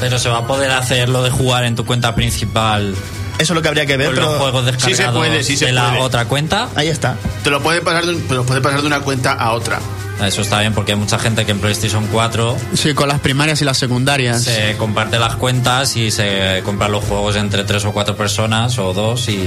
Pero 0.00 0.18
se 0.18 0.28
va 0.28 0.38
a 0.38 0.46
poder 0.46 0.70
hacer 0.70 1.08
lo 1.08 1.22
de 1.22 1.30
jugar 1.30 1.64
en 1.64 1.74
tu 1.76 1.84
cuenta 1.86 2.14
principal 2.14 2.94
Eso 3.38 3.52
es 3.52 3.56
lo 3.56 3.62
que 3.62 3.68
habría 3.68 3.86
que 3.86 3.96
ver. 3.96 4.14
con 4.14 4.16
los 4.24 4.38
juegos 4.38 4.64
Sí 4.64 4.70
se 4.80 4.86
descargados 4.88 5.18
puede, 5.18 5.42
sí 5.44 5.56
se 5.56 5.66
de 5.66 5.72
la 5.72 5.88
puede. 5.90 6.02
otra 6.02 6.24
cuenta. 6.26 6.68
Ahí 6.74 6.88
está. 6.88 7.16
Te 7.42 7.50
lo 7.50 7.62
puede 7.62 7.80
pasar 7.80 8.04
de, 8.06 8.14
un- 8.14 8.22
te 8.22 8.34
lo 8.34 8.44
puede 8.44 8.60
pasar 8.60 8.80
de 8.80 8.86
una 8.86 9.00
cuenta 9.00 9.32
a 9.32 9.52
otra. 9.52 9.78
Eso 10.24 10.40
está 10.40 10.60
bien 10.60 10.72
porque 10.72 10.92
hay 10.92 10.98
mucha 10.98 11.18
gente 11.18 11.44
que 11.44 11.52
en 11.52 11.58
PlayStation 11.60 12.06
4 12.10 12.56
Sí, 12.72 12.94
con 12.94 13.06
las 13.06 13.20
primarias 13.20 13.60
y 13.60 13.66
las 13.66 13.76
secundarias. 13.76 14.42
se 14.44 14.74
comparte 14.78 15.18
las 15.18 15.36
cuentas 15.36 15.94
y 15.98 16.10
se 16.10 16.62
compra 16.64 16.88
los 16.88 17.04
juegos 17.04 17.36
entre 17.36 17.64
tres 17.64 17.84
o 17.84 17.92
cuatro 17.92 18.16
personas 18.16 18.78
o 18.78 18.94
dos 18.94 19.28
y 19.28 19.46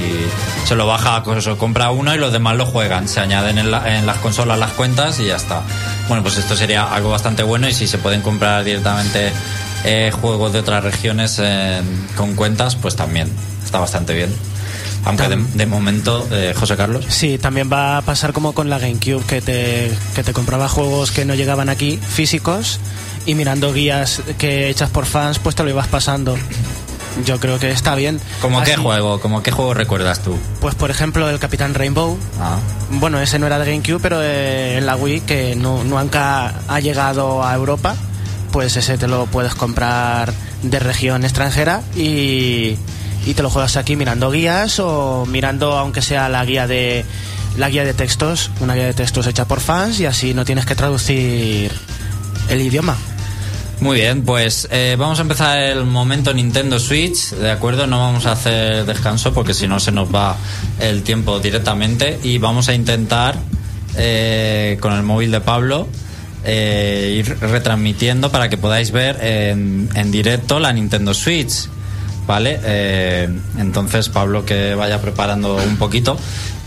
se 0.66 0.76
lo 0.76 0.86
baja, 0.86 1.24
pues 1.24 1.44
se 1.44 1.56
compra 1.58 1.90
uno 1.90 2.14
y 2.14 2.20
los 2.20 2.32
demás 2.32 2.56
lo 2.56 2.68
juegan. 2.68 3.08
Se 3.08 3.20
añaden 3.20 3.58
en, 3.58 3.72
la- 3.72 3.98
en 3.98 4.06
las 4.06 4.18
consolas 4.20 4.60
las 4.60 4.70
cuentas 4.74 5.20
y 5.20 5.26
ya 5.26 5.38
está. 5.38 5.64
Bueno, 6.08 6.22
pues 6.22 6.38
esto 6.38 6.56
sería 6.56 6.84
algo 6.94 7.10
bastante 7.10 7.42
bueno 7.42 7.68
y 7.68 7.74
si 7.74 7.88
se 7.88 7.98
pueden 7.98 8.22
comprar 8.22 8.64
directamente 8.64 9.32
eh, 9.84 10.12
juegos 10.22 10.54
de 10.54 10.60
otras 10.60 10.84
regiones 10.84 11.40
eh, 11.42 11.82
con 12.16 12.36
cuentas, 12.36 12.76
pues 12.76 12.96
también 12.96 13.30
está 13.64 13.80
bastante 13.80 14.14
bien. 14.14 14.34
Aunque 15.06 15.30
de, 15.30 15.38
de 15.54 15.66
momento, 15.66 16.28
eh, 16.32 16.54
José 16.58 16.76
Carlos. 16.76 17.06
Sí, 17.08 17.38
también 17.38 17.70
va 17.72 17.98
a 17.98 18.02
pasar 18.02 18.34
como 18.34 18.54
con 18.54 18.70
la 18.70 18.80
GameCube, 18.80 19.24
que 19.26 19.42
te, 19.42 19.90
que 20.14 20.24
te 20.24 20.34
compraba 20.34 20.68
juegos 20.68 21.12
que 21.12 21.24
no 21.24 21.36
llegaban 21.36 21.70
aquí, 21.70 21.98
físicos, 21.98 22.80
y 23.26 23.34
mirando 23.36 23.72
guías 23.74 24.22
que 24.38 24.70
hechas 24.70 24.90
por 24.90 25.06
fans, 25.06 25.40
pues 25.40 25.56
te 25.56 25.64
lo 25.64 25.70
ibas 25.70 25.88
pasando. 25.88 26.38
Yo 27.26 27.40
creo 27.40 27.60
que 27.60 27.72
está 27.72 27.96
bien. 27.96 28.20
¿Cómo 28.42 28.62
qué 28.62 28.74
Así- 28.74 28.82
juego? 28.82 29.20
¿Cómo 29.20 29.42
qué 29.42 29.52
juego 29.52 29.74
recuerdas 29.74 30.20
tú? 30.22 30.38
Pues 30.62 30.76
por 30.76 30.92
ejemplo 30.92 31.30
el 31.30 31.40
Capitán 31.40 31.74
Rainbow. 31.74 32.18
Ah. 32.40 32.58
Bueno, 32.92 33.20
ese 33.20 33.40
no 33.40 33.48
era 33.48 33.58
de 33.58 33.66
GameCube, 33.72 34.00
pero 34.02 34.22
en 34.24 34.86
la 34.86 34.96
Wii, 34.96 35.22
que 35.22 35.56
no, 35.56 35.84
nunca 35.84 36.54
ha 36.68 36.80
llegado 36.80 37.44
a 37.44 37.54
Europa, 37.56 37.96
pues 38.52 38.76
ese 38.78 38.98
te 38.98 39.08
lo 39.08 39.26
puedes 39.26 39.56
comprar 39.56 40.34
de 40.64 40.80
región 40.80 41.24
extranjera 41.24 41.82
y, 41.96 42.76
y 43.26 43.34
te 43.36 43.42
lo 43.42 43.50
juegas 43.50 43.78
aquí 43.78 43.96
mirando 43.96 44.32
guías 44.32 44.80
o 44.80 45.26
mirando, 45.26 45.78
aunque 45.78 46.02
sea 46.02 46.30
la 46.30 46.44
guía 46.46 46.68
de 46.68 47.06
la 47.58 47.70
guía 47.70 47.84
de 47.84 47.94
textos, 47.94 48.52
una 48.60 48.76
guía 48.76 48.86
de 48.86 48.94
textos 48.94 49.28
hecha 49.28 49.46
por 49.46 49.60
fans 49.60 50.00
y 50.00 50.06
así 50.06 50.34
no 50.34 50.46
tienes 50.46 50.66
que 50.66 50.76
traducir 50.76 51.72
el 52.50 52.62
idioma. 52.62 52.96
Muy 53.82 53.96
bien, 53.96 54.24
pues 54.24 54.68
eh, 54.72 54.98
vamos 55.00 55.20
a 55.20 55.22
empezar 55.22 55.58
el 55.58 55.86
momento 55.86 56.34
Nintendo 56.34 56.80
Switch, 56.80 57.32
¿de 57.32 57.50
acuerdo? 57.50 57.88
No 57.88 58.00
vamos 58.00 58.26
a 58.26 58.34
hacer 58.34 58.86
descanso 58.86 59.34
porque 59.34 59.54
si 59.54 59.68
no 59.68 59.80
se 59.80 59.94
nos 59.94 60.14
va 60.14 60.36
el 60.80 61.02
tiempo 61.02 61.40
directamente 61.40 62.20
y 62.22 62.38
vamos 62.40 62.68
a 62.68 62.74
intentar 62.74 63.36
eh, 63.96 64.78
con 64.82 64.94
el 64.94 65.04
móvil 65.04 65.32
de 65.32 65.40
Pablo 65.40 65.88
eh, 66.44 67.16
ir 67.20 67.38
retransmitiendo 67.40 68.32
para 68.32 68.50
que 68.50 68.58
podáis 68.58 68.92
ver 68.92 69.18
en, 69.22 69.90
en 69.96 70.12
directo 70.12 70.60
la 70.60 70.72
Nintendo 70.74 71.14
Switch, 71.14 71.68
¿vale? 72.28 72.60
Eh, 72.64 73.30
entonces 73.58 74.10
Pablo 74.10 74.46
que 74.46 74.76
vaya 74.76 75.02
preparando 75.02 75.56
un 75.56 75.78
poquito 75.78 76.18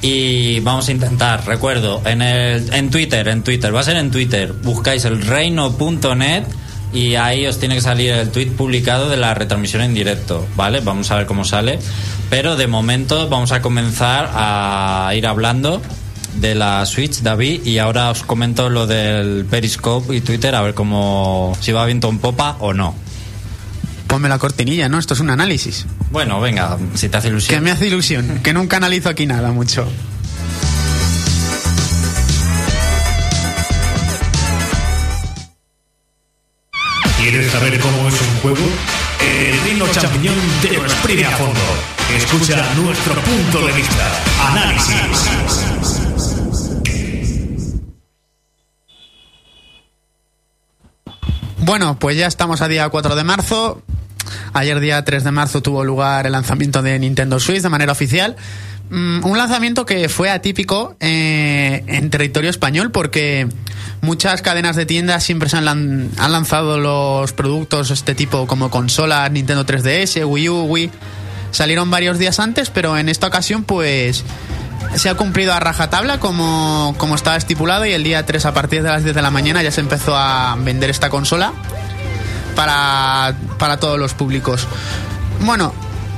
y 0.02 0.60
vamos 0.60 0.88
a 0.88 0.92
intentar, 0.92 1.46
recuerdo, 1.46 2.02
en, 2.04 2.22
en 2.22 2.90
Twitter, 2.90 3.28
en 3.28 3.42
Twitter, 3.42 3.74
va 3.74 3.80
a 3.80 3.84
ser 3.84 3.96
en 3.96 4.10
Twitter, 4.10 4.52
buscáis 4.52 5.04
el 5.04 5.22
reino.net 5.22 6.44
y 6.92 7.14
ahí 7.14 7.46
os 7.46 7.58
tiene 7.58 7.76
que 7.76 7.80
salir 7.80 8.10
el 8.10 8.30
tweet 8.30 8.50
publicado 8.50 9.08
de 9.08 9.16
la 9.16 9.32
retransmisión 9.32 9.82
en 9.82 9.94
directo, 9.94 10.46
¿vale? 10.56 10.80
Vamos 10.80 11.10
a 11.10 11.16
ver 11.16 11.26
cómo 11.26 11.44
sale. 11.44 11.78
Pero 12.28 12.56
de 12.56 12.66
momento 12.66 13.28
vamos 13.28 13.52
a 13.52 13.62
comenzar 13.62 14.30
a 14.34 15.12
ir 15.14 15.26
hablando 15.26 15.80
de 16.34 16.54
la 16.54 16.84
Switch, 16.86 17.20
David, 17.20 17.64
y 17.66 17.78
ahora 17.78 18.10
os 18.10 18.22
comento 18.22 18.68
lo 18.70 18.86
del 18.86 19.44
Periscope 19.44 20.14
y 20.16 20.20
Twitter, 20.20 20.54
a 20.54 20.62
ver 20.62 20.74
cómo 20.74 21.56
si 21.60 21.72
va 21.72 21.84
viento 21.86 22.08
en 22.08 22.18
popa 22.18 22.56
o 22.60 22.72
no. 22.72 22.94
Ponme 24.06 24.28
la 24.28 24.38
cortinilla, 24.38 24.88
¿no? 24.88 24.98
Esto 24.98 25.14
es 25.14 25.20
un 25.20 25.30
análisis. 25.30 25.86
Bueno, 26.10 26.40
venga, 26.40 26.76
si 26.94 27.08
te 27.08 27.16
hace 27.16 27.28
Que 27.28 27.32
ilusión. 27.32 27.64
me 27.64 27.70
hace 27.70 27.86
ilusión, 27.86 28.40
que 28.42 28.52
nunca 28.52 28.76
analizo 28.76 29.08
aquí 29.08 29.26
nada 29.26 29.52
mucho. 29.52 29.86
¿Quieres 37.18 37.50
saber 37.52 37.78
cómo 37.80 38.08
es 38.08 38.20
un 38.20 38.40
juego? 38.42 38.66
El 39.20 39.60
Reino 39.62 39.86
Champiñón 39.92 40.34
te 40.60 40.72
lo 40.72 40.84
exprime 40.84 41.24
a 41.24 41.30
fondo. 41.30 41.60
Escucha 42.16 42.74
nuestro 42.74 43.14
punto 43.14 43.66
de 43.66 43.72
vista. 43.72 44.22
Análisis. 44.50 46.01
Bueno, 51.62 51.96
pues 51.96 52.16
ya 52.16 52.26
estamos 52.26 52.60
a 52.60 52.66
día 52.66 52.88
4 52.88 53.14
de 53.14 53.22
marzo. 53.22 53.82
Ayer 54.52 54.80
día 54.80 55.04
3 55.04 55.22
de 55.22 55.30
marzo 55.30 55.62
tuvo 55.62 55.84
lugar 55.84 56.26
el 56.26 56.32
lanzamiento 56.32 56.82
de 56.82 56.98
Nintendo 56.98 57.38
Switch 57.38 57.62
de 57.62 57.68
manera 57.68 57.92
oficial. 57.92 58.34
Mm, 58.90 59.24
un 59.24 59.38
lanzamiento 59.38 59.86
que 59.86 60.08
fue 60.08 60.28
atípico 60.28 60.96
eh, 60.98 61.84
en 61.86 62.10
territorio 62.10 62.50
español 62.50 62.90
porque 62.90 63.46
muchas 64.00 64.42
cadenas 64.42 64.74
de 64.74 64.86
tiendas 64.86 65.22
siempre 65.22 65.48
se 65.48 65.56
han, 65.56 65.68
han 65.68 66.32
lanzado 66.32 66.78
los 66.78 67.32
productos 67.32 67.92
este 67.92 68.16
tipo 68.16 68.48
como 68.48 68.68
consolas, 68.68 69.30
Nintendo 69.30 69.64
3DS, 69.64 70.26
Wii 70.26 70.48
U, 70.48 70.62
Wii. 70.64 70.90
Salieron 71.52 71.90
varios 71.90 72.18
días 72.18 72.40
antes, 72.40 72.70
pero 72.70 72.98
en 72.98 73.08
esta 73.08 73.28
ocasión 73.28 73.62
pues 73.62 74.24
se 74.96 75.08
ha 75.08 75.14
cumplido 75.14 75.52
a 75.52 75.60
rajatabla 75.60 76.18
como, 76.18 76.94
como 76.98 77.14
estaba 77.14 77.36
estipulado 77.36 77.86
y 77.86 77.92
el 77.92 78.02
día 78.02 78.26
3 78.26 78.44
a 78.46 78.54
partir 78.54 78.82
de 78.82 78.88
las 78.88 79.04
10 79.04 79.14
de 79.14 79.22
la 79.22 79.30
mañana 79.30 79.62
ya 79.62 79.70
se 79.70 79.80
empezó 79.80 80.16
a 80.16 80.56
vender 80.58 80.90
esta 80.90 81.08
consola 81.08 81.52
para, 82.56 83.34
para 83.58 83.78
todos 83.78 83.98
los 83.98 84.14
públicos. 84.14 84.66
Bueno, 85.40 85.72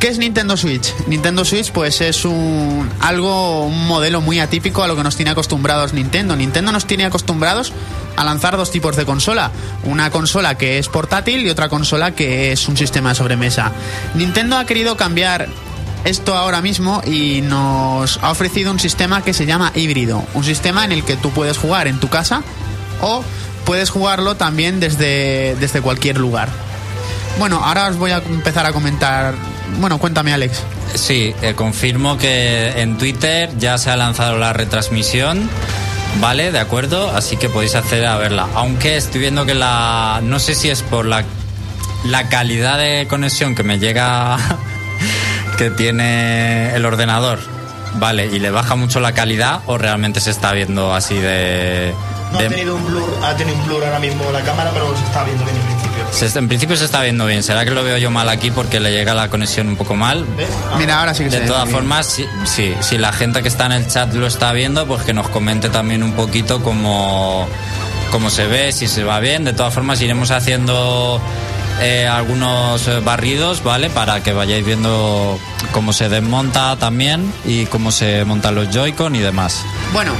¿qué 0.04 0.10
es 0.10 0.18
Nintendo 0.18 0.54
Switch? 0.58 0.92
Nintendo 1.06 1.46
Switch 1.46 1.72
pues 1.72 2.02
es 2.02 2.26
un 2.26 2.90
algo 3.00 3.64
un 3.64 3.86
modelo 3.86 4.20
muy 4.20 4.38
atípico 4.38 4.82
a 4.82 4.86
lo 4.86 4.96
que 4.96 5.02
nos 5.02 5.16
tiene 5.16 5.30
acostumbrados 5.30 5.94
Nintendo. 5.94 6.36
Nintendo 6.36 6.72
nos 6.72 6.84
tiene 6.84 7.06
acostumbrados 7.06 7.72
a 8.14 8.22
lanzar 8.22 8.58
dos 8.58 8.70
tipos 8.70 8.96
de 8.96 9.06
consola, 9.06 9.50
una 9.84 10.10
consola 10.10 10.58
que 10.58 10.78
es 10.78 10.90
portátil 10.90 11.46
y 11.46 11.48
otra 11.48 11.70
consola 11.70 12.10
que 12.10 12.52
es 12.52 12.68
un 12.68 12.76
sistema 12.76 13.08
de 13.08 13.14
sobremesa. 13.14 13.72
Nintendo 14.14 14.58
ha 14.58 14.66
querido 14.66 14.98
cambiar 14.98 15.48
esto 16.04 16.36
ahora 16.36 16.60
mismo 16.60 17.00
y 17.06 17.40
nos 17.40 18.18
ha 18.22 18.30
ofrecido 18.30 18.72
un 18.72 18.80
sistema 18.80 19.22
que 19.22 19.32
se 19.32 19.46
llama 19.46 19.72
híbrido, 19.74 20.22
un 20.34 20.44
sistema 20.44 20.84
en 20.84 20.92
el 20.92 21.02
que 21.04 21.16
tú 21.16 21.30
puedes 21.30 21.56
jugar 21.56 21.88
en 21.88 21.98
tu 21.98 22.10
casa 22.10 22.42
o 23.00 23.24
puedes 23.64 23.88
jugarlo 23.88 24.34
también 24.34 24.80
desde, 24.80 25.56
desde 25.60 25.80
cualquier 25.80 26.18
lugar. 26.18 26.50
Bueno, 27.38 27.62
ahora 27.64 27.88
os 27.88 27.96
voy 27.96 28.10
a 28.10 28.18
empezar 28.18 28.66
a 28.66 28.72
comentar. 28.74 29.34
Bueno, 29.78 29.98
cuéntame, 29.98 30.32
Alex. 30.32 30.62
Sí, 30.94 31.34
eh, 31.42 31.54
confirmo 31.54 32.16
que 32.18 32.80
en 32.80 32.96
Twitter 32.98 33.50
ya 33.58 33.78
se 33.78 33.90
ha 33.90 33.96
lanzado 33.96 34.38
la 34.38 34.52
retransmisión. 34.52 35.48
Vale, 36.20 36.52
de 36.52 36.60
acuerdo, 36.60 37.10
así 37.10 37.36
que 37.36 37.48
podéis 37.48 37.74
acceder 37.74 38.06
a 38.06 38.16
verla. 38.16 38.46
Aunque 38.54 38.96
estoy 38.96 39.20
viendo 39.20 39.44
que 39.46 39.54
la. 39.54 40.20
No 40.22 40.38
sé 40.38 40.54
si 40.54 40.70
es 40.70 40.82
por 40.82 41.06
la, 41.06 41.24
la 42.04 42.28
calidad 42.28 42.78
de 42.78 43.06
conexión 43.08 43.54
que 43.54 43.62
me 43.64 43.78
llega. 43.78 44.36
que 45.58 45.70
tiene 45.70 46.74
el 46.74 46.84
ordenador. 46.84 47.38
Vale, 47.96 48.26
y 48.26 48.38
le 48.40 48.50
baja 48.50 48.74
mucho 48.74 48.98
la 49.00 49.12
calidad 49.12 49.60
o 49.66 49.78
realmente 49.78 50.20
se 50.20 50.30
está 50.30 50.52
viendo 50.52 50.94
así 50.94 51.14
de. 51.16 51.92
No 52.32 52.38
de- 52.38 52.46
ha 52.46 52.48
tenido 52.48 52.74
un 52.76 52.84
blur, 52.86 53.18
ha 53.24 53.36
tenido 53.36 53.56
un 53.56 53.66
blur 53.66 53.84
ahora 53.84 53.98
mismo 54.00 54.24
la 54.32 54.40
cámara, 54.42 54.70
pero 54.74 54.96
se 54.96 55.04
está 55.04 55.22
viendo 55.24 55.44
bien 55.44 55.56
en 55.56 55.62
principio. 55.62 55.93
Se- 56.14 56.38
en 56.38 56.48
principio 56.48 56.76
se 56.76 56.84
está 56.84 57.02
viendo 57.02 57.26
bien. 57.26 57.42
¿Será 57.42 57.64
que 57.64 57.70
lo 57.72 57.82
veo 57.84 57.98
yo 57.98 58.10
mal 58.10 58.28
aquí 58.28 58.50
porque 58.50 58.80
le 58.80 58.90
llega 58.92 59.14
la 59.14 59.28
conexión 59.28 59.68
un 59.68 59.76
poco 59.76 59.94
mal? 59.94 60.24
Mira, 60.78 61.00
ahora 61.00 61.14
sí 61.14 61.24
que 61.24 61.30
se 61.30 61.40
De 61.40 61.46
todas 61.46 61.68
formas, 61.68 62.06
sí, 62.06 62.24
sí, 62.44 62.74
si 62.80 62.98
la 62.98 63.12
gente 63.12 63.42
que 63.42 63.48
está 63.48 63.66
en 63.66 63.72
el 63.72 63.86
chat 63.88 64.12
lo 64.14 64.26
está 64.26 64.52
viendo, 64.52 64.86
pues 64.86 65.02
que 65.02 65.12
nos 65.12 65.28
comente 65.28 65.68
también 65.70 66.02
un 66.02 66.12
poquito 66.12 66.62
cómo, 66.62 67.46
cómo 68.10 68.30
se 68.30 68.46
ve, 68.46 68.72
si 68.72 68.86
se 68.88 69.04
va 69.04 69.20
bien. 69.20 69.44
De 69.44 69.52
todas 69.52 69.74
formas, 69.74 70.00
iremos 70.00 70.30
haciendo 70.30 71.20
eh, 71.80 72.06
algunos 72.06 72.86
eh, 72.88 73.00
barridos, 73.00 73.62
¿vale? 73.64 73.90
Para 73.90 74.22
que 74.22 74.32
vayáis 74.32 74.64
viendo 74.64 75.38
cómo 75.72 75.92
se 75.92 76.08
desmonta 76.08 76.76
también 76.76 77.32
y 77.44 77.66
cómo 77.66 77.90
se 77.90 78.24
montan 78.24 78.54
los 78.54 78.70
Joy-Con 78.70 79.16
y 79.16 79.20
demás. 79.20 79.62
Bueno, 79.92 80.12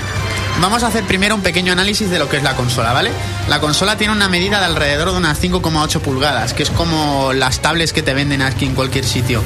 vamos 0.60 0.82
a 0.82 0.88
hacer 0.88 1.04
primero 1.04 1.34
un 1.34 1.42
pequeño 1.42 1.72
análisis 1.72 2.10
de 2.10 2.18
lo 2.18 2.28
que 2.28 2.36
es 2.36 2.42
la 2.42 2.54
consola, 2.54 2.92
¿vale? 2.92 3.10
La 3.48 3.60
consola 3.60 3.96
tiene 3.96 4.12
una 4.12 4.28
medida 4.28 4.60
de 4.60 4.66
alrededor 4.66 5.12
de 5.12 5.18
unas 5.18 5.42
5,8 5.42 6.00
pulgadas, 6.00 6.54
que 6.54 6.62
es 6.62 6.70
como 6.70 7.32
las 7.32 7.60
tablets 7.60 7.92
que 7.92 8.02
te 8.02 8.14
venden 8.14 8.42
aquí 8.42 8.64
en 8.64 8.74
cualquier 8.74 9.04
sitio. 9.04 9.42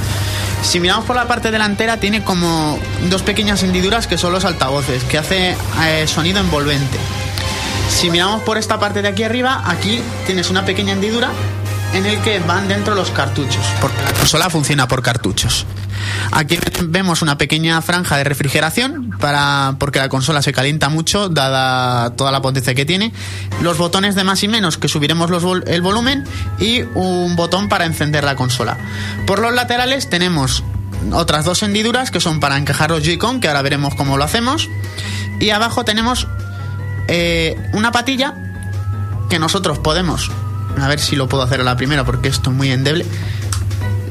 Si 0.62 0.80
miramos 0.80 1.04
por 1.04 1.16
la 1.16 1.26
parte 1.26 1.50
delantera, 1.50 1.98
tiene 1.98 2.22
como 2.22 2.78
dos 3.08 3.22
pequeñas 3.22 3.62
hendiduras 3.62 4.06
que 4.06 4.18
son 4.18 4.32
los 4.32 4.44
altavoces, 4.44 5.04
que 5.04 5.18
hace 5.18 5.56
eh, 5.86 6.06
sonido 6.06 6.40
envolvente. 6.40 6.98
Si 7.88 8.10
miramos 8.10 8.42
por 8.42 8.58
esta 8.58 8.78
parte 8.78 9.02
de 9.02 9.08
aquí 9.08 9.22
arriba, 9.22 9.62
aquí 9.64 10.00
tienes 10.26 10.50
una 10.50 10.64
pequeña 10.64 10.92
hendidura 10.92 11.30
en 11.94 12.06
el 12.06 12.20
que 12.22 12.38
van 12.40 12.68
dentro 12.68 12.94
los 12.94 13.10
cartuchos, 13.10 13.64
porque 13.80 14.02
la 14.02 14.12
consola 14.12 14.50
funciona 14.50 14.88
por 14.88 15.02
cartuchos. 15.02 15.66
Aquí 16.30 16.58
vemos 16.84 17.22
una 17.22 17.38
pequeña 17.38 17.80
franja 17.82 18.16
de 18.16 18.24
refrigeración 18.24 19.10
para 19.18 19.76
porque 19.78 19.98
la 19.98 20.08
consola 20.08 20.42
se 20.42 20.52
calienta 20.52 20.88
mucho 20.88 21.28
dada 21.28 22.10
toda 22.10 22.30
la 22.30 22.42
potencia 22.42 22.74
que 22.74 22.84
tiene. 22.84 23.12
Los 23.62 23.78
botones 23.78 24.14
de 24.14 24.24
más 24.24 24.42
y 24.42 24.48
menos 24.48 24.78
que 24.78 24.88
subiremos 24.88 25.30
el 25.66 25.82
volumen 25.82 26.24
y 26.60 26.82
un 26.94 27.36
botón 27.36 27.68
para 27.68 27.84
encender 27.84 28.24
la 28.24 28.36
consola. 28.36 28.76
Por 29.26 29.38
los 29.40 29.52
laterales 29.54 30.08
tenemos 30.08 30.62
otras 31.12 31.44
dos 31.44 31.62
hendiduras 31.62 32.10
que 32.10 32.20
son 32.20 32.40
para 32.40 32.58
encajar 32.58 32.90
los 32.90 33.02
Joy-Con, 33.02 33.40
que 33.40 33.48
ahora 33.48 33.62
veremos 33.62 33.94
cómo 33.94 34.16
lo 34.16 34.24
hacemos. 34.24 34.68
Y 35.40 35.50
abajo 35.50 35.84
tenemos 35.84 36.26
eh, 37.08 37.56
una 37.72 37.92
patilla 37.92 38.34
que 39.30 39.38
nosotros 39.38 39.78
podemos, 39.78 40.30
a 40.82 40.88
ver 40.88 41.00
si 41.00 41.16
lo 41.16 41.28
puedo 41.28 41.42
hacer 41.42 41.60
a 41.60 41.64
la 41.64 41.76
primera 41.76 42.04
porque 42.04 42.28
esto 42.28 42.50
es 42.50 42.56
muy 42.56 42.70
endeble, 42.70 43.04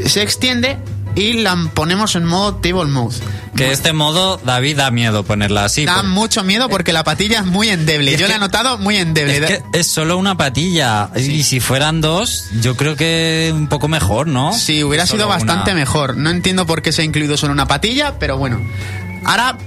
se 0.06 0.21
extiende 0.21 0.77
y 1.15 1.34
la 1.34 1.56
ponemos 1.73 2.15
en 2.15 2.25
modo 2.25 2.56
table 2.56 2.86
mode. 2.86 3.15
Que 3.56 3.71
este 3.71 3.91
modo, 3.91 4.38
David, 4.45 4.77
da 4.77 4.91
miedo 4.91 5.23
ponerla 5.23 5.65
así. 5.65 5.84
Da 5.84 5.95
porque- 5.95 6.08
mucho 6.10 6.43
miedo 6.43 6.69
porque 6.69 6.93
la 6.93 7.03
patilla 7.03 7.39
es 7.39 7.45
muy 7.47 7.69
endeble. 7.69 8.13
Es 8.13 8.19
Yo 8.19 8.27
la 8.27 8.34
he 8.34 8.36
que- 8.36 8.39
notado 8.41 8.77
muy 8.77 8.97
endeble. 8.97 9.38
Es 9.38 9.45
que 9.47 9.63
es 9.73 9.88
solo 9.88 10.15
una 10.19 10.38
patilla. 10.38 11.10
Y 11.15 11.41
si 11.41 11.60
fueran 11.60 11.99
dos, 11.99 12.45
yo 12.62 12.77
creo 12.77 12.95
que 12.95 13.51
un 13.56 13.65
poco 13.67 13.88
mejor, 13.88 14.27
¿no? 14.27 14.53
Sí, 14.53 14.84
hubiera 14.84 15.08
Solo 15.08 15.21
sido 15.23 15.30
bastante 15.30 15.71
una. 15.71 15.80
mejor. 15.80 16.17
No 16.17 16.30
entiendo 16.30 16.67
por 16.67 16.84
qué 16.84 16.91
se 16.91 17.01
ha 17.01 17.06
incluido 17.06 17.36
solo 17.36 17.51
una 17.51 17.65
patilla, 17.65 18.19
pero 18.19 18.38
bueno. 18.38 18.62
Ahora 19.25 19.58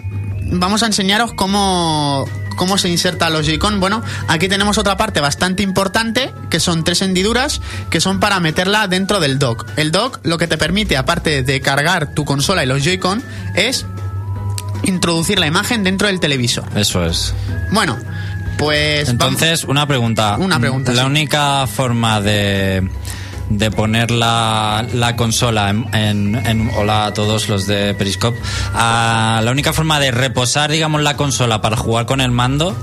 vamos 0.51 0.83
a 0.83 0.87
enseñaros 0.87 1.33
cómo, 1.35 2.27
cómo 2.57 2.79
se 2.79 2.89
inserta 2.89 3.31
los 3.31 3.47
Joy-Con. 3.47 3.81
Bueno, 3.81 4.03
aquí 4.29 4.49
tenemos 4.49 4.79
otra 4.79 4.97
parte 4.97 5.21
bastante 5.21 5.63
importante, 5.63 6.33
que 6.51 6.61
son 6.61 6.85
tres 6.85 7.03
hendiduras, 7.03 7.61
que 7.91 8.01
son 8.01 8.21
para 8.21 8.41
meterla 8.41 8.87
dentro 8.89 9.21
del 9.21 9.39
dock. 9.39 9.67
El 9.77 9.91
dock 9.93 10.21
lo 10.25 10.39
que 10.39 10.47
te 10.47 10.59
permite, 10.59 10.97
aparte 10.97 11.43
de 11.43 11.61
cargar 11.61 12.15
tu 12.15 12.25
consola 12.25 12.63
y 12.65 12.67
los 12.67 12.83
Joy-Con, 12.85 13.23
es 13.55 13.87
introducir 14.85 15.39
la 15.39 15.47
imagen 15.47 15.85
dentro 15.85 16.07
del 16.09 16.21
televisor. 16.21 16.65
Eso 16.75 17.05
es. 17.05 17.35
Bueno, 17.73 17.97
pues... 18.59 19.07
vamos- 19.07 19.11
Entonces, 19.11 19.65
una 19.65 19.87
pregunta. 19.87 20.37
Una 20.39 20.59
pregunta, 20.59 20.93
La 20.93 21.03
sí. 21.03 21.07
única 21.09 21.67
forma 21.67 22.21
de, 22.21 22.89
de 23.51 23.71
poner 23.71 24.11
la, 24.11 24.87
la 24.95 25.17
consola 25.17 25.69
en, 25.71 25.87
en- 25.95 26.35
en- 26.47 26.71
Hola 26.77 27.07
a 27.07 27.15
todos 27.15 27.49
los 27.49 27.67
de 27.67 27.93
Periscope. 27.95 28.39
Ah, 28.75 29.41
la 29.45 29.51
única 29.51 29.73
forma 29.73 29.99
de 30.01 30.11
reposar, 30.13 30.71
digamos, 30.71 31.03
la 31.03 31.17
consola 31.17 31.61
para 31.61 31.77
jugar 31.77 32.07
con 32.07 32.21
el 32.21 32.31
mando, 32.31 32.75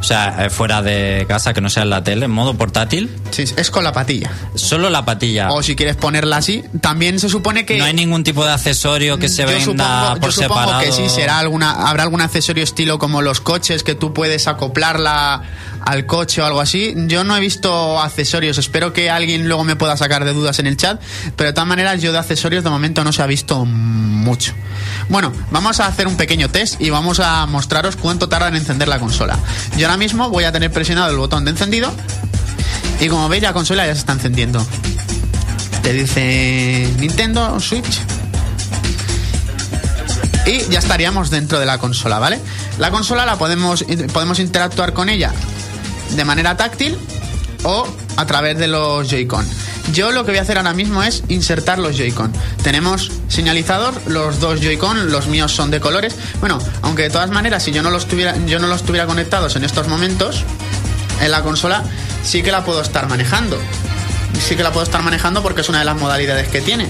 o 0.00 0.02
sea, 0.02 0.46
eh, 0.46 0.50
fuera 0.50 0.80
de 0.82 1.24
casa, 1.28 1.52
que 1.54 1.60
no 1.60 1.68
sea 1.70 1.82
en 1.82 1.90
la 1.90 2.02
tele, 2.04 2.26
en 2.26 2.30
modo 2.30 2.54
portátil, 2.54 3.10
Sí, 3.30 3.44
es 3.56 3.70
con 3.70 3.84
la 3.84 3.92
patilla. 3.92 4.30
solo 4.54 4.90
la 4.90 5.04
patilla. 5.04 5.50
O 5.50 5.62
si 5.62 5.74
quieres 5.76 5.96
ponerla 5.96 6.36
así, 6.38 6.62
también 6.80 7.18
se 7.18 7.28
supone 7.28 7.66
que... 7.66 7.78
No 7.78 7.84
hay 7.84 7.94
ningún 7.94 8.24
tipo 8.24 8.44
de 8.44 8.52
accesorio 8.52 9.18
que 9.18 9.28
se 9.28 9.42
yo 9.42 9.48
venda 9.48 9.64
supongo, 9.64 10.20
por 10.20 10.30
yo 10.30 10.42
supongo 10.42 10.60
separado. 10.60 10.84
que 10.84 10.92
sí, 10.92 11.08
será 11.08 11.38
alguna, 11.38 11.70
habrá 11.88 12.04
algún 12.04 12.20
accesorio 12.20 12.62
estilo 12.64 12.98
como 12.98 13.22
los 13.22 13.40
coches 13.40 13.82
que 13.82 13.94
tú 13.94 14.12
puedes 14.14 14.46
acoplarla 14.48 15.42
al 15.84 16.06
coche 16.06 16.42
o 16.42 16.44
algo 16.44 16.60
así. 16.60 16.94
Yo 17.06 17.24
no 17.24 17.36
he 17.36 17.40
visto 17.40 18.00
accesorios, 18.00 18.58
espero 18.58 18.92
que 18.92 19.10
alguien 19.10 19.48
luego 19.48 19.64
me 19.64 19.76
pueda 19.76 19.96
sacar 19.96 20.24
de 20.24 20.32
dudas 20.32 20.58
en 20.58 20.66
el 20.66 20.76
chat, 20.76 21.00
pero 21.36 21.48
de 21.48 21.52
todas 21.54 21.68
maneras 21.68 22.00
yo 22.02 22.12
de 22.12 22.18
accesorios 22.18 22.62
de 22.64 22.70
momento 22.70 23.04
no 23.04 23.12
se 23.12 23.22
ha 23.22 23.26
visto 23.26 23.64
mucho. 23.64 24.54
Bueno, 25.08 25.32
vamos 25.50 25.80
a 25.80 25.86
hacer 25.86 26.06
un 26.06 26.16
pequeño 26.16 26.50
test 26.50 26.80
y 26.80 26.90
vamos 26.90 27.18
a 27.20 27.46
mostraros 27.46 27.96
cuánto 27.96 28.28
tarda 28.28 28.48
en 28.48 28.56
encender 28.56 28.88
la 28.88 28.98
consola. 28.98 29.38
Yo 29.76 29.87
ahora 29.88 29.96
mismo 29.96 30.28
voy 30.28 30.44
a 30.44 30.52
tener 30.52 30.70
presionado 30.70 31.10
el 31.10 31.16
botón 31.16 31.46
de 31.46 31.50
encendido 31.50 31.90
y 33.00 33.08
como 33.08 33.26
veis 33.30 33.42
la 33.42 33.54
consola 33.54 33.86
ya 33.86 33.94
se 33.94 34.00
está 34.00 34.12
encendiendo. 34.12 34.64
Te 35.82 35.94
dice 35.94 36.92
Nintendo 36.98 37.58
Switch 37.58 38.00
y 40.44 40.70
ya 40.70 40.78
estaríamos 40.78 41.30
dentro 41.30 41.58
de 41.58 41.64
la 41.64 41.78
consola, 41.78 42.18
¿vale? 42.18 42.38
La 42.78 42.90
consola 42.90 43.24
la 43.24 43.38
podemos, 43.38 43.82
podemos 44.12 44.40
interactuar 44.40 44.92
con 44.92 45.08
ella 45.08 45.32
de 46.16 46.24
manera 46.26 46.54
táctil 46.54 46.98
o 47.62 47.88
a 48.16 48.26
través 48.26 48.58
de 48.58 48.68
los 48.68 49.08
Joy-Con. 49.08 49.46
Yo 49.92 50.12
lo 50.12 50.24
que 50.24 50.32
voy 50.32 50.38
a 50.38 50.42
hacer 50.42 50.58
ahora 50.58 50.74
mismo 50.74 51.02
es 51.02 51.22
insertar 51.28 51.78
los 51.78 51.96
Joy-Con. 51.96 52.32
Tenemos 52.62 53.10
señalizador, 53.28 53.94
los 54.06 54.40
dos 54.40 54.60
Joy-Con, 54.60 55.10
los 55.10 55.26
míos 55.28 55.52
son 55.52 55.70
de 55.70 55.80
colores. 55.80 56.16
Bueno, 56.40 56.58
aunque 56.82 57.04
de 57.04 57.10
todas 57.10 57.30
maneras, 57.30 57.62
si 57.62 57.72
yo 57.72 57.82
no 57.82 57.90
los 57.90 58.06
tuviera, 58.06 58.36
yo 58.46 58.58
no 58.58 58.66
los 58.66 58.82
tuviera 58.82 59.06
conectados 59.06 59.56
en 59.56 59.64
estos 59.64 59.88
momentos 59.88 60.44
en 61.20 61.30
la 61.30 61.42
consola, 61.42 61.84
sí 62.22 62.42
que 62.42 62.52
la 62.52 62.64
puedo 62.64 62.82
estar 62.82 63.08
manejando. 63.08 63.58
Sí 64.46 64.56
que 64.56 64.62
la 64.62 64.72
puedo 64.72 64.84
estar 64.84 65.02
manejando 65.02 65.42
porque 65.42 65.62
es 65.62 65.68
una 65.68 65.80
de 65.80 65.84
las 65.84 65.96
modalidades 65.96 66.48
que 66.48 66.60
tiene. 66.60 66.86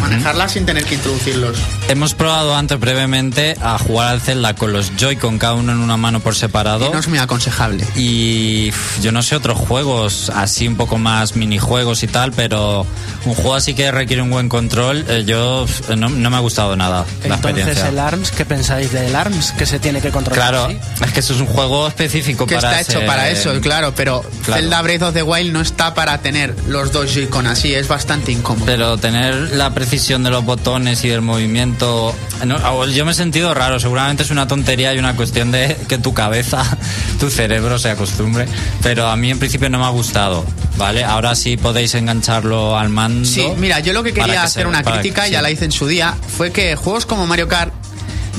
Manejarla 0.00 0.48
sin 0.48 0.66
tener 0.66 0.84
que 0.84 0.94
introducirlos. 0.96 1.56
Hemos 1.88 2.14
probado 2.14 2.54
antes 2.54 2.78
brevemente 2.78 3.56
a 3.60 3.78
jugar 3.78 4.08
al 4.08 4.20
Zelda 4.20 4.54
con 4.54 4.72
los 4.72 4.92
Joy-Con 4.96 5.38
cada 5.38 5.54
uno 5.54 5.72
en 5.72 5.78
una 5.78 5.96
mano 5.96 6.20
por 6.20 6.34
separado. 6.34 6.86
Y 6.86 6.90
no 6.90 6.98
es 6.98 7.08
muy 7.08 7.18
aconsejable. 7.18 7.84
Y 7.96 8.72
yo 9.02 9.12
no 9.12 9.22
sé 9.22 9.36
otros 9.36 9.58
juegos 9.58 10.30
así 10.34 10.68
un 10.68 10.76
poco 10.76 10.98
más 10.98 11.36
minijuegos 11.36 12.02
y 12.02 12.06
tal, 12.06 12.32
pero 12.32 12.86
un 13.24 13.34
juego 13.34 13.54
así 13.54 13.74
que 13.74 13.90
requiere 13.90 14.22
un 14.22 14.30
buen 14.30 14.48
control, 14.48 15.04
eh, 15.08 15.24
yo 15.26 15.66
no, 15.96 16.08
no 16.08 16.30
me 16.30 16.36
ha 16.36 16.40
gustado 16.40 16.76
nada 16.76 17.04
la 17.26 17.34
Entonces, 17.34 17.34
experiencia. 17.66 17.88
el 17.88 17.98
ARMS, 17.98 18.30
¿qué 18.32 18.44
pensáis 18.44 18.92
del 18.92 19.14
ARMS? 19.14 19.52
Que 19.52 19.66
se 19.66 19.78
tiene 19.78 20.00
que 20.00 20.10
controlar 20.10 20.50
Claro, 20.50 20.64
así? 20.66 20.78
es 21.04 21.12
que 21.12 21.20
eso 21.20 21.34
es 21.34 21.40
un 21.40 21.46
juego 21.46 21.86
específico 21.88 22.46
que 22.46 22.54
para 22.56 22.80
está 22.80 22.96
hecho 22.96 23.06
para 23.06 23.28
eso, 23.30 23.58
claro, 23.60 23.92
pero 23.94 24.22
Claro. 24.44 24.60
Zelda 24.62 24.82
Breath 24.82 25.02
of 25.02 25.14
the 25.14 25.22
Wild 25.22 25.52
no 25.52 25.60
está 25.60 25.94
para 25.94 26.18
tener 26.18 26.54
los 26.66 26.92
dos 26.92 27.12
Joy-Con 27.12 27.46
así, 27.46 27.74
es 27.74 27.88
bastante 27.88 28.32
incómodo. 28.32 28.66
Pero 28.66 28.96
tener 28.98 29.34
la 29.56 29.72
precisión 29.80 30.22
de 30.22 30.28
los 30.28 30.44
botones 30.44 31.02
y 31.04 31.08
del 31.08 31.22
movimiento. 31.22 32.14
no, 32.44 32.86
yo 32.88 33.06
me 33.06 33.12
he 33.12 33.14
sentido 33.14 33.54
raro. 33.54 33.80
Seguramente 33.80 34.22
es 34.24 34.30
una 34.30 34.46
tontería 34.46 34.92
y 34.92 34.98
una 34.98 35.16
cuestión 35.16 35.50
de 35.52 35.74
que 35.88 35.96
tu 35.96 36.12
cabeza, 36.12 36.62
tu 37.18 37.30
cerebro 37.30 37.78
se 37.78 37.88
acostumbre. 37.88 38.46
Pero 38.82 39.08
a 39.08 39.16
mí 39.16 39.30
en 39.30 39.38
principio 39.38 39.70
no 39.70 39.78
me 39.78 39.86
ha 39.86 39.88
gustado. 39.88 40.44
¿Vale? 40.76 41.02
Ahora 41.02 41.34
sí 41.34 41.56
podéis 41.56 41.94
engancharlo 41.94 42.78
al 42.78 42.90
mando. 42.90 43.26
Sí, 43.26 43.46
mira, 43.56 43.80
yo 43.80 43.94
lo 43.94 44.02
que 44.02 44.12
quería 44.12 44.32
que 44.32 44.38
hacer 44.38 44.62
se- 44.64 44.68
una 44.68 44.82
crítica, 44.82 45.24
que- 45.24 45.30
ya 45.30 45.40
la 45.40 45.50
hice 45.50 45.64
en 45.64 45.72
su 45.72 45.86
día, 45.86 46.14
fue 46.36 46.52
que 46.52 46.76
juegos 46.76 47.06
como 47.06 47.26
Mario 47.26 47.48
Kart 47.48 47.72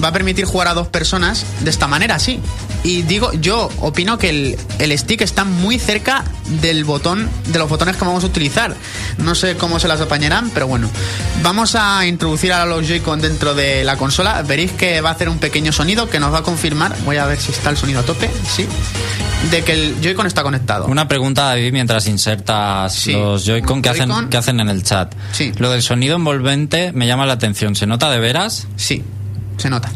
va 0.04 0.10
a 0.10 0.12
permitir 0.12 0.46
jugar 0.46 0.68
a 0.68 0.74
dos 0.74 0.88
personas 0.88 1.46
de 1.62 1.70
esta 1.70 1.88
manera, 1.88 2.20
sí. 2.20 2.40
Y 2.84 3.04
digo, 3.04 3.32
yo 3.34 3.70
opino 3.80 4.18
que 4.18 4.30
el, 4.30 4.58
el 4.80 4.98
stick 4.98 5.22
está 5.22 5.44
muy 5.46 5.78
cerca 5.78 6.24
del 6.62 6.84
botón, 6.84 7.30
de 7.48 7.60
los 7.60 7.70
botones 7.70 7.96
que 7.96 8.06
vamos 8.06 8.24
a 8.24 8.28
utilizar. 8.28 8.76
No 9.20 9.36
sé 9.36 9.56
cómo 9.56 9.80
se 9.80 9.88
las 9.88 10.02
apañarán, 10.02 10.50
pero 10.54 10.68
bueno. 10.68 10.90
Vamos 11.44 11.76
a 11.76 12.06
introducir 12.08 12.52
a 12.54 12.66
los 12.66 12.88
Joy-Con 12.88 13.22
dentro 13.22 13.54
de 13.54 13.84
la 13.84 13.98
consola. 13.98 14.42
Veréis 14.42 14.72
que 14.72 15.00
va 15.02 15.10
a 15.10 15.14
hacer 15.14 15.30
un 15.30 15.38
pequeño 15.38 15.72
sonido 15.72 16.10
que 16.10 16.20
nos 16.20 16.34
va 16.34 16.40
a 16.40 16.44
confirmar. 16.44 16.96
Voy 17.06 17.18
a 17.18 17.26
ver 17.26 17.40
si 17.40 17.52
está 17.52 17.70
el 17.70 17.78
sonido 17.78 18.00
a 18.00 18.04
tope, 18.04 18.30
sí. 18.50 18.66
De 19.52 19.64
que 19.64 19.74
el 19.74 19.96
Joy-Con 20.02 20.26
está 20.28 20.44
conectado. 20.44 20.86
Una 20.86 21.08
pregunta, 21.08 21.44
David, 21.46 21.72
mientras 21.74 22.08
insertas 22.08 22.94
Sí. 22.94 23.12
los 23.14 23.46
Joy-Con, 23.46 23.82
¿qué 23.82 23.90
hacen, 23.90 24.10
Joy-Con. 24.10 24.30
¿qué 24.30 24.38
hacen 24.38 24.60
en 24.60 24.70
el 24.70 24.84
chat? 24.84 25.14
Sí. 25.32 25.52
Lo 25.58 25.70
del 25.72 25.82
sonido 25.84 26.16
envolvente 26.16 26.92
me 26.94 27.06
llama 27.08 27.26
la 27.26 27.34
atención. 27.34 27.76
¿Se 27.76 27.86
nota 27.88 28.10
de 28.10 28.20
veras? 28.20 28.68
Sí, 28.76 29.04
se 29.58 29.70
nota. 29.70 29.90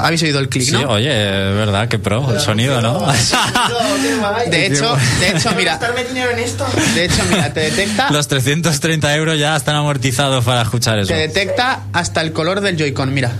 Habéis 0.00 0.22
oído 0.22 0.38
el 0.38 0.48
clic, 0.48 0.62
Sí, 0.64 0.72
¿no? 0.72 0.90
oye, 0.90 1.08
es 1.10 1.54
verdad, 1.56 1.88
que 1.88 1.98
pro, 1.98 2.32
el 2.32 2.38
sonido, 2.40 2.80
¿no? 2.80 3.00
De 4.48 4.66
hecho, 4.66 4.96
de 5.18 5.28
hecho, 5.30 5.50
mira, 5.56 5.76
de 5.78 7.04
hecho, 7.04 7.22
mira, 7.28 7.52
te 7.52 7.60
detecta, 7.60 8.08
Los 8.10 8.28
330 8.28 9.16
euros 9.16 9.38
ya 9.40 9.56
están 9.56 9.74
amortizados 9.74 10.44
para 10.44 10.62
escuchar 10.62 11.00
eso. 11.00 11.08
te 11.08 11.14
detecta 11.18 11.80
hasta 11.92 12.20
el 12.20 12.32
color 12.32 12.60
del 12.60 12.76
Joy-Con, 12.76 13.12
mira. 13.12 13.32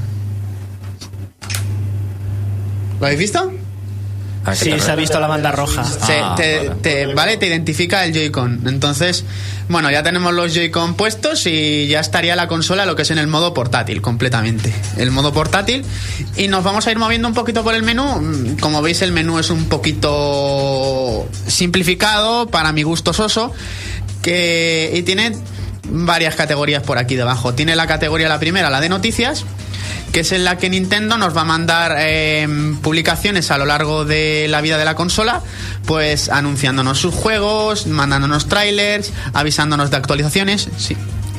¿Lo 2.98 3.06
habéis 3.06 3.20
visto? 3.20 3.52
¿A 4.44 4.52
qué 4.52 4.56
Sí, 4.56 4.80
se 4.80 4.90
ha 4.90 4.94
visto 4.94 5.18
la 5.20 5.26
banda 5.26 5.52
roja. 5.52 5.84
Ah, 6.02 6.34
te, 6.36 6.58
vale. 6.68 6.70
te- 6.80 7.06
vale, 7.14 7.36
te 7.36 7.46
identifica 7.48 8.04
el 8.04 8.12
Joy-Con. 8.14 8.66
Entonces, 8.66 9.24
bueno, 9.68 9.90
ya 9.90 10.02
tenemos 10.02 10.32
los 10.32 10.54
Joy-Con 10.54 10.94
puestos 10.94 11.44
y 11.46 11.86
ya 11.88 12.00
estaría 12.00 12.34
la 12.36 12.48
consola 12.48 12.86
lo 12.86 12.96
que 12.96 13.02
es 13.02 13.10
en 13.10 13.18
el 13.18 13.26
modo 13.26 13.52
portátil, 13.52 14.00
completamente. 14.00 14.72
El 14.96 15.10
modo 15.10 15.32
portátil. 15.32 15.84
Y 16.36 16.48
nos 16.48 16.64
vamos 16.64 16.86
a 16.86 16.90
ir 16.92 16.98
moviendo 16.98 17.28
un 17.28 17.34
poquito 17.34 17.62
por 17.62 17.74
el 17.74 17.82
menú. 17.82 18.04
Mm, 18.20 18.56
Como 18.58 18.80
veis, 18.80 19.02
el 19.02 19.12
menú 19.12 19.38
es 19.38 19.50
un 19.50 19.68
poquito 19.68 21.28
simplificado, 21.46 22.46
para 22.48 22.72
mi 22.72 22.82
gusto 22.84 23.12
soso, 23.12 23.52
que, 24.22 24.92
y 24.94 25.02
tiene 25.02 25.32
varias 25.90 26.34
categorías 26.36 26.82
por 26.82 26.98
aquí 26.98 27.16
debajo. 27.16 27.54
Tiene 27.54 27.76
la 27.76 27.86
categoría, 27.86 28.28
la 28.28 28.38
primera, 28.38 28.70
la 28.70 28.80
de 28.80 28.88
noticias, 28.88 29.44
que 30.12 30.20
es 30.20 30.32
en 30.32 30.44
la 30.44 30.58
que 30.58 30.70
Nintendo 30.70 31.18
nos 31.18 31.36
va 31.36 31.42
a 31.42 31.44
mandar 31.44 31.96
eh, 31.98 32.46
publicaciones 32.82 33.50
a 33.50 33.58
lo 33.58 33.66
largo 33.66 34.04
de 34.04 34.46
la 34.48 34.60
vida 34.60 34.78
de 34.78 34.84
la 34.84 34.94
consola, 34.94 35.42
pues 35.86 36.28
anunciándonos 36.28 36.98
sus 36.98 37.14
juegos, 37.14 37.86
mandándonos 37.86 38.48
trailers, 38.48 39.12
avisándonos 39.32 39.90
de 39.90 39.96
actualizaciones. 39.96 40.68
Sí. 40.78 40.96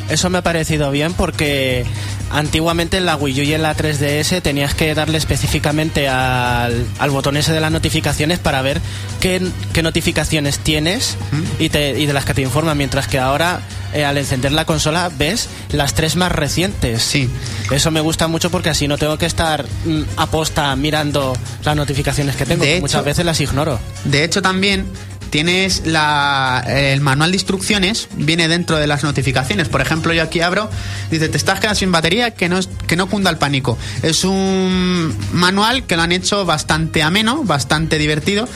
Eso 0.10 0.30
me 0.30 0.40
ha 0.40 0.42
parecido 0.42 0.90
bien 0.92 1.14
porque 1.14 1.86
antiguamente 2.32 2.98
en 2.98 3.06
la 3.06 3.16
Wii 3.16 3.42
U 3.42 3.44
y 3.44 3.54
en 3.54 3.62
la 3.64 3.76
3DS 3.76 4.42
tenías 4.42 4.74
que 4.76 4.94
darle 4.94 5.18
específicamente 5.18 6.08
al, 6.08 6.86
al 7.00 7.10
botón 7.10 7.38
ese 7.38 7.54
de 7.54 7.60
las 7.60 7.72
notificaciones 7.72 8.40
para 8.40 8.62
ver 8.62 8.82
qué, 9.20 9.42
qué 9.74 9.82
notificaciones 9.84 10.60
tienes 10.60 11.16
y, 11.60 11.70
te- 11.70 12.00
y 12.00 12.06
de 12.06 12.14
las 12.14 12.26
que 12.26 12.34
te 12.34 12.42
informan, 12.42 12.78
mientras 12.78 13.08
que 13.08 13.18
ahora 13.20 13.62
eh, 13.94 14.06
al 14.06 14.18
encender 14.18 14.52
la 14.52 14.66
consola 14.66 15.10
ves 15.18 15.50
las 15.72 15.94
tres 15.96 16.16
más 16.16 16.32
recientes. 16.32 17.02
Sí. 17.02 17.30
Eso 17.72 17.90
me 17.92 18.02
gusta 18.02 18.28
mucho 18.28 18.52
porque 18.52 18.70
así 18.70 18.88
no 18.88 18.98
tengo 18.98 19.18
que 19.18 19.26
estar 19.26 19.66
mm, 19.86 20.02
aposta 20.18 20.76
mirando 20.76 21.36
las 21.64 21.76
notificaciones 21.76 22.36
que 22.36 22.46
tengo, 22.46 22.62
De 22.64 22.68
que 22.68 22.74
hecho- 22.76 22.82
muchas 22.82 23.06
veces 23.06 23.26
las 23.26 23.40
ignoro. 23.42 23.80
De 24.06 24.24
hecho, 24.24 24.42
también 24.42 24.86
tienes 25.30 25.86
la, 25.86 26.64
el 26.68 27.02
manual 27.02 27.32
de 27.32 27.38
instrucciones, 27.38 28.08
viene 28.16 28.48
dentro 28.48 28.78
de 28.78 28.88
las 28.88 29.04
notificaciones. 29.04 29.70
Por 29.70 29.82
ejemplo, 29.82 30.14
yo 30.14 30.24
aquí 30.24 30.42
abro, 30.42 30.70
dice, 31.12 31.30
te 31.30 31.38
estás 31.38 31.60
quedando 31.60 31.80
sin 31.80 31.92
batería, 31.92 32.32
que 32.32 32.50
no, 32.50 32.60
que 32.88 32.96
no 32.96 33.08
cunda 33.08 33.30
el 33.30 33.38
pánico. 33.38 33.78
Es 34.02 34.24
un 34.24 35.16
manual 35.34 35.84
que 35.86 35.96
lo 35.96 36.04
han 36.04 36.12
hecho 36.12 36.46
bastante 36.46 37.04
ameno, 37.04 37.44
bastante 37.44 37.98
divertido. 37.98 38.48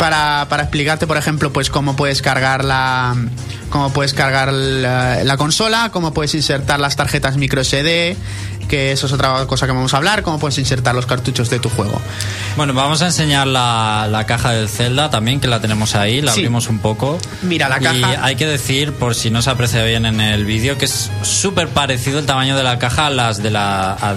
Para, 0.00 0.46
para 0.48 0.62
explicarte, 0.62 1.06
por 1.06 1.18
ejemplo, 1.18 1.52
pues 1.52 1.68
cómo 1.68 1.94
puedes 1.94 2.22
cargar 2.22 2.64
la, 2.64 3.14
cómo 3.68 3.92
puedes 3.92 4.14
cargar 4.14 4.50
la, 4.50 5.22
la 5.24 5.36
consola, 5.36 5.90
cómo 5.92 6.14
puedes 6.14 6.34
insertar 6.34 6.80
las 6.80 6.96
tarjetas 6.96 7.36
micro 7.36 7.62
SD, 7.62 8.16
que 8.66 8.92
eso 8.92 9.06
es 9.06 9.12
otra 9.12 9.44
cosa 9.46 9.66
que 9.66 9.72
vamos 9.72 9.92
a 9.92 9.98
hablar, 9.98 10.22
cómo 10.22 10.38
puedes 10.38 10.56
insertar 10.56 10.94
los 10.94 11.04
cartuchos 11.04 11.50
de 11.50 11.58
tu 11.58 11.68
juego. 11.68 12.00
Bueno, 12.56 12.72
vamos 12.72 13.02
a 13.02 13.06
enseñar 13.08 13.46
la, 13.46 14.08
la 14.10 14.24
caja 14.24 14.52
del 14.52 14.70
Zelda 14.70 15.10
también, 15.10 15.38
que 15.38 15.48
la 15.48 15.60
tenemos 15.60 15.94
ahí, 15.94 16.22
la 16.22 16.32
Sí. 16.32 16.40
abrimos 16.40 16.68
un 16.68 16.78
poco. 16.78 17.18
Mira, 17.42 17.68
la 17.68 17.78
Y 17.78 17.82
caja- 18.00 18.24
hay 18.24 18.36
que 18.36 18.46
decir, 18.46 18.94
por 18.94 19.14
si 19.14 19.28
no 19.30 19.42
se 19.42 19.50
aprecia 19.50 19.84
bien 19.84 20.06
en 20.06 20.22
el 20.22 20.46
vídeo, 20.46 20.78
que 20.78 20.86
es 20.86 21.10
súper 21.22 21.68
parecido 21.68 22.18
el 22.20 22.24
tamaño 22.24 22.56
de 22.56 22.62
la 22.62 22.78
caja 22.78 23.08
a 23.08 23.10
las 23.10 23.42
de 23.42 23.50
la. 23.50 23.92
a, 23.92 24.14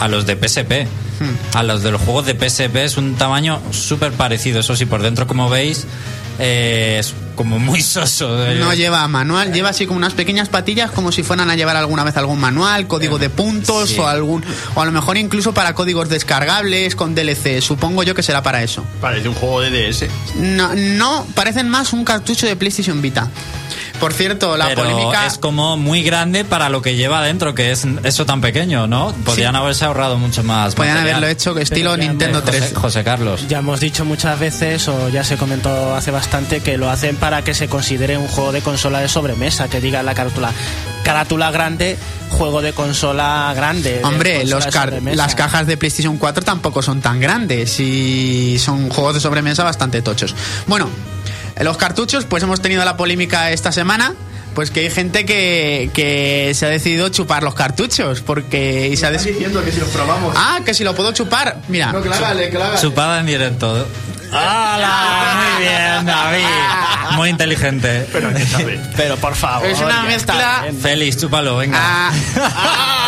a 0.00 0.08
los 0.08 0.26
de 0.26 0.36
PSP. 0.36 0.86
Hmm. 1.20 1.56
A 1.56 1.62
los 1.62 1.82
de 1.82 1.90
los 1.92 2.00
juegos 2.00 2.26
de 2.26 2.34
PSP 2.34 2.76
es 2.84 2.96
un 2.96 3.14
tamaño 3.14 3.60
súper 3.70 4.12
parecido. 4.12 4.60
Eso 4.60 4.74
sí, 4.76 4.84
por 4.86 5.00
dentro, 5.02 5.26
como 5.28 5.48
veis, 5.48 5.86
eh, 6.40 6.96
es 6.98 7.14
como 7.36 7.58
muy 7.60 7.80
soso. 7.82 8.44
eh. 8.46 8.56
No 8.58 8.74
lleva 8.74 9.06
manual, 9.06 9.52
lleva 9.52 9.68
así 9.68 9.86
como 9.86 9.98
unas 9.98 10.14
pequeñas 10.14 10.48
patillas 10.48 10.90
como 10.90 11.12
si 11.12 11.22
fueran 11.22 11.50
a 11.50 11.54
llevar 11.56 11.76
alguna 11.76 12.02
vez 12.02 12.16
algún 12.16 12.40
manual, 12.40 12.86
código 12.88 13.18
de 13.18 13.30
puntos 13.30 13.90
Sí. 13.90 13.98
o 14.00 14.06
algún 14.08 14.44
o 14.74 14.80
a 14.80 14.84
lo 14.84 14.90
mejor 14.92 15.16
incluso 15.16 15.54
para 15.54 15.72
códigos 15.74 16.08
descargables 16.08 16.96
con 16.96 17.14
DLC. 17.14 17.60
Supongo 17.60 18.02
yo 18.02 18.14
que 18.16 18.22
será 18.24 18.42
para 18.42 18.62
eso. 18.64 18.84
Parece 19.00 19.28
un 19.28 19.34
juego 19.36 19.60
de 19.60 19.70
DS. 19.70 20.08
No, 20.36 20.74
no 20.74 21.26
parecen 21.34 21.68
más 21.68 21.92
un 21.92 22.04
cartucho 22.04 22.46
de 22.46 22.56
PlayStation 22.56 23.00
Vita. 23.00 23.28
Por 24.04 24.12
cierto, 24.12 24.56
la 24.58 24.66
pero 24.66 24.82
polémica 24.82 25.24
es 25.26 25.38
como 25.38 25.78
muy 25.78 26.02
grande 26.02 26.44
para 26.44 26.68
lo 26.68 26.82
que 26.82 26.94
lleva 26.94 27.22
dentro, 27.22 27.54
que 27.54 27.70
es 27.72 27.86
eso 28.02 28.26
tan 28.26 28.42
pequeño, 28.42 28.86
¿no? 28.86 29.14
Podrían 29.24 29.56
haberse 29.56 29.86
ahorrado 29.86 30.18
mucho 30.18 30.42
más. 30.44 30.74
podían 30.74 30.96
material. 30.96 31.16
haberlo 31.16 31.32
hecho 31.32 31.58
estilo 31.58 31.96
Nintendo 31.96 32.40
José, 32.42 32.58
3. 32.60 32.72
José 32.74 33.02
Carlos. 33.02 33.48
Ya 33.48 33.60
hemos 33.60 33.80
dicho 33.80 34.04
muchas 34.04 34.38
veces, 34.38 34.86
o 34.88 35.08
ya 35.08 35.24
se 35.24 35.38
comentó 35.38 35.94
hace 35.94 36.10
bastante, 36.10 36.60
que 36.60 36.76
lo 36.76 36.90
hacen 36.90 37.16
para 37.16 37.42
que 37.42 37.54
se 37.54 37.66
considere 37.68 38.18
un 38.18 38.28
juego 38.28 38.52
de 38.52 38.60
consola 38.60 39.00
de 39.00 39.08
sobremesa, 39.08 39.68
que 39.68 39.80
diga 39.80 40.02
la 40.02 40.14
carátula. 40.14 40.52
Carátula 41.02 41.50
grande, 41.50 41.96
juego 42.30 42.60
de 42.60 42.72
consola 42.74 43.52
grande. 43.56 43.98
de 43.98 44.04
Hombre, 44.04 44.40
consola 44.40 44.56
los 44.56 44.66
car- 44.74 45.02
las 45.14 45.34
cajas 45.34 45.66
de 45.66 45.76
PlayStation 45.78 46.18
4 46.18 46.44
tampoco 46.44 46.82
son 46.82 47.00
tan 47.00 47.20
grandes 47.20 47.80
y 47.80 48.58
son 48.58 48.90
juegos 48.90 49.14
de 49.14 49.20
sobremesa 49.20 49.64
bastante 49.64 50.02
tochos. 50.02 50.34
Bueno, 50.66 50.88
los 51.60 51.76
cartuchos, 51.76 52.24
pues 52.24 52.42
hemos 52.42 52.60
tenido 52.60 52.84
la 52.84 52.96
polémica 52.96 53.50
esta 53.50 53.72
semana. 53.72 54.14
Pues 54.54 54.70
que 54.70 54.80
hay 54.80 54.90
gente 54.90 55.24
que, 55.26 55.90
que 55.92 56.52
se 56.54 56.64
ha 56.64 56.68
decidido 56.68 57.08
chupar 57.08 57.42
los 57.42 57.54
cartuchos 57.54 58.20
porque 58.20 58.88
y 58.88 58.96
se 58.96 59.04
ha 59.04 59.10
des- 59.10 59.24
diciendo 59.24 59.64
que 59.64 59.72
si 59.72 59.80
los 59.80 59.88
probamos. 59.88 60.32
Ah, 60.38 60.60
que 60.64 60.74
si 60.74 60.84
lo 60.84 60.94
puedo 60.94 61.10
chupar. 61.12 61.56
Mira, 61.66 61.90
No, 61.90 62.00
que 62.00 62.08
haga. 62.08 62.80
Chupada 62.80 63.18
en 63.18 63.26
directo. 63.26 63.84
¡Hala! 64.32 65.34
Muy 65.56 65.64
bien, 65.66 66.06
David. 66.06 67.16
Muy 67.16 67.28
inteligente. 67.30 68.06
Pero 68.12 68.32
que 68.32 68.46
sabe. 68.46 68.80
Pero 68.96 69.16
por 69.16 69.34
favor. 69.34 69.66
es 69.68 69.80
una 69.80 70.02
mezcla. 70.04 70.64
Félix, 70.80 71.16
chúpalo, 71.18 71.56
venga. 71.56 71.76
Ah, 71.80 72.12
¡Ah! 72.36 73.03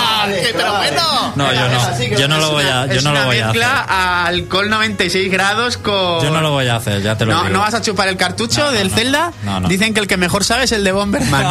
Pero 0.57 0.77
bueno. 0.77 1.33
no, 1.37 1.53
yo 1.53 1.69
no. 1.69 2.19
Yo 2.19 2.29
no 2.29 2.39
lo 2.39 2.51
voy 2.53 2.65
a, 2.65 2.87
yo 2.87 3.03
no 3.03 3.13
lo 3.13 3.25
voy 3.27 3.39
a 3.39 3.47
mezcla 3.47 3.81
hacer. 3.81 3.91
a 3.93 4.27
alcohol 4.27 4.71
96 4.71 5.31
grados 5.31 5.77
con. 5.79 6.23
Yo 6.23 6.31
no 6.31 6.41
lo 6.41 6.51
voy 6.51 6.67
a 6.69 6.77
hacer, 6.77 7.03
ya 7.03 7.17
te 7.17 7.25
lo 7.27 7.33
No, 7.33 7.41
digo. 7.43 7.53
¿No 7.55 7.61
vas 7.61 7.75
a 7.75 7.83
chupar 7.83 8.09
el 8.09 8.17
cartucho 8.17 8.61
No, 8.61 8.67
no, 8.67 8.73
del 8.73 8.89
no. 8.91 8.95
Zelda? 8.97 9.33
No, 9.45 9.61
no. 9.61 9.69
Dicen 9.69 9.95
que 9.95 10.01
el 10.01 10.07
que 10.07 10.17
mejor 10.17 10.45
sabe 10.45 10.65
es 10.65 10.73
el 10.73 10.85
de 10.85 10.93
Bomberman. 10.93 11.47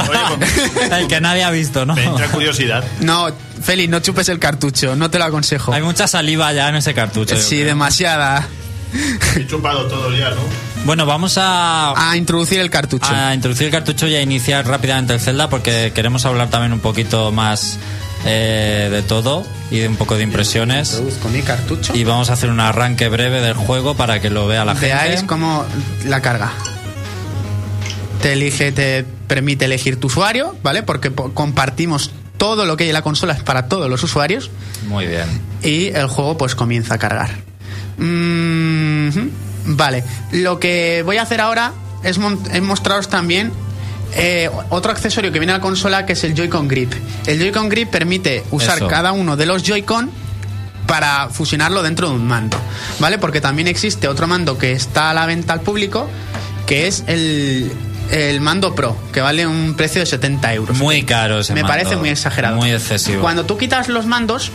El 0.91 1.07
que 1.07 1.21
nadie 1.21 1.43
ha 1.43 1.51
visto, 1.51 1.85
¿no? 1.85 1.95
Me 1.95 2.03
entra 2.05 2.27
curiosidad. 2.27 2.83
No, 3.01 3.27
Feli, 3.63 3.87
no 3.87 3.99
chupes 3.99 4.29
el 4.29 4.39
cartucho, 4.39 4.95
no 4.95 5.09
te 5.09 5.17
lo 5.19 5.25
aconsejo. 5.25 5.73
Hay 5.73 5.81
mucha 5.81 6.07
saliva 6.07 6.51
ya 6.53 6.69
en 6.69 6.75
ese 6.75 6.93
cartucho. 6.93 7.35
Sí, 7.37 7.57
demasiada. 7.57 8.47
He 9.35 9.45
chupado 9.47 9.87
todo 9.87 10.15
ya, 10.15 10.29
¿no? 10.29 10.37
Bueno, 10.85 11.05
vamos 11.05 11.37
a, 11.37 12.11
A 12.11 12.15
introducir 12.15 12.59
el 12.59 12.69
cartucho. 12.69 13.07
a 13.11 13.33
introducir 13.33 13.65
el 13.65 13.71
cartucho 13.71 14.07
y 14.07 14.15
a 14.15 14.21
iniciar 14.21 14.65
rápidamente 14.67 15.13
el 15.13 15.19
Zelda 15.19 15.49
porque 15.49 15.91
queremos 15.95 16.25
hablar 16.25 16.49
también 16.49 16.71
un 16.73 16.79
poquito 16.79 17.31
más 17.31 17.77
eh, 18.25 18.89
de 18.91 19.01
todo 19.03 19.45
y 19.71 19.79
de 19.79 19.87
un 19.87 19.95
poco 19.95 20.15
de 20.17 20.23
impresiones. 20.23 20.89
Introduzco 20.93 21.29
mi 21.29 21.41
cartucho. 21.41 21.95
Y 21.95 22.03
vamos 22.03 22.29
a 22.29 22.33
hacer 22.33 22.49
un 22.49 22.59
arranque 22.59 23.07
breve 23.09 23.41
del 23.41 23.53
juego 23.53 23.95
para 23.95 24.19
que 24.21 24.29
lo 24.29 24.47
vea 24.47 24.65
la 24.65 24.73
Veáis 24.73 25.11
gente. 25.11 25.27
cómo 25.27 25.65
la 26.05 26.21
carga. 26.21 26.51
Te 28.21 28.33
elige, 28.33 28.71
te 28.71 29.05
permite 29.27 29.65
elegir 29.65 29.99
tu 29.99 30.07
usuario, 30.07 30.55
¿vale? 30.63 30.81
Porque 30.83 31.11
po- 31.11 31.31
compartimos 31.33 32.11
todo 32.37 32.65
lo 32.65 32.75
que 32.77 32.83
hay 32.85 32.89
en 32.89 32.95
la 32.95 33.01
consola 33.01 33.33
es 33.33 33.43
para 33.43 33.67
todos 33.67 33.89
los 33.89 34.01
usuarios 34.03 34.49
Muy 34.87 35.05
bien. 35.05 35.25
y 35.63 35.87
el 35.87 36.07
juego 36.07 36.37
pues 36.37 36.55
comienza 36.55 36.95
a 36.95 36.97
cargar. 36.97 37.29
Mm, 37.97 39.07
ujú. 39.09 39.29
vale, 39.67 40.03
lo 40.31 40.59
que 40.59 41.01
voy 41.05 41.17
a 41.17 41.21
hacer 41.21 41.39
ahora 41.39 41.71
es, 42.03 42.17
mon- 42.17 42.39
es 42.51 42.61
mostraros 42.61 43.07
también 43.09 43.51
eh, 44.15 44.49
otro 44.69 44.91
accesorio 44.91 45.31
que 45.31 45.39
viene 45.39 45.53
a 45.53 45.57
la 45.57 45.61
consola 45.61 46.05
que 46.05 46.13
es 46.13 46.23
el 46.23 46.33
Joy-Con 46.35 46.67
Grip. 46.67 46.93
El 47.25 47.39
Joy-Con 47.39 47.69
Grip 47.69 47.89
permite 47.89 48.43
usar 48.51 48.77
Eso. 48.77 48.87
cada 48.87 49.11
uno 49.11 49.35
de 49.37 49.45
los 49.45 49.63
Joy-Con 49.63 50.09
para 50.87 51.29
fusionarlo 51.29 51.81
dentro 51.81 52.09
de 52.09 52.15
un 52.15 52.27
mando, 52.27 52.57
¿vale? 52.99 53.17
Porque 53.17 53.41
también 53.41 53.67
existe 53.67 54.07
otro 54.07 54.27
mando 54.27 54.57
que 54.57 54.71
está 54.71 55.09
a 55.09 55.13
la 55.13 55.25
venta 55.25 55.53
al 55.53 55.61
público 55.61 56.07
que 56.67 56.87
es 56.87 57.03
el, 57.07 57.71
el 58.11 58.41
mando 58.41 58.73
Pro, 58.73 58.95
que 59.11 59.21
vale 59.21 59.45
un 59.47 59.75
precio 59.75 59.99
de 60.01 60.05
70 60.07 60.53
euros. 60.53 60.77
Muy 60.77 61.03
caro 61.03 61.39
ese 61.39 61.53
Me 61.53 61.61
mando. 61.61 61.73
parece 61.75 61.95
muy 61.95 62.09
exagerado. 62.09 62.55
Muy 62.57 62.71
excesivo. 62.71 63.21
Cuando 63.21 63.45
tú 63.45 63.57
quitas 63.57 63.87
los 63.87 64.05
mandos, 64.05 64.51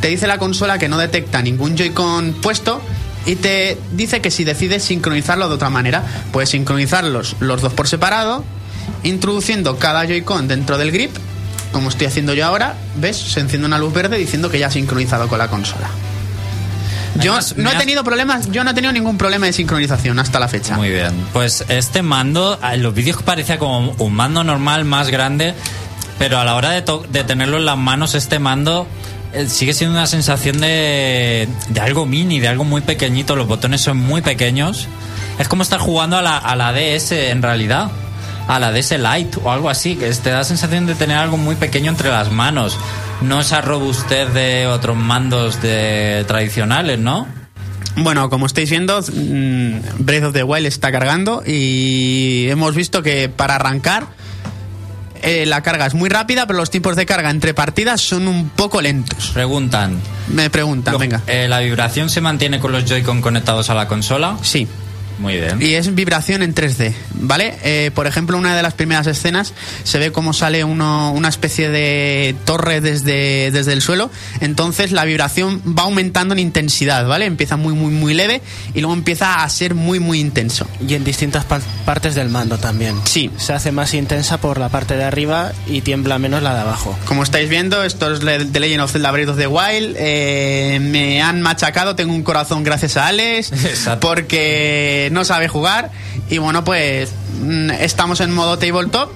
te 0.00 0.08
dice 0.08 0.26
la 0.26 0.38
consola 0.38 0.78
que 0.78 0.88
no 0.88 0.96
detecta 0.98 1.42
ningún 1.42 1.76
Joy-Con 1.76 2.34
puesto 2.34 2.80
y 3.26 3.36
te 3.36 3.78
dice 3.92 4.20
que 4.20 4.30
si 4.30 4.44
decides 4.44 4.82
sincronizarlo 4.84 5.48
de 5.48 5.54
otra 5.54 5.70
manera, 5.70 6.04
puedes 6.32 6.50
sincronizarlos 6.50 7.36
los 7.40 7.60
dos 7.62 7.72
por 7.72 7.86
separado, 7.88 8.44
introduciendo 9.02 9.78
cada 9.78 10.04
Joy-Con 10.04 10.48
dentro 10.48 10.78
del 10.78 10.92
grip, 10.92 11.10
como 11.72 11.88
estoy 11.88 12.06
haciendo 12.06 12.34
yo 12.34 12.46
ahora, 12.46 12.74
¿ves? 12.96 13.16
Se 13.16 13.40
enciende 13.40 13.66
una 13.66 13.78
luz 13.78 13.92
verde 13.92 14.16
diciendo 14.16 14.50
que 14.50 14.58
ya 14.58 14.66
ha 14.66 14.70
sincronizado 14.70 15.28
con 15.28 15.38
la 15.38 15.48
consola. 15.48 15.88
Yo 17.16 17.32
Además, 17.32 17.56
no 17.56 17.70
he 17.70 17.76
tenido 17.76 18.04
problemas, 18.04 18.50
yo 18.50 18.62
no 18.62 18.70
he 18.70 18.74
tenido 18.74 18.92
ningún 18.92 19.18
problema 19.18 19.46
de 19.46 19.52
sincronización 19.52 20.18
hasta 20.18 20.38
la 20.38 20.48
fecha. 20.48 20.76
Muy 20.76 20.90
bien. 20.90 21.12
Pues 21.32 21.64
este 21.68 22.02
mando, 22.02 22.58
en 22.62 22.82
los 22.82 22.94
vídeos 22.94 23.22
parecía 23.22 23.58
como 23.58 23.94
un 23.98 24.14
mando 24.14 24.44
normal 24.44 24.84
más 24.84 25.08
grande, 25.08 25.54
pero 26.18 26.38
a 26.38 26.44
la 26.44 26.54
hora 26.54 26.70
de, 26.70 27.24
tenerlo 27.24 27.56
en 27.56 27.64
las 27.64 27.76
manos, 27.76 28.14
este 28.14 28.38
mando 28.38 28.86
eh, 29.32 29.46
sigue 29.48 29.72
siendo 29.72 29.96
una 29.96 30.06
sensación 30.06 30.60
de, 30.60 31.48
de 31.68 31.80
algo 31.80 32.06
mini, 32.06 32.38
de 32.38 32.48
algo 32.48 32.64
muy 32.64 32.80
pequeñito. 32.80 33.34
Los 33.34 33.48
botones 33.48 33.80
son 33.80 33.96
muy 33.96 34.22
pequeños. 34.22 34.86
Es 35.38 35.48
como 35.48 35.62
estar 35.62 35.80
jugando 35.80 36.16
a 36.16 36.22
la, 36.22 36.38
a 36.38 36.54
la 36.54 36.72
DS 36.72 37.12
en 37.12 37.42
realidad. 37.42 37.90
A 38.48 38.58
la 38.58 38.72
DS 38.72 38.98
Lite 38.98 39.38
o 39.44 39.50
algo 39.52 39.70
así, 39.70 39.94
que 39.96 40.10
te 40.10 40.30
da 40.30 40.38
la 40.38 40.44
sensación 40.44 40.86
de 40.86 40.94
tener 40.94 41.16
algo 41.16 41.36
muy 41.36 41.54
pequeño 41.54 41.90
entre 41.90 42.08
las 42.10 42.32
manos. 42.32 42.76
No 43.20 43.40
esa 43.40 43.60
robustez 43.60 44.32
de 44.32 44.66
otros 44.66 44.96
mandos 44.96 45.60
de 45.62 46.24
tradicionales, 46.26 46.98
¿no? 46.98 47.28
Bueno, 47.96 48.30
como 48.30 48.46
estáis 48.46 48.70
viendo, 48.70 49.00
mm, 49.00 49.78
Breath 50.04 50.24
of 50.24 50.32
the 50.32 50.42
Wild 50.42 50.66
está 50.66 50.90
cargando 50.90 51.42
y 51.46 52.46
hemos 52.48 52.74
visto 52.74 53.02
que 53.02 53.28
para 53.28 53.56
arrancar 53.56 54.06
eh, 55.22 55.44
la 55.44 55.60
carga 55.62 55.84
es 55.86 55.92
muy 55.94 56.08
rápida, 56.08 56.46
pero 56.46 56.58
los 56.58 56.70
tiempos 56.70 56.96
de 56.96 57.04
carga 57.04 57.30
entre 57.30 57.52
partidas 57.52 58.00
son 58.00 58.26
un 58.26 58.48
poco 58.48 58.80
lentos. 58.80 59.30
Preguntan, 59.34 60.00
Me 60.28 60.48
preguntan, 60.48 60.92
Lo- 60.92 60.98
venga. 60.98 61.20
eh, 61.26 61.46
¿La 61.46 61.58
vibración 61.60 62.08
se 62.08 62.20
mantiene 62.22 62.58
con 62.58 62.72
los 62.72 62.84
Joy-Con 62.86 63.20
conectados 63.20 63.68
a 63.68 63.74
la 63.74 63.86
consola? 63.86 64.38
Sí. 64.42 64.66
Muy 65.20 65.34
bien. 65.34 65.60
Y 65.60 65.74
es 65.74 65.94
vibración 65.94 66.42
en 66.42 66.54
3D, 66.54 66.92
¿vale? 67.14 67.54
Eh, 67.62 67.90
por 67.94 68.06
ejemplo, 68.06 68.36
una 68.38 68.56
de 68.56 68.62
las 68.62 68.74
primeras 68.74 69.06
escenas 69.06 69.52
se 69.84 69.98
ve 69.98 70.10
cómo 70.12 70.32
sale 70.32 70.64
uno, 70.64 71.12
una 71.12 71.28
especie 71.28 71.68
de 71.68 72.34
torre 72.44 72.80
desde, 72.80 73.50
desde 73.52 73.72
el 73.74 73.82
suelo. 73.82 74.10
Entonces 74.40 74.92
la 74.92 75.04
vibración 75.04 75.62
va 75.78 75.82
aumentando 75.82 76.32
en 76.34 76.40
intensidad, 76.40 77.06
¿vale? 77.06 77.26
Empieza 77.26 77.56
muy, 77.56 77.74
muy, 77.74 77.92
muy 77.92 78.14
leve 78.14 78.40
y 78.74 78.80
luego 78.80 78.94
empieza 78.94 79.44
a 79.44 79.48
ser 79.50 79.74
muy, 79.74 80.00
muy 80.00 80.20
intenso. 80.20 80.66
Y 80.86 80.94
en 80.94 81.04
distintas 81.04 81.44
pa- 81.44 81.60
partes 81.84 82.14
del 82.14 82.30
mando 82.30 82.58
también. 82.58 82.96
Sí. 83.04 83.30
Se 83.36 83.52
hace 83.52 83.72
más 83.72 83.92
intensa 83.94 84.38
por 84.40 84.58
la 84.58 84.70
parte 84.70 84.96
de 84.96 85.04
arriba 85.04 85.52
y 85.66 85.82
tiembla 85.82 86.18
menos 86.18 86.42
la 86.42 86.54
de 86.54 86.60
abajo. 86.60 86.98
Como 87.04 87.22
estáis 87.22 87.48
viendo, 87.50 87.84
esto 87.84 88.10
es 88.12 88.20
The 88.20 88.58
Legend 88.60 88.80
of 88.82 88.92
Zelda 88.92 89.10
Breath 89.10 89.28
of 89.28 89.36
the 89.38 89.46
Wild. 89.46 89.96
Eh, 89.98 90.78
me 90.80 91.20
han 91.20 91.42
machacado, 91.42 91.94
tengo 91.94 92.14
un 92.14 92.22
corazón 92.22 92.64
gracias 92.64 92.96
a 92.96 93.06
Alex, 93.08 93.52
Exacto. 93.64 94.08
porque 94.08 95.08
no 95.10 95.24
sabe 95.24 95.48
jugar. 95.48 95.90
Y 96.28 96.38
bueno, 96.38 96.64
pues 96.64 97.10
mm, 97.42 97.70
estamos 97.70 98.20
en 98.20 98.32
modo 98.32 98.58
tabletop 98.58 99.10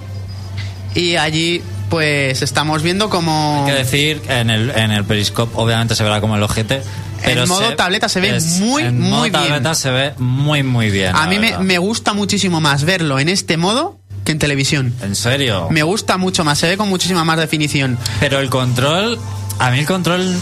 y 0.95 1.17
allí 1.17 1.63
pues 1.91 2.43
estamos 2.43 2.83
viendo 2.83 3.09
como... 3.11 3.65
Hay 3.67 3.73
que 3.73 3.79
decir, 3.79 4.23
en 4.29 4.51
el, 4.51 4.71
en 4.71 4.91
el 4.91 5.05
Periscope 5.05 5.53
obviamente 5.57 5.95
se 5.95 6.03
verá 6.03 6.21
como 6.21 6.37
el 6.37 6.43
ojete. 6.43 6.83
Pero 7.23 7.45
En 7.45 7.49
modo 7.49 7.75
tableta 7.75 8.09
se 8.09 8.21
ve 8.21 8.39
muy, 8.61 8.83
en 8.83 9.01
muy 9.01 9.11
modo 9.11 9.23
bien. 9.23 9.33
tableta 9.33 9.75
se 9.75 9.91
ve 9.91 10.13
muy, 10.19 10.63
muy 10.63 10.91
bien. 10.91 11.15
A 11.17 11.27
mí 11.27 11.39
me, 11.39 11.57
me 11.59 11.79
gusta 11.79 12.13
muchísimo 12.13 12.61
más 12.61 12.85
verlo 12.85 13.19
en 13.19 13.29
este 13.29 13.57
modo 13.57 13.99
que 14.25 14.33
en 14.33 14.39
televisión. 14.39 14.95
¿En 15.03 15.15
serio? 15.15 15.69
Me 15.71 15.83
gusta 15.83 16.17
mucho 16.19 16.45
más, 16.45 16.59
se 16.59 16.69
ve 16.69 16.77
con 16.77 16.89
muchísima 16.89 17.25
más 17.25 17.39
definición. 17.39 17.99
Pero 18.21 18.41
el 18.41 18.51
control, 18.51 19.19
a 19.59 19.71
mí 19.71 19.79
el 19.81 19.87
control, 19.87 20.37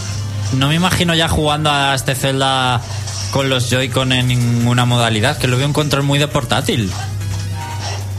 no 0.53 0.67
me 0.69 0.75
imagino 0.75 1.13
ya 1.15 1.27
jugando 1.29 1.69
a 1.71 1.93
este 1.95 2.15
Zelda 2.15 2.81
con 3.33 3.49
los 3.49 3.69
Joy-Con 3.71 4.11
en 4.11 4.27
ninguna 4.27 4.85
modalidad, 4.85 5.39
que 5.39 5.47
lo 5.47 5.57
veo 5.57 5.65
un 5.65 5.73
control 5.73 6.03
muy 6.03 6.19
de 6.19 6.27
portátil. 6.27 6.89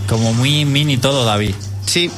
Como 0.09 0.35
muy 0.35 0.65
mini 0.65 0.97
todo, 0.97 1.25
David. 1.25 1.55
Sí, 1.87 2.11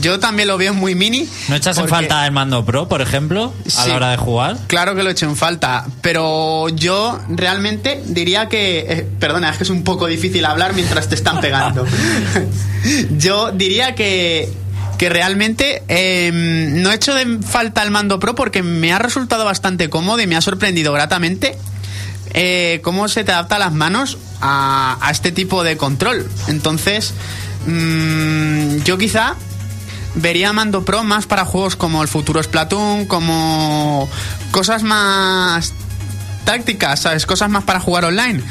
yo 0.00 0.20
también 0.20 0.46
lo 0.46 0.56
veo 0.56 0.72
muy 0.72 0.94
mini. 0.94 1.28
¿No 1.48 1.56
echas 1.56 1.76
en 1.78 1.88
falta 1.88 2.24
el 2.26 2.30
mando 2.30 2.64
Pro, 2.64 2.86
por 2.88 3.02
ejemplo, 3.02 3.52
a 3.66 3.70
Sí. 3.70 3.88
la 3.88 3.96
hora 3.96 4.10
de 4.12 4.18
jugar? 4.18 4.56
Claro 4.68 4.94
que 4.94 5.02
lo 5.02 5.08
he 5.08 5.12
hecho 5.12 5.26
en 5.26 5.34
falta, 5.34 5.84
pero 6.00 6.68
yo 6.68 7.18
realmente 7.28 8.00
diría 8.06 8.48
que... 8.48 8.86
eh, 8.88 9.08
perdona, 9.18 9.50
es 9.50 9.56
que 9.56 9.64
es 9.64 9.70
un 9.70 9.82
poco 9.82 10.06
difícil 10.06 10.44
hablar 10.44 10.74
mientras 10.74 11.08
te 11.08 11.16
están 11.16 11.40
pegando. 11.40 11.84
yo 13.18 13.50
diría 13.50 13.96
que, 13.96 14.48
que 14.96 15.08
realmente 15.08 15.82
eh, 15.88 16.30
no 16.32 16.92
he 16.92 16.94
hecho 16.94 17.14
de 17.14 17.40
falta 17.42 17.82
el 17.82 17.90
mando 17.90 18.20
Pro 18.20 18.36
porque 18.36 18.62
me 18.62 18.92
ha 18.92 18.98
resultado 19.00 19.44
bastante 19.44 19.90
cómodo 19.90 20.20
y 20.20 20.28
me 20.28 20.36
ha 20.36 20.40
sorprendido 20.40 20.92
gratamente 20.92 21.58
eh, 22.34 22.80
cómo 22.82 23.08
se 23.08 23.24
te 23.24 23.32
adapta 23.32 23.56
a 23.56 23.58
las 23.60 23.72
manos 23.72 24.18
a, 24.40 24.98
a 25.00 25.10
este 25.10 25.32
tipo 25.32 25.64
de 25.64 25.76
control. 25.76 26.28
Entonces, 26.48 27.14
mm, 27.66 28.82
yo 28.84 28.98
quizá 28.98 29.36
vería 30.14 30.52
Mando 30.52 30.84
Pro 30.84 31.02
más 31.04 31.26
para 31.26 31.44
juegos 31.44 31.76
como 31.76 32.02
el 32.02 32.08
futuro 32.08 32.42
Splatoon, 32.42 33.06
como 33.06 34.08
cosas 34.50 34.82
más 34.82 35.72
tácticas, 36.44 37.00
¿sabes? 37.00 37.26
Cosas 37.26 37.50
más 37.50 37.64
para 37.64 37.80
jugar 37.80 38.04
online. 38.04 38.42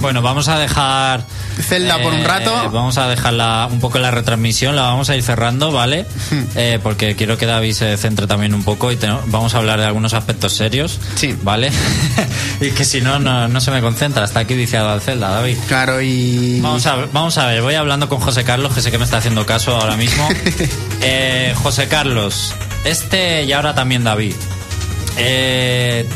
Bueno, 0.00 0.22
vamos 0.22 0.48
a 0.48 0.58
dejar. 0.58 1.24
Zelda 1.60 1.98
por 2.02 2.12
un 2.12 2.24
rato. 2.24 2.52
Vamos 2.72 2.98
a 2.98 3.08
dejarla 3.08 3.68
un 3.70 3.80
poco 3.80 3.98
en 3.98 4.02
la 4.02 4.10
retransmisión, 4.10 4.74
la 4.76 4.82
vamos 4.82 5.10
a 5.10 5.16
ir 5.16 5.22
cerrando, 5.22 5.70
¿vale? 5.72 6.06
Hmm. 6.30 6.42
Eh, 6.56 6.78
porque 6.82 7.14
quiero 7.16 7.38
que 7.38 7.46
David 7.46 7.72
se 7.74 7.96
centre 7.96 8.26
también 8.26 8.54
un 8.54 8.64
poco 8.64 8.90
y 8.92 8.96
te- 8.96 9.08
vamos 9.26 9.54
a 9.54 9.58
hablar 9.58 9.78
de 9.80 9.86
algunos 9.86 10.14
aspectos 10.14 10.52
serios, 10.54 10.98
Sí. 11.16 11.36
¿vale? 11.42 11.70
y 12.60 12.70
que 12.70 12.84
si 12.84 13.00
no, 13.00 13.18
no, 13.18 13.48
no 13.48 13.60
se 13.60 13.70
me 13.70 13.80
concentra. 13.80 14.24
Está 14.24 14.40
aquí 14.40 14.54
viciado 14.54 14.90
al 14.90 15.00
Zelda, 15.00 15.28
David. 15.30 15.56
Claro, 15.68 16.00
y... 16.02 16.60
Vamos 16.60 16.84
a, 16.86 16.96
vamos 17.12 17.38
a 17.38 17.46
ver, 17.46 17.62
voy 17.62 17.74
hablando 17.74 18.08
con 18.08 18.20
José 18.20 18.44
Carlos, 18.44 18.72
que 18.74 18.80
sé 18.82 18.90
que 18.90 18.98
me 18.98 19.04
está 19.04 19.18
haciendo 19.18 19.46
caso 19.46 19.76
ahora 19.76 19.96
mismo. 19.96 20.28
Eh, 21.06 21.54
José 21.62 21.86
Carlos, 21.86 22.54
este 22.84 23.42
y 23.44 23.52
ahora 23.52 23.74
también 23.74 24.04
David. 24.04 24.34
Eh, 25.18 26.06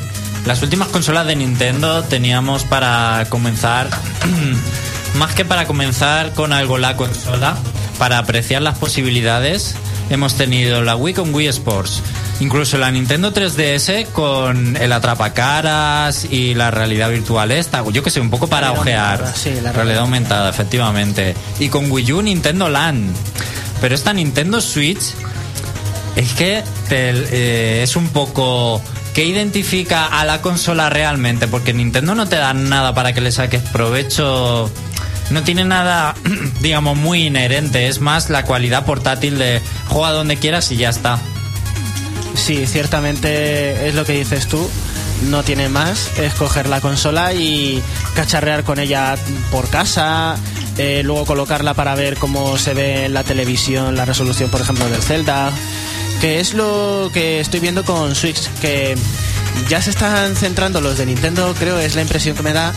las 0.47 0.63
últimas 0.63 0.89
consolas 0.89 1.27
de 1.27 1.37
Nintendo 1.37 2.03
teníamos 2.05 2.65
para 2.65 3.27
comenzar, 3.29 3.89
más 5.17 5.35
que 5.35 5.45
para 5.45 5.67
comenzar 5.67 6.33
con 6.35 6.53
algo 6.53 6.79
la 6.79 6.97
consola, 6.97 7.57
para 7.99 8.19
apreciar 8.19 8.63
las 8.63 8.79
posibilidades, 8.79 9.75
hemos 10.11 10.35
tenido 10.35 10.83
la 10.83 10.95
Wii 10.97 11.15
con 11.15 11.35
Wii 11.35 11.49
Sports. 11.49 12.03
Incluso 12.41 12.79
la 12.79 12.91
Nintendo 12.93 13.33
3DS 13.33 14.07
con 14.13 14.77
el 14.77 14.93
atrapacaras 14.93 16.25
y 16.31 16.55
la 16.55 16.71
realidad 16.71 17.11
virtual 17.11 17.51
esta, 17.51 17.83
yo 17.91 18.03
que 18.05 18.11
sé, 18.11 18.21
un 18.21 18.31
poco 18.31 18.47
para 18.47 18.71
ojear. 18.73 19.19
aumentada, 19.19 19.35
sí, 19.37 19.53
la 19.61 19.73
realidad 19.73 20.01
aumentada, 20.03 20.49
efectivamente. 20.51 21.35
Y 21.59 21.69
con 21.69 21.91
Wii 21.91 22.13
U 22.13 22.23
Nintendo 22.23 22.69
Land. 22.69 23.13
Pero 23.81 23.95
esta 23.97 24.13
Nintendo 24.13 24.61
Switch 24.61 25.01
es 26.15 26.33
que 26.35 26.63
te- 26.89 27.11
eh, 27.11 27.83
es 27.83 27.97
un 27.97 28.09
poco 28.09 28.81
que 29.15 29.25
identifica 29.25 30.07
a 30.07 30.25
la 30.25 30.41
consola 30.41 30.89
realmente, 30.91 31.49
porque 31.49 31.73
Nintendo 31.73 32.15
no 32.15 32.29
te 32.29 32.37
da 32.37 32.55
nada 32.55 32.95
para 32.95 33.13
que 33.13 33.21
le 33.21 33.33
saques 33.33 33.63
provecho. 33.63 34.71
No 35.31 35.43
tiene 35.43 35.65
nada, 35.65 36.15
digamos, 36.61 36.97
muy 36.97 37.27
inherente. 37.27 37.89
Es 37.89 38.01
más 38.01 38.31
la 38.31 38.45
cualidad 38.45 38.85
portátil 38.85 39.39
de 39.39 39.61
juega 39.89 40.13
donde 40.13 40.37
quieras 40.37 40.71
y 40.73 40.77
ya 40.77 40.89
está. 40.89 41.19
Sí, 42.35 42.67
ciertamente 42.67 43.89
es 43.89 43.95
lo 43.95 44.05
que 44.05 44.13
dices 44.13 44.47
tú. 44.47 44.69
No 45.29 45.43
tiene 45.43 45.69
más, 45.69 46.17
es 46.17 46.33
coger 46.35 46.69
la 46.69 46.81
consola 46.81 47.35
y 47.35 47.83
cacharrear 48.15 48.63
con 48.63 48.79
ella 48.79 49.17
por 49.51 49.69
casa, 49.69 50.37
eh, 50.77 51.03
luego 51.05 51.27
colocarla 51.27 51.75
para 51.75 51.97
ver 51.97 52.17
cómo 52.19 52.57
se 52.57 52.73
ve 52.73 53.07
en 53.07 53.15
la 53.15 53.25
televisión 53.25 53.97
la 53.97 54.05
resolución, 54.05 54.49
por 54.49 54.61
ejemplo, 54.61 54.89
del 54.89 55.03
Zelda, 55.03 55.51
que 56.21 56.39
es 56.39 56.55
lo 56.55 57.11
que 57.13 57.41
estoy 57.41 57.59
viendo 57.59 57.85
con 57.85 58.15
Switch, 58.15 58.49
que 58.61 58.97
ya 59.69 59.83
se 59.83 59.91
están 59.91 60.37
centrando 60.37 60.81
los 60.81 60.99
de 60.99 61.07
Nintendo, 61.07 61.53
creo, 61.59 61.81
es 61.81 61.97
la 61.97 62.03
impresión 62.03 62.37
que 62.37 62.45
me 62.45 62.53
da 62.53 62.73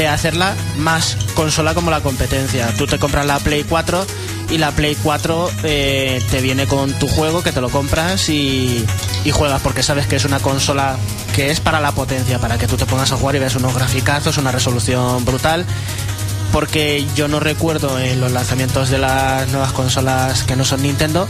de 0.00 0.08
hacerla 0.08 0.56
más 0.78 1.14
consola 1.34 1.74
como 1.74 1.90
la 1.90 2.00
competencia. 2.00 2.72
Tú 2.78 2.86
te 2.86 2.98
compras 2.98 3.26
la 3.26 3.38
Play 3.38 3.64
4 3.64 4.06
y 4.48 4.56
la 4.56 4.70
Play 4.70 4.96
4 5.02 5.50
eh, 5.62 6.24
te 6.30 6.40
viene 6.40 6.66
con 6.66 6.94
tu 6.94 7.06
juego 7.06 7.42
que 7.42 7.52
te 7.52 7.60
lo 7.60 7.68
compras 7.68 8.30
y, 8.30 8.86
juegas 9.30 9.60
porque 9.60 9.82
sabes 9.82 10.06
que 10.06 10.16
es 10.16 10.24
una 10.24 10.40
consola 10.40 10.96
que 11.34 11.50
es 11.50 11.60
para 11.60 11.80
la 11.80 11.92
potencia, 11.92 12.38
para 12.38 12.56
que 12.56 12.66
tú 12.66 12.78
te 12.78 12.86
pongas 12.86 13.12
a 13.12 13.16
jugar 13.16 13.36
y 13.36 13.40
veas 13.40 13.56
unos 13.56 13.74
graficazos, 13.74 14.38
una 14.38 14.50
resolución 14.50 15.22
brutal. 15.26 15.66
Porque 16.50 17.06
yo 17.14 17.28
no 17.28 17.38
recuerdo 17.38 17.98
en 17.98 18.22
los 18.22 18.32
lanzamientos 18.32 18.88
de 18.88 18.96
las 18.96 19.48
nuevas 19.50 19.72
consolas 19.72 20.44
que 20.44 20.56
no 20.56 20.64
son 20.64 20.80
Nintendo, 20.80 21.28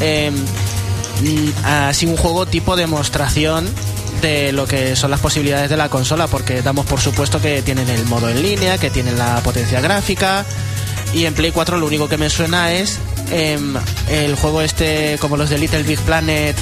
eh, 0.00 0.30
mm, 0.30 1.66
así 1.66 2.06
un 2.06 2.16
juego 2.16 2.46
tipo 2.46 2.74
demostración 2.74 3.68
de 4.20 4.52
lo 4.52 4.66
que 4.66 4.96
son 4.96 5.10
las 5.10 5.20
posibilidades 5.20 5.70
de 5.70 5.76
la 5.76 5.88
consola, 5.88 6.26
porque 6.26 6.62
damos 6.62 6.86
por 6.86 7.00
supuesto 7.00 7.40
que 7.40 7.62
tienen 7.62 7.88
el 7.88 8.04
modo 8.06 8.28
en 8.28 8.42
línea, 8.42 8.78
que 8.78 8.90
tienen 8.90 9.18
la 9.18 9.40
potencia 9.42 9.80
gráfica, 9.80 10.44
y 11.14 11.24
en 11.24 11.34
Play 11.34 11.52
4 11.52 11.78
lo 11.78 11.86
único 11.86 12.08
que 12.08 12.18
me 12.18 12.28
suena 12.30 12.72
es 12.72 12.98
em, 13.30 13.74
el 14.10 14.34
juego 14.36 14.60
este 14.60 15.18
como 15.20 15.36
los 15.36 15.50
de 15.50 15.58
Little 15.58 15.82
Big 15.82 15.98
Planet, 16.00 16.56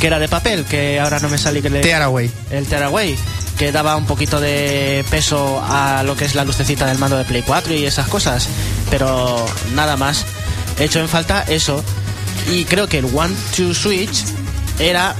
que 0.00 0.06
era 0.06 0.18
de 0.18 0.28
papel, 0.28 0.64
que 0.64 1.00
ahora 1.00 1.18
no 1.20 1.28
me 1.28 1.38
sale 1.38 1.60
que 1.60 1.70
le... 1.70 1.80
Tearaway. 1.80 2.30
El 2.50 2.66
Tearaway, 2.66 3.16
que 3.58 3.72
daba 3.72 3.96
un 3.96 4.06
poquito 4.06 4.40
de 4.40 5.04
peso 5.10 5.62
a 5.64 6.02
lo 6.04 6.16
que 6.16 6.24
es 6.24 6.34
la 6.34 6.44
lucecita 6.44 6.86
del 6.86 6.98
mando 6.98 7.16
de 7.16 7.24
Play 7.24 7.42
4 7.42 7.74
y 7.74 7.84
esas 7.84 8.08
cosas, 8.08 8.48
pero 8.90 9.44
nada 9.74 9.96
más. 9.96 10.24
He 10.78 10.84
hecho 10.84 11.00
en 11.00 11.08
falta 11.08 11.44
eso. 11.48 11.82
Y 12.52 12.64
creo 12.64 12.86
que 12.88 12.98
el 12.98 13.06
One 13.06 13.34
to 13.56 13.74
Switch 13.74 14.24
era 14.78 15.16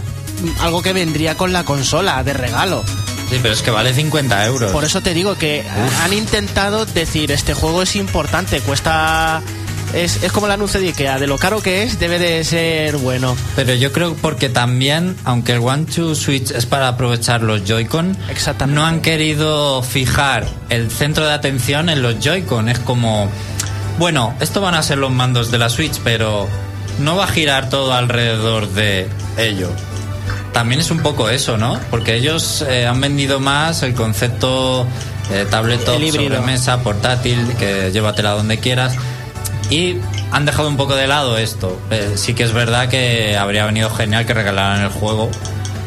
algo 0.61 0.83
que 0.83 0.93
vendría 0.93 1.37
con 1.37 1.53
la 1.53 1.65
consola 1.65 2.23
de 2.23 2.33
regalo. 2.33 2.85
Sí, 3.31 3.39
pero 3.43 3.53
es 3.53 3.63
que 3.63 3.71
vale 3.71 3.93
50 3.93 4.47
euros. 4.47 4.73
Por 4.73 4.85
eso 4.85 5.03
te 5.03 5.13
digo 5.13 5.37
que 5.37 5.65
han 6.03 6.13
intentado 6.13 6.87
decir, 6.87 7.31
este 7.31 7.55
juego 7.55 7.83
es 7.83 7.97
importante, 7.97 8.61
cuesta... 8.61 9.43
Es, 9.95 10.23
es 10.23 10.33
como 10.33 10.45
el 10.45 10.53
anuncio 10.53 10.81
de 10.81 10.89
Ikea, 10.89 11.19
de 11.19 11.27
lo 11.27 11.39
caro 11.39 11.63
que 11.63 11.83
es, 11.83 11.99
debe 11.99 12.19
de 12.19 12.45
ser 12.45 12.99
bueno. 12.99 13.35
Pero 13.57 13.73
yo 13.73 13.91
creo 13.91 14.15
porque 14.17 14.51
también, 14.51 15.17
aunque 15.25 15.53
el 15.53 15.61
One 15.61 15.87
to 15.87 16.15
Switch 16.15 16.51
es 16.51 16.67
para 16.67 16.89
aprovechar 16.89 17.43
los 17.43 17.65
Joy-Con, 17.65 18.15
no 18.69 18.85
han 18.85 19.01
querido 19.01 19.83
fijar 19.83 20.47
el 20.69 20.91
centro 20.91 21.25
de 21.27 21.33
atención 21.33 21.89
en 21.89 22.03
los 22.03 22.19
Joy-Con. 22.19 22.69
Es 22.69 22.79
como, 22.81 23.31
bueno, 23.99 24.35
esto 24.41 24.61
van 24.61 24.75
a 24.75 24.83
ser 24.83 24.99
los 24.99 25.11
mandos 25.11 25.51
de 25.51 25.59
la 25.59 25.71
Switch, 25.71 25.99
pero 26.05 26.47
no 26.99 27.17
va 27.17 27.25
a 27.25 27.29
girar 27.29 27.71
todo 27.71 27.95
alrededor 27.95 28.69
de 28.69 29.09
ello. 29.39 29.71
También 30.59 30.81
es 30.81 30.91
un 30.91 30.99
poco 30.99 31.31
eso, 31.31 31.57
¿no? 31.57 31.79
Porque 31.89 32.17
ellos 32.17 32.65
eh, 32.69 32.85
han 32.85 33.01
vendido 33.01 33.39
más 33.39 33.85
el 33.85 33.95
concepto 33.95 34.89
El 35.31 36.03
híbrido. 36.03 36.35
sobremesa, 36.35 36.81
portátil, 36.81 37.55
que 37.61 37.93
llévatela 37.93 38.33
donde 38.33 38.59
quieras. 38.59 38.97
Y 39.71 39.99
han 40.33 40.47
dejado 40.47 40.67
un 40.67 40.77
poco 40.77 40.97
de 40.97 41.07
lado 41.07 41.39
esto. 41.39 41.79
Eh, 41.93 42.15
sí 42.17 42.35
que 42.35 42.43
es 42.43 42.53
verdad 42.53 42.89
que 42.89 43.37
habría 43.37 43.67
venido 43.67 43.89
genial 43.89 44.27
que 44.27 44.35
regalaran 44.35 44.83
el 44.83 44.89
juego 44.89 45.31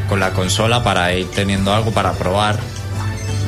con 0.08 0.22
la 0.22 0.30
consola 0.32 0.86
para 0.86 1.14
ir 1.16 1.30
teniendo 1.32 1.74
algo 1.74 1.92
para 1.92 2.14
probar. 2.14 2.58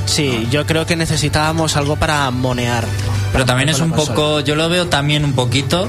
Sí, 0.06 0.50
yo 0.52 0.66
creo 0.66 0.86
que 0.86 0.98
necesitábamos 0.98 1.78
algo 1.78 1.96
para 1.96 2.30
monear. 2.32 2.84
Pero 3.32 3.46
también 3.46 3.70
es 3.70 3.80
un 3.80 3.94
poco, 3.94 4.42
yo 4.42 4.56
lo 4.56 4.68
veo 4.68 4.88
también 4.88 5.24
un 5.24 5.32
poquito, 5.32 5.88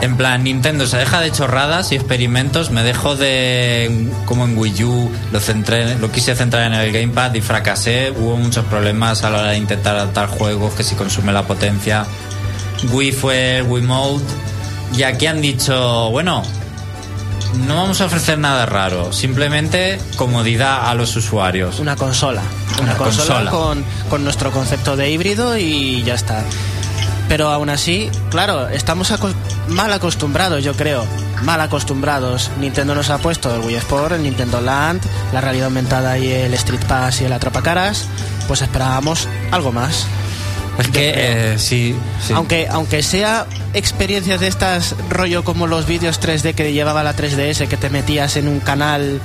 en 0.00 0.16
plan, 0.16 0.44
Nintendo 0.44 0.86
se 0.86 0.98
deja 0.98 1.20
de 1.20 1.30
chorradas 1.30 1.92
y 1.92 1.94
experimentos, 1.94 2.70
me 2.70 2.82
dejo 2.82 3.16
de, 3.16 4.10
como 4.26 4.44
en 4.44 4.58
Wii 4.58 4.84
U, 4.84 5.10
lo, 5.32 5.40
centré, 5.40 5.96
lo 5.98 6.10
quise 6.10 6.34
centrar 6.34 6.66
en 6.66 6.74
el 6.74 6.92
Gamepad 6.92 7.34
y 7.34 7.40
fracasé, 7.40 8.10
hubo 8.10 8.36
muchos 8.36 8.64
problemas 8.66 9.24
a 9.24 9.30
la 9.30 9.38
hora 9.38 9.50
de 9.50 9.58
intentar 9.58 9.96
adaptar 9.96 10.28
juegos, 10.28 10.74
que 10.74 10.82
si 10.82 10.94
consume 10.94 11.32
la 11.32 11.44
potencia. 11.44 12.06
Wii 12.92 13.12
fue 13.12 13.58
el 13.58 13.62
Wii 13.64 13.82
Mode 13.84 14.24
y 14.96 15.04
aquí 15.04 15.26
han 15.26 15.40
dicho, 15.40 16.10
bueno, 16.10 16.42
no 17.66 17.76
vamos 17.76 18.00
a 18.00 18.06
ofrecer 18.06 18.38
nada 18.38 18.66
raro, 18.66 19.12
simplemente 19.12 19.98
comodidad 20.16 20.88
a 20.88 20.94
los 20.94 21.16
usuarios. 21.16 21.78
Una 21.78 21.96
consola. 21.96 22.42
Una, 22.74 22.82
Una 22.82 22.96
consola, 22.96 23.34
consola. 23.34 23.50
Con, 23.50 23.84
con 24.10 24.24
nuestro 24.24 24.50
concepto 24.50 24.96
de 24.96 25.10
híbrido 25.10 25.56
y 25.56 26.02
ya 26.02 26.14
está. 26.14 26.44
Pero 27.28 27.48
aún 27.50 27.70
así, 27.70 28.10
claro, 28.30 28.68
estamos 28.68 29.10
aco- 29.10 29.32
mal 29.68 29.92
acostumbrados, 29.92 30.62
yo 30.62 30.74
creo. 30.74 31.04
Mal 31.42 31.60
acostumbrados. 31.60 32.50
Nintendo 32.60 32.94
nos 32.94 33.10
ha 33.10 33.18
puesto 33.18 33.54
el 33.54 33.60
Wii 33.62 33.76
Sport, 33.76 34.12
el 34.12 34.22
Nintendo 34.22 34.60
Land, 34.60 35.02
la 35.32 35.40
realidad 35.40 35.66
aumentada 35.66 36.18
y 36.18 36.30
el 36.30 36.52
Street 36.54 36.82
Pass 36.86 37.20
y 37.22 37.24
el 37.24 37.32
atrapacaras. 37.32 38.06
Pues 38.46 38.60
esperábamos 38.62 39.26
algo 39.50 39.72
más. 39.72 40.06
Es 40.78 40.88
que, 40.88 41.12
eh, 41.16 41.58
sí, 41.58 41.94
sí. 42.26 42.32
Aunque, 42.34 42.66
aunque 42.70 43.02
sea 43.02 43.46
experiencias 43.74 44.40
de 44.40 44.48
estas, 44.48 44.94
rollo 45.08 45.44
como 45.44 45.66
los 45.66 45.86
vídeos 45.86 46.20
3D 46.20 46.54
que 46.54 46.72
llevaba 46.72 47.02
la 47.04 47.14
3DS, 47.14 47.68
que 47.68 47.76
te 47.76 47.90
metías 47.90 48.36
en 48.36 48.48
un 48.48 48.60
canal 48.60 49.20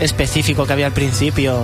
específico 0.00 0.66
que 0.66 0.72
había 0.72 0.86
al 0.86 0.92
principio, 0.92 1.62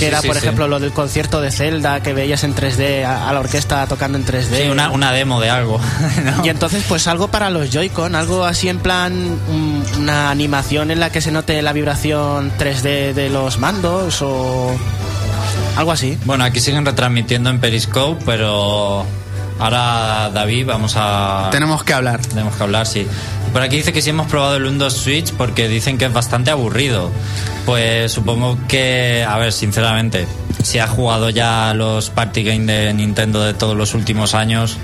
Que 0.00 0.06
Sí, 0.06 0.12
era, 0.12 0.20
sí, 0.22 0.26
por 0.28 0.36
sí. 0.36 0.42
ejemplo, 0.42 0.66
lo 0.66 0.80
del 0.80 0.92
concierto 0.92 1.40
de 1.42 1.50
Zelda 1.50 2.02
que 2.02 2.14
veías 2.14 2.42
en 2.42 2.54
3D 2.54 3.04
a, 3.04 3.28
a 3.28 3.32
la 3.34 3.40
orquesta 3.40 3.86
tocando 3.86 4.16
en 4.16 4.24
3D. 4.24 4.62
Sí, 4.64 4.68
una, 4.70 4.90
una 4.90 5.12
demo 5.12 5.40
de 5.42 5.50
algo. 5.50 5.78
¿no? 6.24 6.44
Y 6.44 6.48
entonces, 6.48 6.82
pues 6.88 7.06
algo 7.06 7.28
para 7.28 7.50
los 7.50 7.70
Joy-Con, 7.70 8.14
algo 8.14 8.44
así 8.46 8.68
en 8.70 8.78
plan 8.78 9.12
un- 9.12 9.84
una 9.98 10.30
animación 10.30 10.90
en 10.90 11.00
la 11.00 11.10
que 11.12 11.20
se 11.20 11.30
note 11.30 11.60
la 11.60 11.74
vibración 11.74 12.50
3D 12.58 13.12
de 13.12 13.28
los 13.28 13.58
mandos 13.58 14.22
o 14.22 14.74
algo 15.76 15.92
así. 15.92 16.16
Bueno, 16.24 16.44
aquí 16.44 16.60
siguen 16.60 16.86
retransmitiendo 16.86 17.50
en 17.50 17.60
Periscope, 17.60 18.22
pero 18.24 19.04
ahora 19.60 20.30
David 20.32 20.66
vamos 20.66 20.94
a... 20.96 21.48
Tenemos 21.52 21.84
que 21.84 21.92
hablar. 21.92 22.20
Tenemos 22.20 22.56
que 22.56 22.62
hablar, 22.62 22.86
sí. 22.86 23.06
Por 23.52 23.62
aquí 23.62 23.76
dice 23.76 23.92
que 23.92 24.02
sí 24.02 24.10
hemos 24.10 24.26
probado 24.26 24.56
el 24.56 24.64
Windows 24.64 24.94
Switch 24.94 25.32
porque 25.32 25.68
dicen 25.68 25.98
que 25.98 26.06
es 26.06 26.12
bastante 26.12 26.50
aburrido. 26.50 27.10
Pues 27.66 28.10
supongo 28.10 28.58
que, 28.66 29.24
a 29.28 29.36
ver, 29.38 29.52
sinceramente, 29.52 30.26
si 30.62 30.78
has 30.78 30.90
jugado 30.90 31.30
ya 31.30 31.74
los 31.74 32.10
party 32.10 32.42
games 32.42 32.66
de 32.66 32.94
Nintendo 32.94 33.42
de 33.42 33.54
todos 33.54 33.76
los 33.76 33.94
últimos 33.94 34.34
años, 34.34 34.76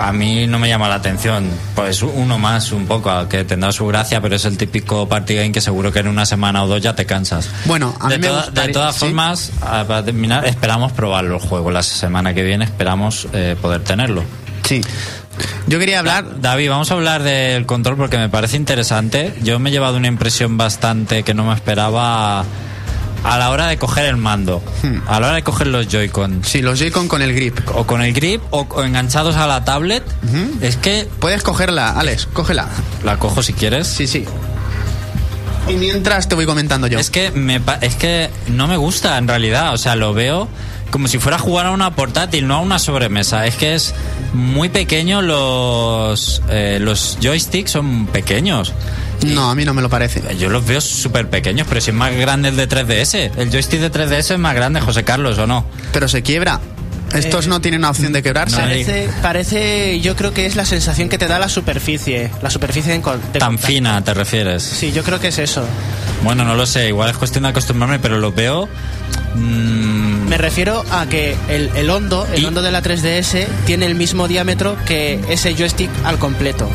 a 0.00 0.12
mí 0.12 0.46
no 0.46 0.58
me 0.58 0.68
llama 0.68 0.88
la 0.88 0.96
atención. 0.96 1.48
Pues 1.74 2.02
uno 2.02 2.38
más, 2.38 2.72
un 2.72 2.86
poco, 2.86 3.28
que 3.28 3.44
tendrá 3.44 3.72
su 3.72 3.86
gracia, 3.86 4.20
pero 4.20 4.36
es 4.36 4.44
el 4.44 4.56
típico 4.56 5.08
party 5.08 5.34
game 5.34 5.52
que 5.52 5.60
seguro 5.60 5.90
que 5.92 6.00
en 6.00 6.08
una 6.08 6.26
semana 6.26 6.62
o 6.64 6.66
dos 6.68 6.82
ya 6.82 6.94
te 6.94 7.06
cansas. 7.06 7.48
Bueno, 7.64 7.94
a 8.00 8.08
de, 8.08 8.18
me 8.18 8.26
toda- 8.28 8.42
gustaría- 8.44 8.66
de 8.66 8.72
todas 8.72 8.94
sí. 8.94 9.00
formas, 9.00 9.52
para 9.60 10.04
terminar, 10.04 10.46
esperamos 10.46 10.92
probarlo 10.92 11.36
el 11.36 11.40
juego 11.42 11.70
la 11.70 11.82
semana 11.82 12.34
que 12.34 12.42
viene, 12.42 12.64
esperamos 12.64 13.28
eh, 13.32 13.56
poder 13.60 13.82
tenerlo. 13.82 14.22
Sí. 14.64 14.80
Yo 15.66 15.78
quería 15.78 15.98
hablar. 15.98 16.40
David, 16.40 16.70
vamos 16.70 16.90
a 16.90 16.94
hablar 16.94 17.22
del 17.22 17.66
control 17.66 17.96
porque 17.96 18.16
me 18.18 18.28
parece 18.30 18.56
interesante. 18.56 19.34
Yo 19.42 19.58
me 19.58 19.68
he 19.68 19.72
llevado 19.72 19.96
una 19.98 20.08
impresión 20.08 20.56
bastante 20.56 21.22
que 21.24 21.34
no 21.34 21.44
me 21.44 21.54
esperaba 21.54 22.44
a 23.28 23.38
la 23.38 23.50
hora 23.50 23.66
de 23.66 23.76
coger 23.76 24.06
el 24.06 24.16
mando, 24.16 24.62
Hmm. 24.82 24.98
a 25.08 25.18
la 25.20 25.26
hora 25.28 25.36
de 25.36 25.42
coger 25.42 25.66
los 25.66 25.88
Joy-Con. 25.88 26.44
Sí, 26.44 26.62
los 26.62 26.78
Joy-Con 26.78 27.08
con 27.08 27.22
el 27.22 27.34
grip. 27.34 27.58
O 27.74 27.86
con 27.86 28.00
el 28.02 28.12
grip 28.12 28.40
o, 28.50 28.66
o 28.70 28.82
enganchados 28.84 29.36
a 29.36 29.46
la 29.46 29.64
tablet. 29.64 30.02
Es 30.60 30.76
que 30.76 31.08
Puedes 31.20 31.42
cogerla, 31.42 31.90
Alex, 31.90 32.26
cógela. 32.32 32.68
la 33.04 33.18
cojo 33.18 33.42
si 33.42 33.52
quieres. 33.52 33.86
Sí, 33.88 34.06
sí. 34.06 34.24
Y 35.68 35.74
mientras 35.74 36.28
te 36.28 36.34
voy 36.36 36.46
comentando 36.46 36.86
yo. 36.86 36.98
Es 36.98 37.10
que 37.10 37.32
me 37.32 37.60
es 37.80 37.96
que 37.96 38.30
no 38.48 38.68
me 38.68 38.76
gusta 38.76 39.18
en 39.18 39.26
realidad, 39.26 39.74
o 39.74 39.78
sea, 39.78 39.96
lo 39.96 40.14
veo 40.14 40.48
como 40.90 41.08
si 41.08 41.18
fuera 41.18 41.36
a 41.36 41.40
jugar 41.40 41.66
a 41.66 41.70
una 41.70 41.94
portátil, 41.94 42.46
no 42.46 42.54
a 42.56 42.60
una 42.60 42.78
sobremesa. 42.78 43.46
Es 43.46 43.56
que 43.56 43.74
es 43.74 43.94
muy 44.32 44.68
pequeño 44.68 45.22
los 45.22 46.42
eh, 46.48 46.78
los 46.80 47.18
joysticks 47.22 47.70
son 47.70 48.06
pequeños. 48.06 48.72
No, 49.24 49.50
a 49.50 49.54
mí 49.54 49.64
no 49.64 49.72
me 49.74 49.82
lo 49.82 49.88
parece. 49.88 50.22
Yo 50.36 50.50
los 50.50 50.66
veo 50.66 50.80
súper 50.80 51.28
pequeños, 51.30 51.66
pero 51.68 51.80
si 51.80 51.90
es 51.90 51.96
más 51.96 52.14
grande 52.14 52.50
el 52.50 52.56
de 52.56 52.68
3DS. 52.68 53.30
El 53.36 53.50
joystick 53.50 53.80
de 53.80 53.90
3DS 53.90 54.32
es 54.34 54.38
más 54.38 54.54
grande, 54.54 54.80
José 54.80 55.04
Carlos, 55.04 55.38
¿o 55.38 55.46
no? 55.46 55.64
Pero 55.92 56.06
se 56.06 56.22
quiebra. 56.22 56.60
Estos 57.14 57.46
Eh, 57.46 57.48
no 57.48 57.60
tienen 57.60 57.80
una 57.80 57.90
opción 57.90 58.12
de 58.12 58.22
quebrarse. 58.22 58.56
Parece, 58.56 59.08
parece, 59.22 60.00
yo 60.00 60.16
creo 60.16 60.34
que 60.34 60.44
es 60.44 60.56
la 60.56 60.66
sensación 60.66 61.08
que 61.08 61.18
te 61.18 61.28
da 61.28 61.38
la 61.38 61.48
superficie, 61.48 62.30
la 62.42 62.50
superficie 62.50 62.92
de, 62.92 62.98
de 63.32 63.38
Tan 63.38 63.58
fina, 63.58 64.02
¿te 64.02 64.12
refieres? 64.12 64.62
Sí, 64.62 64.92
yo 64.92 65.02
creo 65.02 65.20
que 65.20 65.28
es 65.28 65.38
eso. 65.38 65.64
Bueno, 66.24 66.44
no 66.44 66.54
lo 66.56 66.66
sé, 66.66 66.88
igual 66.88 67.08
es 67.10 67.16
cuestión 67.16 67.44
de 67.44 67.50
acostumbrarme, 67.50 68.00
pero 68.00 68.18
lo 68.18 68.32
veo... 68.32 68.68
mm, 69.34 70.15
Me 70.28 70.38
refiero 70.38 70.84
a 70.90 71.06
que 71.06 71.36
el, 71.48 71.70
el 71.76 71.88
hondo, 71.90 72.26
el 72.32 72.42
Y- 72.42 72.46
hondo 72.46 72.62
de 72.62 72.72
la 72.72 72.82
3DS 72.82 73.46
tiene 73.64 73.86
el 73.86 73.94
mismo 73.94 74.26
diámetro 74.28 74.76
que 74.86 75.20
ese 75.28 75.54
joystick 75.54 75.90
al 76.04 76.18
completo. 76.18 76.68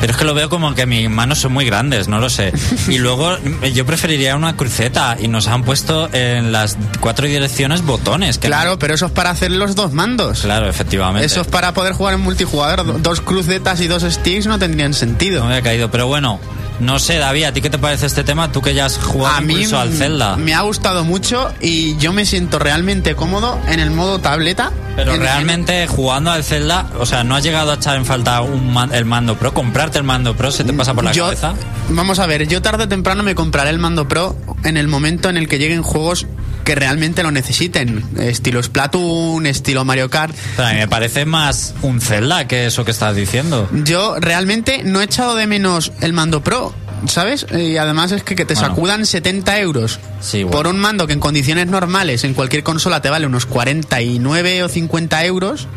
Pero 0.00 0.12
es 0.12 0.18
que 0.18 0.24
lo 0.24 0.34
veo 0.34 0.50
como 0.50 0.74
que 0.74 0.84
mis 0.84 1.08
manos 1.08 1.38
son 1.38 1.52
muy 1.54 1.64
grandes, 1.64 2.06
no 2.06 2.18
lo 2.20 2.28
sé. 2.28 2.52
Y 2.88 2.98
luego 2.98 3.38
yo 3.74 3.86
preferiría 3.86 4.36
una 4.36 4.54
cruceta 4.56 5.16
y 5.18 5.26
nos 5.28 5.48
han 5.48 5.64
puesto 5.64 6.08
en 6.12 6.52
las 6.52 6.76
cuatro 7.00 7.26
direcciones 7.26 7.82
botones. 7.82 8.38
Que 8.38 8.48
Claro, 8.48 8.78
pero 8.78 8.94
eso 8.94 9.06
es 9.06 9.12
para 9.12 9.30
hacer 9.30 9.50
los 9.50 9.74
dos 9.74 9.92
mandos. 9.92 10.40
Claro, 10.42 10.68
efectivamente. 10.68 11.24
Eso 11.26 11.40
es 11.40 11.46
para 11.46 11.72
poder 11.72 11.92
jugar 11.94 12.14
en 12.14 12.20
multijugador. 12.20 12.84
Do- 12.86 12.98
Dos 12.98 13.20
crucetas 13.20 13.80
y 13.80 13.86
dos 13.88 14.02
sticks 14.02 14.46
no 14.46 14.58
tendrían 14.58 14.90
No 14.90 14.96
sentido. 14.96 15.40
me 15.44 15.48
había 15.54 15.62
caído, 15.62 15.90
pero 15.90 16.06
bueno, 16.06 16.40
no 16.80 16.98
sé, 16.98 17.16
David, 17.18 17.44
¿a 17.44 17.52
ti 17.52 17.60
qué 17.60 17.70
te 17.70 17.78
parece 17.78 18.06
este 18.06 18.22
tema? 18.24 18.52
Tú 18.52 18.60
que 18.62 18.74
ya 18.74 18.86
has 18.86 18.98
jugado 18.98 19.36
A 19.36 19.40
mí 19.40 19.54
incluso 19.54 19.78
al 19.78 19.92
Zelda. 19.92 20.36
me 20.36 20.54
ha 20.54 20.60
gustado 20.60 21.04
mucho 21.04 21.52
y 21.60 21.96
yo 21.96 22.12
me 22.12 22.26
siento 22.26 22.58
realmente 22.58 23.14
cómodo 23.14 23.58
en 23.68 23.80
el 23.80 23.90
modo 23.90 24.18
tableta. 24.18 24.70
Pero 24.94 25.12
En- 25.14 25.20
realmente 25.20 25.86
jugando 25.86 26.30
al 26.30 26.42
Zelda, 26.42 26.86
o 26.98 27.04
sea, 27.06 27.22
no 27.24 27.36
has 27.36 27.42
llegado 27.42 27.70
a 27.70 27.74
echar 27.74 27.96
en 27.96 28.06
falta 28.06 28.40
un 28.40 28.72
man- 28.72 28.94
el 28.94 29.04
mando 29.04 29.36
Pro, 29.38 29.52
comprarte 29.52 29.98
el 29.98 30.04
mando 30.04 30.34
Pro, 30.36 30.50
¿se 30.50 30.64
te 30.64 30.72
pasa 30.72 30.94
por 30.94 31.04
la 31.04 31.12
yo, 31.12 31.24
cabeza? 31.24 31.54
Vamos 31.90 32.18
a 32.18 32.26
ver, 32.26 32.46
yo 32.48 32.62
tarde 32.62 32.84
o 32.84 32.88
temprano 32.88 33.22
me 33.22 33.34
compraré 33.34 33.70
el 33.70 33.78
mando 33.78 34.08
Pro 34.08 34.34
en 34.64 34.76
el 34.78 34.88
momento 34.88 35.28
en 35.28 35.36
el 35.36 35.48
que 35.48 35.58
lleguen 35.58 35.82
juegos 35.82 36.26
que 36.66 36.74
realmente 36.74 37.22
lo 37.22 37.30
necesiten. 37.30 38.04
Estilo 38.18 38.60
Splatoon, 38.60 39.46
estilo 39.46 39.84
Mario 39.84 40.10
Kart. 40.10 40.34
Pero 40.56 40.68
a 40.68 40.72
mí 40.72 40.78
me 40.78 40.88
parece 40.88 41.24
más 41.24 41.74
un 41.80 42.00
Zelda 42.00 42.48
que 42.48 42.66
eso 42.66 42.84
que 42.84 42.90
estás 42.90 43.14
diciendo. 43.14 43.68
Yo 43.84 44.16
realmente 44.18 44.82
no 44.84 45.00
he 45.00 45.04
echado 45.04 45.36
de 45.36 45.46
menos 45.46 45.92
el 46.00 46.12
mando 46.12 46.42
Pro, 46.42 46.74
¿sabes? 47.08 47.46
Y 47.56 47.76
además 47.76 48.12
es 48.12 48.22
que, 48.22 48.34
que 48.34 48.44
te 48.44 48.54
Bueno. 48.54 48.68
sacudan 48.68 49.06
70 49.06 49.58
euros 49.60 49.98
Sí, 50.20 50.42
bueno. 50.42 50.56
por 50.56 50.66
un 50.66 50.78
mando 50.78 51.06
que 51.06 51.12
en 51.12 51.20
condiciones 51.20 51.66
normales 51.66 52.24
en 52.24 52.34
cualquier 52.34 52.62
consola 52.62 53.00
te 53.02 53.10
vale 53.10 53.26
unos 53.26 53.46
49 53.46 54.62
o 54.64 54.68
50 54.68 55.24
euros, 55.24 55.68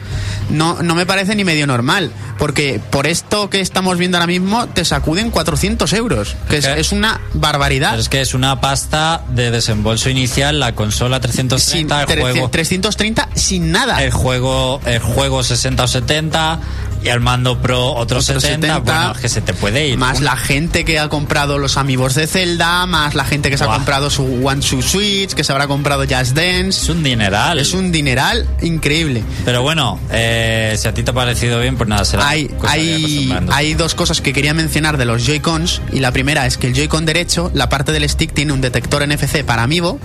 no, 0.49 0.82
no 0.82 0.95
me 0.95 1.05
parece 1.05 1.36
ni 1.36 1.43
medio 1.43 1.67
normal. 1.67 2.11
Porque 2.38 2.80
por 2.89 3.05
esto 3.05 3.49
que 3.49 3.59
estamos 3.59 3.97
viendo 3.97 4.17
ahora 4.17 4.28
mismo 4.28 4.67
te 4.67 4.86
sacuden 4.86 5.30
400 5.30 5.91
euros, 5.91 6.36
que 6.49 6.57
es, 6.57 6.91
una 6.93 7.20
barbaridad. 7.34 7.89
Pero 7.91 8.01
es 8.01 8.07
que 8.07 8.22
es 8.22 8.34
una 8.34 8.61
pasta 8.61 9.22
de 9.30 9.51
desembolso 9.51 10.09
inicial, 10.09 10.57
la 10.59 10.74
consola 10.74 11.17
Sin 11.17 11.49
330, 11.49 12.01
el 12.03 12.07
tre- 12.07 12.22
juego, 12.22 12.49
330 12.49 13.28
sin 13.36 13.74
nada. 13.74 14.01
el 14.03 14.11
juego, 14.11 14.80
el 14.86 14.99
juego 14.99 15.43
60 15.43 15.84
o 15.84 15.88
70 15.88 16.59
y 17.04 17.10
el 17.10 17.20
mando 17.20 17.62
Pro 17.62 17.93
otros 17.93 18.30
Otros 18.30 18.43
70, 18.43 18.80
bueno, 18.80 19.12
es 19.12 19.18
que 19.20 19.30
se 19.30 19.41
te 19.41 19.54
puede 19.54 19.88
ir. 19.88 19.97
Más 19.97 20.20
la 20.22 20.36
gente 20.36 20.84
que 20.84 21.00
ha 21.00 21.08
comprado 21.10 21.58
los 21.58 21.78
amigos 21.78 22.16
de 22.16 22.28
Zelda, 22.28 22.86
más 22.86 23.16
la 23.16 23.24
gente 23.24 23.50
que 23.50 23.58
se 23.58 23.64
ha 23.64 23.68
comprado 23.68 24.10
su 24.10 24.45
One 24.45 24.62
Two 24.62 24.82
Switch, 24.82 25.34
que 25.34 25.43
se 25.43 25.52
habrá 25.52 25.68
comprado 25.68 26.04
Just 26.04 26.36
Dance. 26.36 26.82
Es 26.82 26.89
un 26.89 27.04
dineral. 27.04 27.60
Es 27.60 27.74
un 27.74 27.91
dineral 27.91 28.47
increíble. 28.62 29.24
Pero 29.45 29.62
bueno, 29.62 30.00
eh, 30.12 30.76
si 30.78 30.88
a 30.88 30.93
ti 30.93 31.04
te 31.04 31.12
ha 31.12 31.14
parecido 31.14 31.60
bien, 31.60 31.78
pues 31.78 31.89
nada, 31.89 32.04
será 32.06 32.28
Hay, 32.28 32.52
hay, 32.68 33.34
hay 33.52 33.74
dos 33.74 33.95
cosas 33.95 34.22
que 34.22 34.34
quería 34.34 34.54
mencionar 34.54 34.97
de 34.97 35.06
los 35.06 35.26
Joy-Cons. 35.26 35.82
Y 35.93 36.00
la 36.00 36.12
primera 36.12 36.45
es 36.45 36.58
que 36.58 36.68
el 36.68 36.74
Joy-Con 36.74 37.06
derecho, 37.06 37.52
la 37.54 37.70
parte 37.70 37.91
del 37.91 38.08
stick, 38.10 38.34
tiene 38.34 38.54
un 38.54 38.62
detector 38.62 39.08
NFC 39.08 39.43
para 39.43 39.64
Amiibo. 39.64 40.00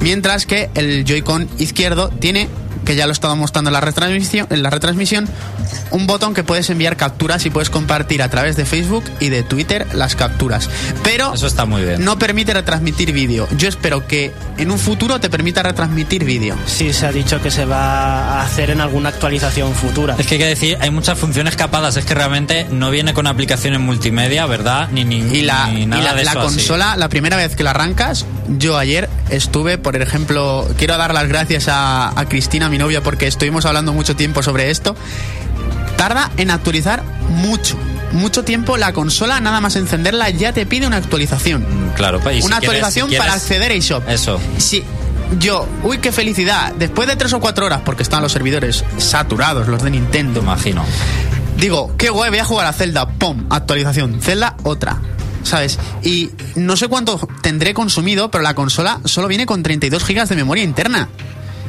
Mientras 0.00 0.46
que 0.46 0.70
el 0.74 1.04
Joy-Con 1.04 1.48
izquierdo 1.58 2.08
tiene, 2.08 2.48
que 2.88 2.96
ya 2.96 3.04
lo 3.06 3.12
estaba 3.12 3.34
mostrando 3.34 3.68
en 3.68 3.74
la 3.74 3.82
retransmisión, 3.82 4.46
en 4.48 4.62
la 4.62 4.70
retransmisión, 4.70 5.28
un 5.90 6.06
botón 6.06 6.32
que 6.32 6.42
puedes 6.42 6.70
enviar 6.70 6.96
capturas 6.96 7.44
y 7.44 7.50
puedes 7.50 7.68
compartir 7.68 8.22
a 8.22 8.30
través 8.30 8.56
de 8.56 8.64
Facebook 8.64 9.04
y 9.20 9.28
de 9.28 9.42
Twitter 9.42 9.86
las 9.92 10.16
capturas. 10.16 10.70
Pero 11.04 11.34
Eso 11.34 11.46
está 11.46 11.66
muy 11.66 11.82
bien. 11.84 12.02
no 12.02 12.18
permite 12.18 12.54
retransmitir 12.54 13.12
vídeo. 13.12 13.46
Yo 13.58 13.68
espero 13.68 14.06
que 14.06 14.32
en 14.56 14.70
un 14.70 14.78
futuro 14.78 15.20
te 15.20 15.28
permita 15.28 15.62
retransmitir 15.62 16.24
vídeo. 16.24 16.56
Sí, 16.64 16.94
se 16.94 17.04
ha 17.06 17.12
dicho 17.12 17.42
que 17.42 17.50
se 17.50 17.66
va 17.66 18.38
a 18.38 18.42
hacer 18.42 18.70
en 18.70 18.80
alguna 18.80 19.10
actualización 19.10 19.74
futura. 19.74 20.16
Es 20.18 20.26
que 20.26 20.36
hay 20.36 20.40
que 20.40 20.46
decir, 20.46 20.78
hay 20.80 20.90
muchas 20.90 21.18
funciones 21.18 21.56
capadas, 21.56 21.98
es 21.98 22.06
que 22.06 22.14
realmente 22.14 22.66
no 22.70 22.90
viene 22.90 23.12
con 23.12 23.26
aplicaciones 23.26 23.80
multimedia, 23.80 24.46
¿verdad? 24.46 24.88
Ni, 24.92 25.04
ni, 25.04 25.16
Y 25.18 25.42
la, 25.42 25.66
ni 25.68 25.82
y 25.82 25.86
nada 25.86 26.02
la- 26.02 26.14
de 26.14 26.24
la 26.24 26.30
eso 26.30 26.40
así. 26.40 26.56
consola, 26.56 26.96
la 26.96 27.10
primera 27.10 27.36
vez 27.36 27.54
que 27.54 27.64
la 27.64 27.70
arrancas, 27.72 28.24
yo 28.48 28.78
ayer 28.78 29.10
estuve, 29.28 29.76
por 29.76 29.94
ejemplo, 30.00 30.66
quiero 30.78 30.96
dar 30.96 31.12
las 31.12 31.28
gracias 31.28 31.68
a, 31.68 32.18
a 32.18 32.24
Cristina, 32.30 32.70
mi 32.78 32.84
novia, 32.84 33.02
porque 33.02 33.26
estuvimos 33.26 33.64
hablando 33.66 33.92
mucho 33.92 34.14
tiempo 34.14 34.40
sobre 34.42 34.70
esto. 34.70 34.94
Tarda 35.96 36.30
en 36.36 36.50
actualizar 36.52 37.02
mucho, 37.28 37.76
mucho 38.12 38.44
tiempo. 38.44 38.76
La 38.76 38.92
consola, 38.92 39.40
nada 39.40 39.60
más 39.60 39.74
encenderla, 39.74 40.30
ya 40.30 40.52
te 40.52 40.64
pide 40.64 40.86
una 40.86 40.96
actualización. 40.98 41.62
Mm, 41.62 41.94
Claro, 41.96 42.20
pues, 42.20 42.36
si 42.36 42.42
una 42.46 42.60
quieres- 42.60 42.76
actualización 42.78 43.08
quieres- 43.08 43.26
para 43.26 43.36
acceder 43.36 43.72
a 43.72 43.74
eShop. 43.74 44.08
Eso. 44.08 44.40
Sí, 44.58 44.84
yo, 45.40 45.66
uy, 45.82 45.98
qué 45.98 46.12
felicidad. 46.12 46.72
Después 46.78 47.08
de 47.08 47.16
tres 47.16 47.32
o 47.32 47.40
cuatro 47.40 47.66
horas, 47.66 47.80
porque 47.84 48.04
están 48.04 48.22
los 48.22 48.30
servidores 48.30 48.84
saturados, 48.98 49.66
los 49.66 49.82
de 49.82 49.90
Te 49.90 49.96
Nintendo, 49.96 50.40
imagino. 50.40 50.84
Digo, 51.58 51.92
qué 51.98 52.10
guay, 52.10 52.30
voy 52.30 52.38
a 52.38 52.44
jugar 52.44 52.66
a 52.68 52.72
Zelda. 52.72 53.08
¡Pum! 53.08 53.46
Actualización. 53.50 54.20
Zelda, 54.22 54.54
otra. 54.62 54.98
¿Sabes? 55.42 55.78
Y 56.04 56.30
no 56.56 56.76
sé 56.76 56.86
cuánto 56.88 57.18
tendré 57.42 57.72
consumido, 57.74 58.30
pero 58.30 58.42
la 58.42 58.54
consola 58.54 59.00
solo 59.04 59.26
viene 59.28 59.46
con 59.46 59.62
32 59.62 60.04
gigas 60.04 60.28
de 60.28 60.36
memoria 60.36 60.62
interna. 60.62 61.08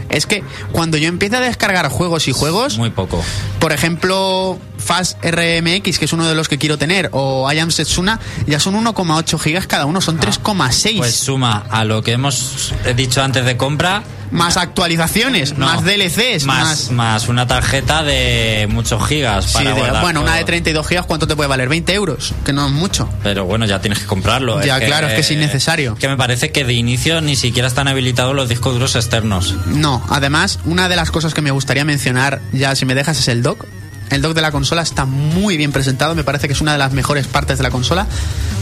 Es 0.10 0.26
que 0.26 0.44
cuando 0.72 0.98
yo 0.98 1.08
empiece 1.08 1.36
a 1.36 1.40
descargar 1.40 1.88
juegos 1.90 2.28
y 2.28 2.32
juegos, 2.32 2.78
Muy 2.78 2.90
poco. 2.90 3.24
por 3.60 3.72
ejemplo, 3.72 4.58
Fast 4.80 5.18
RMX, 5.24 6.00
que 6.00 6.06
es 6.06 6.14
uno 6.14 6.28
de 6.28 6.36
los 6.36 6.48
que 6.50 6.58
quiero 6.58 6.78
tener, 6.78 7.10
o 7.14 7.52
I 7.52 7.60
Am 7.60 7.70
Setsuna, 7.72 8.20
ya 8.48 8.60
son 8.60 8.76
1,8 8.76 9.40
gigas 9.40 9.68
cada 9.68 9.86
uno, 9.86 10.02
son 10.02 10.20
3,6. 10.20 10.98
Pues 10.98 11.16
suma 11.16 11.66
a 11.70 11.84
lo 11.86 12.02
que 12.02 12.14
hemos 12.14 12.74
dicho 12.96 13.22
antes 13.24 13.46
de 13.46 13.58
compra 13.58 14.04
más 14.32 14.58
actualizaciones, 14.58 15.58
No. 15.58 15.66
más 15.66 15.84
DLCs, 15.84 16.46
más, 16.46 16.58
más... 16.68 16.92
más 16.92 17.28
una 17.30 17.48
tarjeta 17.48 18.04
de 18.04 18.68
muchos 18.70 19.04
gigas 19.08 19.46
Sí, 19.46 19.54
para 19.56 19.74
de- 19.74 20.02
bueno, 20.02 20.22
una 20.22 20.34
de 20.34 20.40
todo. 20.42 20.46
32 20.48 20.88
gigas, 20.88 21.06
¿cuánto 21.08 21.26
te 21.26 21.36
puede 21.36 21.50
valer? 21.50 21.68
20 21.68 21.94
euros, 21.96 22.34
que 22.46 22.54
no 22.54 22.66
es 22.68 22.72
mucho. 22.72 23.10
Pero 23.24 23.46
bueno, 23.46 23.66
ya 23.66 23.82
tienes 23.82 23.98
que 24.00 24.06
comprarlo. 24.06 24.64
Ya, 24.64 24.80
claro, 24.80 25.08
es 25.08 25.14
que 25.16 25.22
es 25.22 25.32
innecesario. 25.32 25.96
Que 25.96 26.08
me 26.08 26.16
parece 26.16 26.52
que 26.52 26.64
de 26.64 26.74
inicio 26.74 27.22
ni 27.22 27.36
siquiera 27.36 27.68
están 27.68 27.88
habilitados 27.88 28.36
los 28.36 28.48
discos 28.50 28.74
duros 28.74 28.96
externos. 28.96 29.56
No, 29.66 30.06
además, 30.10 30.60
una 30.66 30.88
de 30.90 30.96
las 30.96 31.10
cosas 31.10 31.34
que 31.34 31.42
me 31.42 31.50
gustaría 31.52 31.84
mencionar, 31.84 32.40
ya 32.54 32.76
si 32.76 32.86
me 32.86 32.94
dejas, 32.94 33.18
es 33.20 33.28
el 33.30 33.42
dock. 33.42 33.66
El 34.12 34.22
dock 34.22 34.34
de 34.36 34.42
la 34.42 34.52
consola 34.52 34.82
está 34.82 35.06
muy 35.06 35.58
bien 35.58 35.72
presentado, 35.72 36.16
me 36.16 36.24
parece 36.24 36.48
que 36.48 36.54
es 36.54 36.62
una 36.62 36.72
de 36.74 36.78
las 36.78 36.92
mejores 36.94 37.28
partes 37.28 37.58
de 37.58 37.64
la 37.64 37.70
consola, 37.72 38.08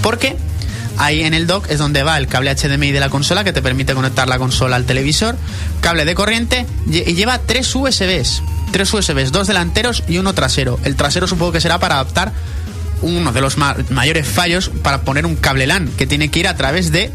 porque 0.02 0.36
ahí 0.98 1.24
en 1.24 1.34
el 1.34 1.48
dock 1.48 1.70
es 1.70 1.78
donde 1.80 2.04
va 2.04 2.18
el 2.18 2.28
cable 2.28 2.54
HDMI 2.56 2.92
de 2.92 3.00
la 3.00 3.10
consola 3.10 3.44
que 3.44 3.54
te 3.54 3.62
permite 3.62 3.94
conectar 3.94 4.28
la 4.28 4.40
consola 4.40 4.76
al 4.76 4.86
televisor, 4.86 5.36
cable 5.82 6.06
de 6.06 6.16
corriente 6.16 6.66
y 6.88 7.14
lleva 7.14 7.38
tres 7.40 7.74
USBs, 7.76 8.42
tres 8.72 8.94
USBs, 8.94 9.32
dos 9.32 9.48
delanteros 9.48 10.04
y 10.08 10.18
uno 10.18 10.34
trasero. 10.34 10.80
El 10.84 10.96
trasero 10.96 11.28
supongo 11.28 11.52
que 11.54 11.62
será 11.62 11.80
para 11.80 11.96
adaptar 11.96 12.34
uno 13.04 13.32
de 13.32 13.42
los 13.42 13.58
ma- 13.58 13.76
mayores 13.92 14.28
fallos 14.28 14.72
para 14.82 15.02
poner 15.02 15.26
un 15.28 15.36
cable 15.36 15.68
LAN 15.68 15.88
que 15.98 16.08
tiene 16.08 16.30
que 16.32 16.40
ir 16.40 16.48
a 16.48 16.56
través 16.58 16.92
de 16.92 17.12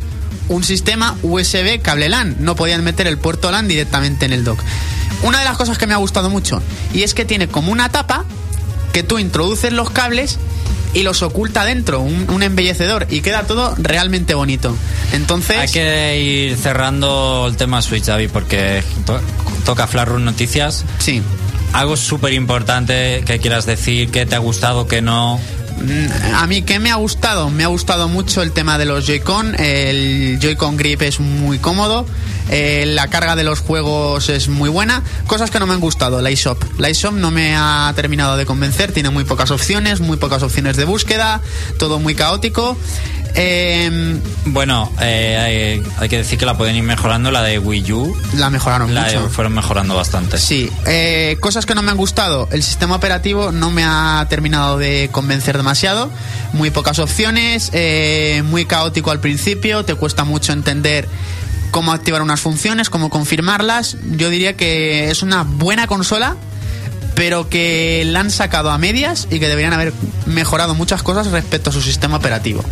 un 0.53 0.64
sistema 0.64 1.16
USB 1.22 1.80
cable 1.82 2.09
LAN. 2.09 2.36
No 2.40 2.55
podían 2.57 2.84
meter 2.84 3.07
el 3.07 3.18
puerto 3.18 3.50
LAN 3.50 3.68
directamente 3.68 4.26
en 4.26 4.32
el 4.32 4.44
dock. 4.44 4.61
Una 5.22 5.38
de 5.38 5.44
las 5.44 5.57
cosas 5.57 5.78
que 5.78 5.86
me 5.86 5.94
ha 5.94 5.98
gustado 5.98 6.30
mucho 6.30 6.62
y 6.94 7.03
es 7.03 7.14
que 7.14 7.24
tiene 7.24 7.48
como 7.48 7.70
una 7.72 7.88
tapa 7.88 8.24
que 8.92 9.03
tú 9.03 9.18
introduces 9.18 9.72
los 9.72 9.90
cables 9.90 10.38
y 10.94 11.05
los 11.05 11.22
oculta 11.22 11.64
dentro, 11.64 12.00
un, 12.00 12.28
un 12.28 12.42
embellecedor 12.42 13.07
y 13.09 13.22
queda 13.22 13.44
todo 13.44 13.74
realmente 13.78 14.34
bonito. 14.34 14.76
Entonces, 15.12 15.57
Hay 15.57 15.68
que 15.70 16.20
ir 16.20 16.57
cerrando 16.59 17.46
el 17.48 17.57
tema 17.57 17.80
Switch, 17.80 18.05
David, 18.05 18.28
porque 18.32 18.82
to- 19.07 19.20
toca 19.64 19.86
Flarun 19.86 20.24
Noticias. 20.24 20.84
sí. 20.98 21.22
Algo 21.72 21.96
súper 21.96 22.34
importante 22.34 23.22
que 23.24 23.38
quieras 23.38 23.64
decir, 23.64 24.11
que 24.11 24.26
te 24.26 24.34
ha 24.34 24.38
gustado, 24.40 24.86
que 24.86 25.00
no. 25.00 25.40
Mm, 25.80 26.34
A 26.34 26.46
mí, 26.46 26.62
¿qué 26.62 26.78
me 26.78 26.90
ha 26.90 26.96
gustado? 26.96 27.50
Me 27.50 27.64
ha 27.64 27.68
gustado 27.68 28.08
mucho 28.08 28.42
el 28.42 28.52
tema 28.52 28.78
de 28.78 28.84
los 28.84 29.06
Joy-Con. 29.06 29.58
El 29.60 30.38
Joy-Con 30.40 30.76
Grip 30.76 31.02
es 31.02 31.20
muy 31.20 31.58
cómodo. 31.58 32.06
eh, 32.50 32.84
la 32.86 33.06
carga 33.08 33.36
de 33.36 33.44
los 33.44 33.60
juegos 33.60 34.28
es 34.28 34.48
muy 34.48 34.68
buena. 34.68 35.02
Cosas 35.26 35.50
que 35.50 35.58
no 35.58 35.66
me 35.66 35.72
han 35.74 35.80
gustado. 35.80 36.20
La 36.20 36.30
eShop. 36.30 36.62
La 36.78 36.88
eShop 36.88 37.14
no 37.14 37.30
me 37.30 37.54
ha 37.56 37.92
terminado 37.96 38.36
de 38.36 38.44
convencer. 38.46 38.92
Tiene 38.92 39.10
muy 39.10 39.24
pocas 39.24 39.50
opciones, 39.50 40.00
muy 40.00 40.16
pocas 40.18 40.42
opciones 40.42 40.76
de 40.76 40.84
búsqueda. 40.84 41.40
Todo 41.78 41.98
muy 41.98 42.14
caótico. 42.14 42.76
Eh, 43.34 44.18
Bueno, 44.44 44.92
eh, 45.00 45.80
hay, 45.82 45.92
hay 45.98 46.08
que 46.08 46.18
decir 46.18 46.38
que 46.38 46.44
la 46.46 46.56
pueden 46.56 46.76
ir 46.76 46.82
mejorando, 46.82 47.30
la 47.30 47.42
de 47.42 47.58
Wii 47.58 47.92
U. 47.92 48.16
la 48.36 48.50
mejoraron 48.50 48.92
La 48.94 49.04
mucho. 49.04 49.28
fueron 49.30 49.54
mejorando 49.54 49.94
bastante. 49.94 50.36
Sí, 50.38 50.70
eh, 50.86 51.36
cosas 51.40 51.64
que 51.64 51.74
no 51.74 51.82
me 51.82 51.90
han 51.90 51.96
gustado. 51.96 52.48
El 52.52 52.62
sistema 52.62 52.96
operativo 52.96 53.52
no 53.52 53.70
me 53.70 53.84
ha 53.84 54.26
terminado 54.28 54.78
de 54.78 55.08
convencer 55.12 55.56
demasiado. 55.56 56.10
Muy 56.52 56.70
pocas 56.70 56.98
opciones, 56.98 57.70
eh, 57.72 58.42
muy 58.46 58.64
caótico 58.66 59.10
al 59.10 59.20
principio, 59.20 59.84
te 59.84 59.94
cuesta 59.94 60.24
mucho 60.24 60.52
entender 60.52 61.08
cómo 61.70 61.92
activar 61.92 62.20
unas 62.20 62.40
funciones, 62.40 62.90
cómo 62.90 63.08
confirmarlas. 63.08 63.96
Yo 64.16 64.28
diría 64.28 64.56
que 64.56 65.10
es 65.10 65.22
una 65.22 65.44
buena 65.44 65.86
consola, 65.86 66.36
pero 67.22 67.48
que 67.48 68.02
la 68.04 68.18
han 68.18 68.32
sacado 68.32 68.72
a 68.72 68.78
medias 68.78 69.28
y 69.30 69.38
que 69.38 69.46
deberían 69.46 69.72
haber 69.72 69.92
mejorado 70.26 70.74
muchas 70.74 71.04
cosas 71.04 71.28
respecto 71.28 71.70
a 71.70 71.72
su 71.72 71.80
sistema 71.80 72.16
operativo. 72.16 72.64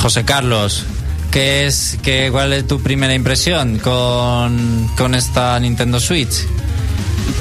José 0.00 0.24
Carlos, 0.24 0.86
¿qué 1.30 1.66
es, 1.66 1.98
qué, 2.02 2.30
¿cuál 2.32 2.54
es 2.54 2.66
tu 2.66 2.80
primera 2.80 3.12
impresión 3.12 3.78
con, 3.78 4.90
con 4.96 5.14
esta 5.14 5.60
Nintendo 5.60 6.00
Switch? 6.00 6.46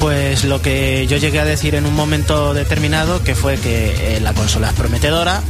Pues 0.02 0.44
lo 0.44 0.62
que 0.62 1.08
yo 1.08 1.16
llegué 1.16 1.40
a 1.40 1.46
decir 1.46 1.76
en 1.76 1.86
un 1.86 1.96
momento 1.96 2.54
determinado, 2.54 3.24
que 3.24 3.36
fue 3.36 3.56
que 3.56 4.18
eh, 4.18 4.20
la 4.20 4.34
consola 4.34 4.68
es 4.68 4.74
prometedora, 4.74 5.42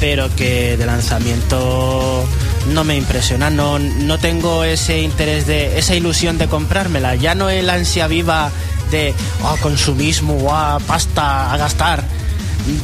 pero 0.00 0.34
que 0.34 0.78
de 0.78 0.86
lanzamiento 0.86 2.26
no 2.72 2.82
me 2.82 2.96
impresiona, 2.96 3.50
no, 3.50 3.78
no 3.78 4.18
tengo 4.18 4.64
ese 4.64 5.02
interés 5.02 5.46
de, 5.46 5.78
esa 5.78 5.94
ilusión 5.94 6.38
de 6.38 6.46
comprármela, 6.46 7.14
ya 7.14 7.34
no 7.34 7.50
el 7.50 7.68
ansia 7.68 8.06
viva 8.06 8.50
de 8.94 9.14
oh, 9.42 9.56
consumismo, 9.60 10.38
oh, 10.48 10.78
pasta 10.86 11.52
a 11.52 11.56
gastar. 11.56 12.04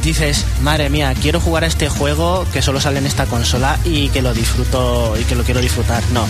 Dices, 0.03 0.45
madre 0.61 0.89
mía, 0.89 1.13
quiero 1.19 1.39
jugar 1.39 1.63
a 1.63 1.67
este 1.67 1.89
juego 1.89 2.45
que 2.53 2.61
solo 2.61 2.79
sale 2.81 2.99
en 2.99 3.05
esta 3.07 3.25
consola 3.25 3.79
y 3.85 4.09
que 4.09 4.21
lo 4.21 4.33
disfruto 4.33 5.15
y 5.19 5.23
que 5.23 5.35
lo 5.35 5.43
quiero 5.43 5.61
disfrutar. 5.61 6.03
No, 6.13 6.25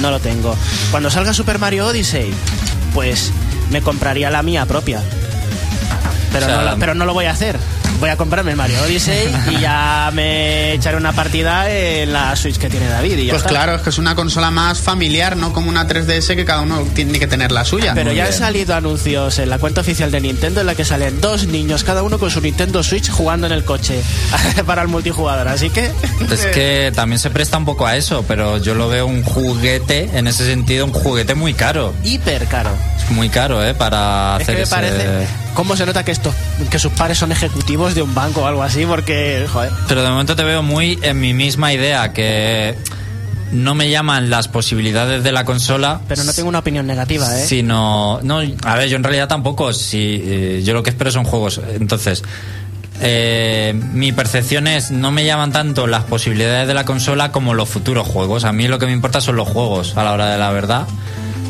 no 0.00 0.10
lo 0.10 0.18
tengo. 0.18 0.56
Cuando 0.90 1.10
salga 1.10 1.32
Super 1.34 1.58
Mario 1.58 1.86
Odyssey, 1.86 2.32
pues 2.94 3.30
me 3.70 3.82
compraría 3.82 4.30
la 4.30 4.42
mía 4.42 4.64
propia. 4.66 5.00
Pero, 6.32 6.46
O 6.46 6.48
sea, 6.48 6.58
no, 6.58 6.62
la- 6.64 6.76
pero 6.76 6.94
no 6.94 7.04
lo 7.04 7.14
voy 7.14 7.26
a 7.26 7.30
hacer. 7.30 7.56
Voy 8.00 8.10
a 8.10 8.16
comprarme 8.16 8.52
el 8.52 8.56
Mario 8.56 8.80
Odyssey 8.84 9.28
y 9.50 9.60
ya 9.60 10.10
me 10.14 10.72
echaré 10.74 10.96
una 10.96 11.12
partida 11.12 11.68
en 11.68 12.12
la 12.12 12.36
Switch 12.36 12.56
que 12.56 12.68
tiene 12.70 12.88
David. 12.88 13.18
Y 13.18 13.26
ya 13.26 13.32
Pues 13.32 13.42
está. 13.42 13.48
claro, 13.50 13.74
es 13.74 13.82
que 13.82 13.90
es 13.90 13.98
una 13.98 14.14
consola 14.14 14.52
más 14.52 14.78
familiar, 14.80 15.36
no 15.36 15.52
como 15.52 15.68
una 15.68 15.86
3DS 15.88 16.36
que 16.36 16.44
cada 16.44 16.60
uno 16.60 16.82
tiene 16.94 17.18
que 17.18 17.26
tener 17.26 17.50
la 17.50 17.64
suya. 17.64 17.94
Pero 17.94 18.10
Muy 18.10 18.16
ya 18.16 18.26
han 18.26 18.32
salido 18.32 18.76
anuncios 18.76 19.38
en 19.40 19.50
la 19.50 19.58
cuenta 19.58 19.80
oficial 19.80 20.12
de 20.12 20.20
Nintendo 20.20 20.60
en 20.60 20.66
la 20.66 20.76
que 20.76 20.84
salen 20.84 21.20
dos 21.20 21.46
niños, 21.48 21.82
cada 21.82 22.04
uno 22.04 22.18
con 22.18 22.30
su 22.30 22.40
Nintendo 22.40 22.84
Switch 22.84 23.10
jugando 23.10 23.46
en 23.48 23.52
el 23.52 23.64
coche 23.64 24.00
para 24.66 24.82
el 24.82 24.88
multijugador. 24.88 25.48
Así 25.48 25.70
que. 25.70 25.90
Es 26.30 26.46
que 26.46 26.92
también 26.94 27.18
se 27.18 27.30
presta 27.30 27.58
un 27.58 27.64
poco 27.64 27.84
a 27.86 27.96
eso, 27.96 28.24
pero 28.28 28.58
yo 28.58 28.74
lo 28.74 28.88
veo 28.88 29.06
un 29.06 29.24
juguete, 29.24 30.08
en 30.14 30.28
ese 30.28 30.44
sentido, 30.46 30.84
un 30.84 30.92
juguete 30.92 31.34
muy 31.34 31.52
caro. 31.54 31.94
hiper 32.04 32.44
caro. 32.46 32.70
Es 33.02 33.10
muy 33.10 33.28
caro, 33.28 33.64
¿eh? 33.64 33.74
Para 33.74 34.36
Es 34.38 34.46
que 34.46 34.52
hacer 34.52 34.56
me 34.56 34.62
ese... 34.62 34.70
parece. 34.70 35.26
¿Cómo 35.58 35.74
se 35.74 35.84
nota 35.84 36.04
que 36.04 36.12
estos 36.12 36.36
que 36.70 36.78
sus 36.78 36.92
padres 36.92 37.18
son 37.18 37.32
ejecutivos 37.32 37.96
de 37.96 38.00
un 38.00 38.14
banco 38.14 38.42
o 38.42 38.46
algo 38.46 38.62
así? 38.62 38.86
Porque, 38.86 39.44
joder. 39.52 39.72
Pero 39.88 40.04
de 40.04 40.08
momento 40.08 40.36
te 40.36 40.44
veo 40.44 40.62
muy 40.62 41.00
en 41.02 41.18
mi 41.18 41.34
misma 41.34 41.72
idea, 41.72 42.12
que 42.12 42.76
no 43.50 43.74
me 43.74 43.90
llaman 43.90 44.30
las 44.30 44.46
posibilidades 44.46 45.24
de 45.24 45.32
la 45.32 45.44
consola. 45.44 46.00
Pero 46.06 46.22
no 46.22 46.32
tengo 46.32 46.48
una 46.48 46.60
opinión 46.60 46.86
negativa, 46.86 47.40
¿eh? 47.40 47.44
Sino. 47.44 48.20
No, 48.22 48.40
a 48.62 48.76
ver, 48.76 48.88
yo 48.88 48.94
en 48.94 49.02
realidad 49.02 49.26
tampoco. 49.26 49.72
Si, 49.72 50.22
eh, 50.24 50.62
yo 50.64 50.74
lo 50.74 50.84
que 50.84 50.90
espero 50.90 51.10
son 51.10 51.24
juegos. 51.24 51.60
Entonces. 51.72 52.22
eh, 53.00 53.74
mi 53.92 54.12
percepción 54.12 54.68
es 54.68 54.92
no 54.92 55.10
me 55.10 55.24
llaman 55.24 55.50
tanto 55.50 55.88
las 55.88 56.04
posibilidades 56.04 56.68
de 56.68 56.74
la 56.74 56.84
consola 56.84 57.32
como 57.32 57.52
los 57.54 57.68
futuros 57.68 58.06
juegos. 58.06 58.44
A 58.44 58.52
mí 58.52 58.68
lo 58.68 58.78
que 58.78 58.86
me 58.86 58.92
importa 58.92 59.20
son 59.20 59.34
los 59.34 59.48
juegos 59.48 59.96
a 59.96 60.04
la 60.04 60.12
hora 60.12 60.30
de 60.30 60.38
la 60.38 60.52
verdad. 60.52 60.86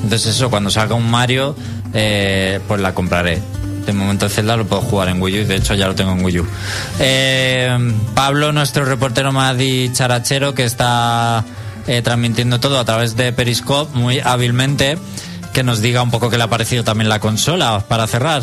Entonces 0.03 0.35
eso, 0.35 0.49
cuando 0.49 0.71
salga 0.71 0.95
un 0.95 1.11
Mario, 1.11 1.55
eh, 1.93 2.59
pues 2.67 2.81
la 2.81 2.95
compraré. 2.95 3.43
De 3.87 3.93
momento 3.93 4.27
el 4.27 4.31
Zelda 4.31 4.57
lo 4.57 4.67
puedo 4.67 4.83
jugar 4.83 5.09
en 5.09 5.21
Wii 5.21 5.39
U 5.39 5.43
y 5.43 5.45
de 5.45 5.57
hecho 5.57 5.75
ya 5.75 5.87
lo 5.87 5.95
tengo 5.95 6.13
en 6.13 6.25
Wii 6.25 6.41
U. 6.41 6.47
Eh, 7.01 7.95
Pablo, 8.15 8.53
nuestro 8.53 8.85
reportero 8.85 9.33
más 9.33 9.57
dicharachero 9.57 10.55
que 10.55 10.65
está 10.65 11.45
eh, 11.87 12.03
transmitiendo 12.03 12.61
todo 12.61 12.79
a 12.79 12.85
través 12.85 13.17
de 13.17 13.33
Periscope 13.33 13.97
muy 13.97 14.21
hábilmente, 14.21 14.99
que 15.55 15.63
nos 15.63 15.81
diga 15.81 16.03
un 16.03 16.11
poco 16.11 16.29
qué 16.29 16.37
le 16.37 16.45
ha 16.45 16.49
parecido 16.49 16.85
también 16.85 17.09
la 17.09 17.19
consola 17.19 17.85
para 17.89 18.07
cerrar. 18.07 18.43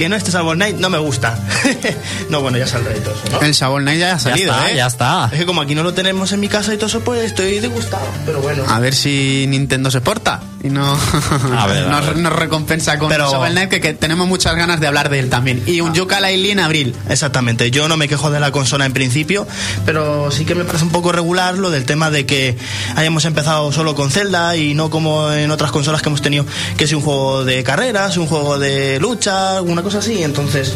Que 0.00 0.08
no 0.08 0.16
esté 0.16 0.30
Sabor 0.30 0.56
Night 0.56 0.78
no 0.78 0.88
me 0.88 0.96
gusta. 0.96 1.38
no, 2.30 2.40
bueno, 2.40 2.56
ya 2.56 2.66
saldrá 2.66 2.96
y 2.96 3.00
todo 3.00 3.12
eso, 3.12 3.32
¿no? 3.38 3.42
El 3.46 3.54
Sabor 3.54 3.82
Night 3.82 4.00
ya 4.00 4.14
ha 4.14 4.18
salido, 4.18 4.46
ya 4.46 4.54
está, 4.56 4.70
¿eh? 4.70 4.76
ya 4.76 4.86
está. 4.86 5.28
Es 5.30 5.38
que 5.40 5.44
como 5.44 5.60
aquí 5.60 5.74
no 5.74 5.82
lo 5.82 5.92
tenemos 5.92 6.32
en 6.32 6.40
mi 6.40 6.48
casa 6.48 6.72
y 6.72 6.78
todo 6.78 6.86
eso, 6.86 7.00
pues 7.00 7.22
estoy 7.22 7.60
disgustado. 7.60 8.06
Pero 8.24 8.40
bueno. 8.40 8.64
A 8.66 8.80
ver 8.80 8.94
si 8.94 9.44
Nintendo 9.46 9.90
se 9.90 10.00
porta 10.00 10.40
y 10.62 10.68
no 10.70 10.90
A 11.58 11.66
ver, 11.66 11.84
a 11.84 11.88
nos, 11.90 12.06
ver. 12.06 12.16
nos 12.16 12.32
recompensa 12.32 12.98
con 12.98 13.10
Pero- 13.10 13.30
Shovel 13.30 13.52
Knight, 13.52 13.68
que, 13.68 13.80
que 13.82 13.92
tenemos 13.92 14.26
muchas 14.26 14.56
ganas 14.56 14.80
de 14.80 14.86
hablar 14.86 15.10
de 15.10 15.18
él 15.18 15.28
también. 15.28 15.62
Y 15.66 15.82
un 15.82 15.92
Yooka-Laylee 15.92 16.52
en 16.52 16.60
abril. 16.60 16.96
Exactamente, 17.10 17.70
yo 17.70 17.86
no 17.86 17.98
me 17.98 18.08
quejo 18.08 18.30
de 18.30 18.40
la 18.40 18.52
consola 18.52 18.86
en 18.86 18.94
principio, 18.94 19.46
pero 19.84 20.30
sí 20.30 20.46
que 20.46 20.54
me 20.54 20.64
parece 20.64 20.84
un 20.84 20.92
poco 20.92 21.12
regular 21.12 21.58
lo 21.58 21.70
del 21.70 21.84
tema 21.84 22.10
de 22.10 22.24
que 22.24 22.56
hayamos 22.96 23.26
empezado 23.26 23.70
solo 23.70 23.94
con 23.94 24.10
Zelda 24.10 24.56
y 24.56 24.72
no 24.72 24.88
como 24.88 25.30
en 25.30 25.50
otras 25.50 25.70
consolas 25.72 26.00
que 26.00 26.08
hemos 26.08 26.22
tenido, 26.22 26.46
que 26.78 26.84
es 26.84 26.92
un 26.94 27.02
juego 27.02 27.44
de 27.44 27.62
carreras, 27.64 28.16
un 28.16 28.26
juego 28.26 28.58
de 28.58 28.98
lucha, 28.98 29.56
alguna 29.58 29.82
cosa 29.82 29.89
así. 29.94 30.22
Entonces, 30.22 30.74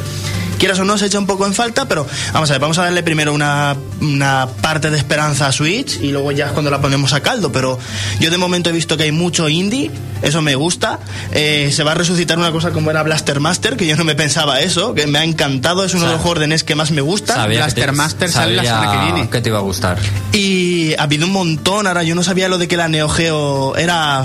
quieras 0.58 0.78
o 0.78 0.84
no, 0.84 0.96
se 0.98 1.06
echa 1.06 1.18
un 1.18 1.26
poco 1.26 1.46
en 1.46 1.52
falta, 1.54 1.86
pero 1.88 2.06
vamos 2.32 2.48
a 2.50 2.54
ver, 2.54 2.60
vamos 2.60 2.78
a 2.78 2.84
darle 2.84 3.02
primero 3.02 3.32
una, 3.34 3.76
una 4.00 4.46
parte 4.60 4.90
de 4.90 4.96
esperanza 4.98 5.46
a 5.48 5.52
Switch 5.52 5.98
y 6.00 6.10
luego 6.12 6.32
ya 6.32 6.46
es 6.46 6.52
cuando 6.52 6.70
la 6.70 6.80
ponemos 6.80 7.12
a 7.12 7.20
caldo. 7.20 7.50
Pero 7.52 7.78
yo 8.20 8.30
de 8.30 8.38
momento 8.38 8.70
he 8.70 8.72
visto 8.72 8.96
que 8.96 9.02
hay 9.04 9.12
mucho 9.12 9.48
indie, 9.48 9.90
eso 10.22 10.40
me 10.42 10.54
gusta. 10.54 10.98
Eh, 11.32 11.70
se 11.72 11.82
va 11.84 11.92
a 11.92 11.94
resucitar 11.94 12.38
una 12.38 12.50
cosa 12.52 12.70
como 12.70 12.90
era 12.90 13.02
Blaster 13.02 13.40
Master, 13.40 13.76
que 13.76 13.86
yo 13.86 13.96
no 13.96 14.04
me 14.04 14.14
pensaba 14.14 14.60
eso, 14.60 14.94
que 14.94 15.06
me 15.06 15.18
ha 15.18 15.24
encantado, 15.24 15.84
es 15.84 15.92
uno 15.94 16.06
de 16.06 16.12
los 16.12 16.20
juegos 16.20 16.40
de 16.40 16.46
NES 16.46 16.64
que 16.64 16.74
más 16.74 16.90
me 16.92 17.00
gusta. 17.02 17.46
Blaster 17.46 17.86
te- 17.86 17.92
Master 17.92 18.30
sale 18.30 18.54
la 18.56 18.62
semana 18.64 18.92
que 19.06 19.12
viene. 19.12 19.30
que 19.30 19.40
te 19.40 19.48
iba 19.50 19.58
a 19.58 19.62
gustar. 19.62 19.98
Y 20.32 20.94
ha 20.98 21.02
habido 21.02 21.26
un 21.26 21.32
montón, 21.32 21.86
ahora 21.86 22.02
yo 22.04 22.14
no 22.14 22.22
sabía 22.22 22.48
lo 22.48 22.58
de 22.58 22.68
que 22.68 22.76
la 22.76 22.88
Neo 22.88 23.08
Geo 23.08 23.76
era 23.76 24.24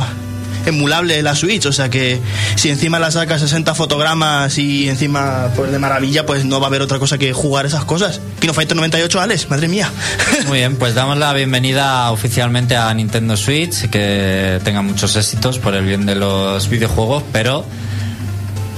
emulable 0.69 1.21
la 1.21 1.35
Switch, 1.35 1.65
o 1.65 1.73
sea 1.73 1.89
que 1.89 2.19
si 2.55 2.69
encima 2.69 2.99
la 2.99 3.11
saca 3.11 3.37
60 3.37 3.75
fotogramas 3.75 4.57
y 4.57 4.89
encima 4.89 5.49
pues 5.55 5.71
de 5.71 5.79
maravilla, 5.79 6.25
pues 6.25 6.45
no 6.45 6.59
va 6.59 6.67
a 6.67 6.69
haber 6.69 6.81
otra 6.81 6.99
cosa 6.99 7.17
que 7.17 7.33
jugar 7.33 7.65
esas 7.65 7.85
cosas. 7.85 8.21
Kino 8.39 8.53
Fighter 8.53 8.75
98, 8.75 9.21
Alex, 9.21 9.49
madre 9.49 9.67
mía. 9.67 9.91
Muy 10.47 10.59
bien, 10.59 10.77
pues 10.77 10.95
damos 10.95 11.17
la 11.17 11.33
bienvenida 11.33 12.11
oficialmente 12.11 12.75
a 12.75 12.93
Nintendo 12.93 13.37
Switch, 13.37 13.89
que 13.89 14.59
tenga 14.63 14.81
muchos 14.81 15.15
éxitos 15.15 15.59
por 15.59 15.75
el 15.75 15.85
bien 15.85 16.05
de 16.05 16.15
los 16.15 16.69
videojuegos, 16.69 17.23
pero 17.31 17.65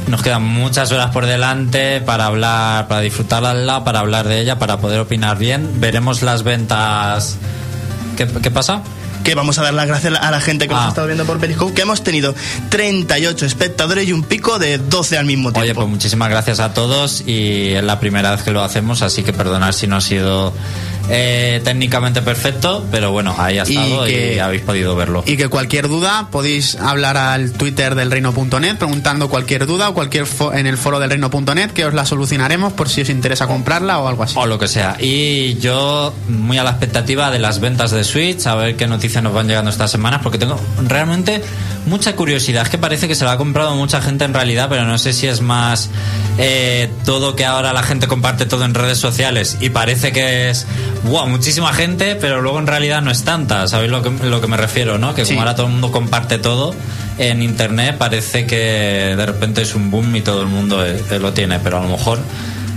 nos 0.08 0.22
quedan 0.22 0.44
muchas 0.44 0.92
horas 0.92 1.12
por 1.12 1.26
delante 1.26 2.02
para 2.02 2.26
hablar, 2.26 2.88
para 2.88 3.02
disfrutarla, 3.02 3.84
para 3.84 4.00
hablar 4.00 4.28
de 4.28 4.42
ella, 4.42 4.60
para 4.60 4.78
poder 4.78 5.00
opinar 5.00 5.38
bien. 5.38 5.80
Veremos 5.80 6.22
las 6.22 6.44
ventas. 6.44 7.38
¿Qué, 8.18 8.28
qué 8.28 8.52
pasa? 8.52 8.82
Que 9.24 9.36
vamos 9.36 9.58
a 9.60 9.64
dar 9.64 9.74
las 9.74 9.88
gracias 9.88 10.14
a 10.20 10.32
la 10.32 10.42
gente 10.42 10.68
que 10.68 10.74
nos 10.74 10.84
Ah. 10.84 10.86
ha 10.88 10.90
estado 10.90 11.08
viendo 11.08 11.26
por 11.26 11.40
Periscope, 11.40 11.74
que 11.74 11.82
hemos 11.84 12.04
tenido 12.04 12.34
38 12.70 13.46
espectadores 13.46 14.08
y 14.08 14.14
un 14.14 14.24
pico 14.24 14.60
de 14.60 14.78
12 14.78 15.18
al 15.18 15.26
mismo 15.26 15.50
tiempo. 15.52 15.62
Oye, 15.62 15.76
pues 15.76 15.88
muchísimas 15.88 16.30
gracias 16.30 16.60
a 16.60 16.74
todos 16.74 17.22
y 17.26 17.70
es 17.74 17.84
la 17.84 18.00
primera 18.00 18.32
vez 18.32 18.42
que 18.44 18.52
lo 18.52 18.64
hacemos, 18.64 19.02
así 19.02 19.24
que 19.24 19.34
perdonad 19.34 19.72
si 19.74 19.88
no 19.88 19.98
ha 19.98 20.02
sido 20.02 20.54
eh, 21.14 21.60
técnicamente 21.66 22.22
perfecto, 22.22 22.86
pero 22.90 23.12
bueno, 23.12 23.36
ahí 23.38 23.60
ha 23.60 23.64
estado 23.64 24.08
y, 24.08 24.12
que- 24.12 24.42
habéis 24.42 24.62
podido 24.62 24.96
verlo. 24.96 25.24
Y 25.28 25.36
que 25.36 25.50
cualquier 25.50 25.90
duda 25.90 26.30
podéis 26.32 26.76
hablar 26.76 27.18
al 27.18 27.52
Twitter 27.52 27.96
del 27.96 28.10
reino.net 28.10 28.78
preguntando 28.78 29.28
cualquier 29.30 29.66
duda 29.68 29.90
o 29.90 29.94
cualquier 29.94 30.26
en 30.54 30.68
el 30.68 30.78
foro 30.78 31.00
del 31.00 31.10
reino.net 31.10 31.72
que 31.72 31.84
os 31.86 31.94
la 31.94 32.06
solucionaremos 32.06 32.72
por 32.74 32.88
si 32.88 33.02
os 33.02 33.10
interesa 33.10 33.46
comprarla 33.48 34.00
o 34.00 34.08
algo 34.08 34.24
así. 34.24 34.36
O 34.38 34.46
lo 34.46 34.58
que 34.58 34.70
sea. 34.70 34.96
Y 35.00 35.56
yo 35.60 36.14
muy 36.30 36.58
a 36.58 36.64
la 36.64 36.70
expectativa 36.72 37.30
de 37.30 37.40
las 37.40 37.60
ventas 37.60 37.92
de 37.92 38.04
Switch, 38.06 38.48
a 38.48 38.56
ver 38.56 38.78
qué 38.78 38.88
noticias 38.88 39.22
nos 39.22 39.34
van 39.34 39.48
llegando 39.48 39.70
estas 39.70 39.92
semanas, 39.92 40.22
porque 40.24 40.38
tengo 40.38 40.58
realmente 40.88 41.42
mucha 41.88 42.16
curiosidad. 42.16 42.64
Es 42.64 42.70
que 42.70 42.78
parece 42.78 43.10
que 43.10 43.16
se 43.16 43.26
lo 43.26 43.32
ha 43.32 43.38
comprado 43.38 43.76
mucha 43.76 44.02
gente 44.02 44.24
en 44.24 44.34
realidad, 44.34 44.68
pero 44.70 44.86
no 44.86 44.98
sé 44.98 45.12
si 45.12 45.28
es 45.28 45.42
más 45.42 45.90
eh, 46.38 46.90
todo 47.04 47.36
que 47.36 47.44
ahora 47.46 47.74
la 47.74 47.84
gente 47.84 48.08
comparte 48.08 48.46
todo 48.46 48.64
en 48.64 48.74
redes 48.74 48.98
sociales 48.98 49.58
y 49.60 49.70
parece 49.72 50.12
que 50.14 50.50
es, 50.50 50.66
wow, 51.04 51.28
muchísima 51.28 51.74
gente, 51.74 52.16
pero 52.16 52.42
luego 52.42 52.60
en 52.60 52.68
realidad 52.68 53.02
no 53.02 53.12
es 53.12 53.24
tanta. 53.24 53.68
¿Sabéis 53.68 53.92
lo 53.92 54.02
que, 54.02 54.10
lo 54.28 54.40
que 54.42 54.48
me 54.48 54.58
refiero, 54.58 54.98
no? 54.98 55.14
Que 55.16 55.26
Sí. 55.26 55.30
como 55.34 55.42
ahora 55.42 55.56
todo 55.56 55.66
el 55.68 55.72
mundo 55.74 55.92
comparte 55.92 56.38
todo 56.38 56.74
en 57.18 57.42
internet, 57.42 57.96
parece 57.98 58.46
que 58.46 59.14
de 59.18 59.26
repente 59.26 59.62
es 59.62 59.76
un 59.76 59.90
boom 59.92 60.16
y 60.16 60.22
todo 60.22 60.42
el 60.42 60.48
mundo 60.48 60.86
eh, 60.86 61.02
lo 61.20 61.34
tiene, 61.34 61.60
pero 61.60 61.78
a 61.80 61.82
lo 61.82 61.90
mejor 61.90 62.20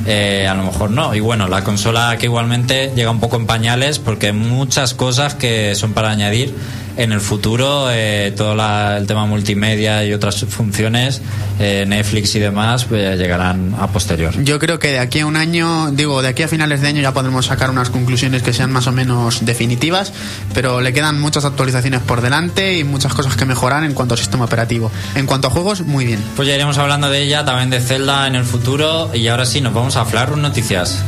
eh, 0.06 0.46
a 0.46 0.54
lo 0.54 0.64
mejor 0.64 0.90
no. 0.90 1.14
Y 1.14 1.20
bueno, 1.20 1.48
la 1.48 1.64
consola 1.64 2.16
que 2.18 2.26
igualmente 2.26 2.92
llega 2.94 3.10
un 3.10 3.20
poco 3.20 3.36
en 3.36 3.46
pañales 3.46 3.98
porque 3.98 4.26
hay 4.26 4.32
muchas 4.34 4.92
cosas 4.92 5.34
que 5.34 5.74
son 5.74 5.94
para 5.94 6.10
añadir 6.10 6.54
en 6.96 7.12
el 7.12 7.20
futuro. 7.20 7.88
eh, 7.90 8.32
todo 8.36 8.54
la- 8.54 8.96
el 8.96 9.06
tema 9.06 9.26
multimedia 9.26 10.04
y 10.04 10.12
otras 10.12 10.44
funciones, 10.48 11.20
eh, 11.58 11.84
Netflix 11.86 12.34
y 12.34 12.38
demás, 12.40 12.84
pues, 12.84 13.18
llegarán 13.18 13.74
a 13.78 13.86
posterior. 13.88 14.32
Yo 14.42 14.58
creo 14.58 14.78
que 14.78 14.88
de 14.92 14.98
aquí 14.98 15.20
a 15.20 15.26
un 15.26 15.36
año, 15.36 15.90
digo, 15.92 16.22
de 16.22 16.28
aquí 16.28 16.42
a 16.42 16.48
finales 16.48 16.80
de 16.80 16.88
año 16.88 17.02
ya 17.02 17.12
podremos 17.12 17.46
sacar 17.46 17.70
unas 17.70 17.90
conclusiones 17.90 18.42
que 18.42 18.52
sean 18.52 18.72
más 18.72 18.86
o 18.86 18.92
menos 18.92 19.44
definitivas, 19.44 20.12
pero 20.52 20.80
le 20.80 20.92
quedan 20.92 21.20
muchas 21.20 21.44
actualizaciones 21.44 22.00
por 22.02 22.20
delante 22.20 22.78
y 22.78 22.84
muchas 22.84 23.12
cosas 23.14 23.36
que 23.36 23.44
mejorar 23.44 23.84
en 23.84 23.92
cuanto 23.94 24.14
a 24.14 24.16
sistema 24.16 24.44
operativo. 24.44 24.90
En 25.14 25.26
cuanto 25.26 25.48
a 25.48 25.50
juegos, 25.50 25.82
muy 25.82 26.04
bien. 26.06 26.22
Pues 26.36 26.48
ya 26.48 26.54
iremos 26.54 26.78
hablando 26.78 27.08
de 27.10 27.22
ella, 27.22 27.44
también 27.44 27.70
de 27.70 27.80
Zelda 27.80 28.26
en 28.26 28.34
el 28.36 28.44
futuro. 28.44 29.10
Y 29.14 29.28
ahora 29.28 29.46
sí, 29.46 29.60
nos 29.60 29.74
vamos 29.74 29.96
a 29.96 30.04
Room 30.26 30.42
Noticias. 30.42 31.02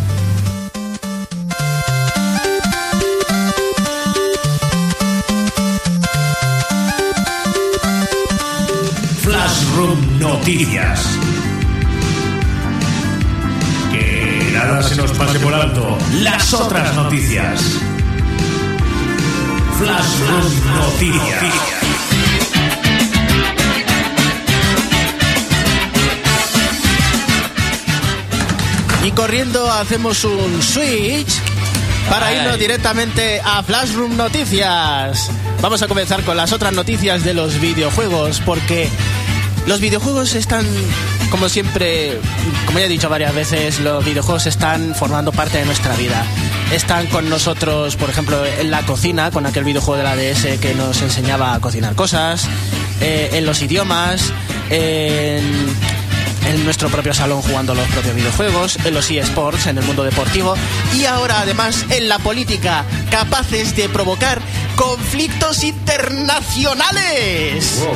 Noticias. 10.47 11.19
Que 13.91 14.51
nada 14.53 14.81
se 14.81 14.95
nos 14.95 15.11
pase 15.11 15.41
por 15.41 15.53
alto. 15.53 15.99
Las 16.23 16.55
otras 16.55 16.95
noticias. 16.95 17.61
Flashroom 19.77 20.77
Noticias. 20.77 21.43
Y 29.05 29.11
corriendo 29.11 29.69
hacemos 29.73 30.23
un 30.23 30.63
switch 30.63 31.41
para 32.09 32.33
irnos 32.33 32.57
directamente 32.57 33.41
a 33.45 33.65
Flashroom 33.65 34.17
Noticias. 34.17 35.29
Vamos 35.61 35.83
a 35.83 35.89
comenzar 35.89 36.23
con 36.23 36.37
las 36.37 36.53
otras 36.53 36.73
noticias 36.73 37.25
de 37.25 37.35
los 37.35 37.61
videojuegos, 37.61 38.41
porque 38.47 38.89
los 39.67 39.81
videojuegos 39.81 40.35
están, 40.35 40.65
como 41.31 41.49
siempre, 41.49 42.19
como 42.67 42.79
ya 42.79 42.87
he 42.87 42.89
dicho 42.89 43.09
varias 43.09 43.35
veces, 43.35 43.81
los 43.81 44.05
videojuegos 44.05 44.47
están 44.47 44.95
formando 44.95 45.33
parte 45.33 45.59
de 45.59 45.65
nuestra 45.65 45.95
vida. 45.97 46.25
Están 46.73 47.07
con 47.07 47.29
nosotros, 47.29 47.97
por 47.97 48.09
ejemplo, 48.09 48.45
en 48.45 48.71
la 48.71 48.87
cocina, 48.87 49.31
con 49.31 49.45
aquel 49.47 49.65
videojuego 49.65 49.99
de 49.99 50.05
la 50.05 50.17
DS 50.17 50.59
que 50.61 50.75
nos 50.75 51.03
enseñaba 51.03 51.55
a 51.55 51.61
cocinar 51.61 51.95
cosas, 51.95 52.49
eh, 53.01 53.31
en 53.33 53.47
los 53.47 53.61
idiomas, 53.63 54.33
en 54.71 55.67
en 56.47 56.65
nuestro 56.65 56.89
propio 56.89 57.13
salón 57.13 57.43
jugando 57.43 57.75
los 57.75 57.87
propios 57.89 58.15
videojuegos, 58.15 58.79
en 58.85 58.95
los 58.95 59.11
eSports, 59.11 59.67
en 59.67 59.79
el 59.79 59.85
mundo 59.85 60.05
deportivo 60.05 60.55
y 60.95 61.05
ahora 61.05 61.41
además 61.41 61.85
en 61.91 62.09
la 62.09 62.19
política, 62.19 62.85
capaces 63.11 63.77
de 63.77 63.89
provocar 63.89 64.41
conflictos 64.77 65.65
internacionales. 65.65 67.83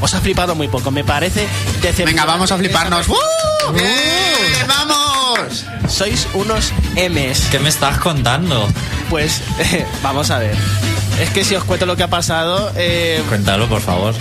Os 0.00 0.14
ha 0.14 0.20
flipado 0.20 0.54
muy 0.54 0.68
poco, 0.68 0.90
me 0.90 1.04
parece 1.04 1.46
decepcionante. 1.82 2.04
Venga, 2.04 2.24
vamos 2.24 2.50
a 2.52 2.56
fliparnos. 2.56 3.08
¡Uh! 3.08 3.72
¡Bien! 3.72 4.66
¡Vamos! 4.66 5.66
Sois 5.88 6.26
unos 6.34 6.72
M's. 6.96 7.48
¿Qué 7.50 7.58
me 7.58 7.68
estás 7.68 7.98
contando? 7.98 8.66
Pues 9.10 9.42
vamos 10.02 10.30
a 10.30 10.38
ver. 10.38 10.56
Es 11.20 11.28
que 11.30 11.44
si 11.44 11.54
os 11.54 11.64
cuento 11.64 11.84
lo 11.84 11.96
que 11.96 12.02
ha 12.02 12.08
pasado, 12.08 12.72
eh, 12.76 13.22
Cuéntalo, 13.28 13.68
por 13.68 13.82
favor. 13.82 14.14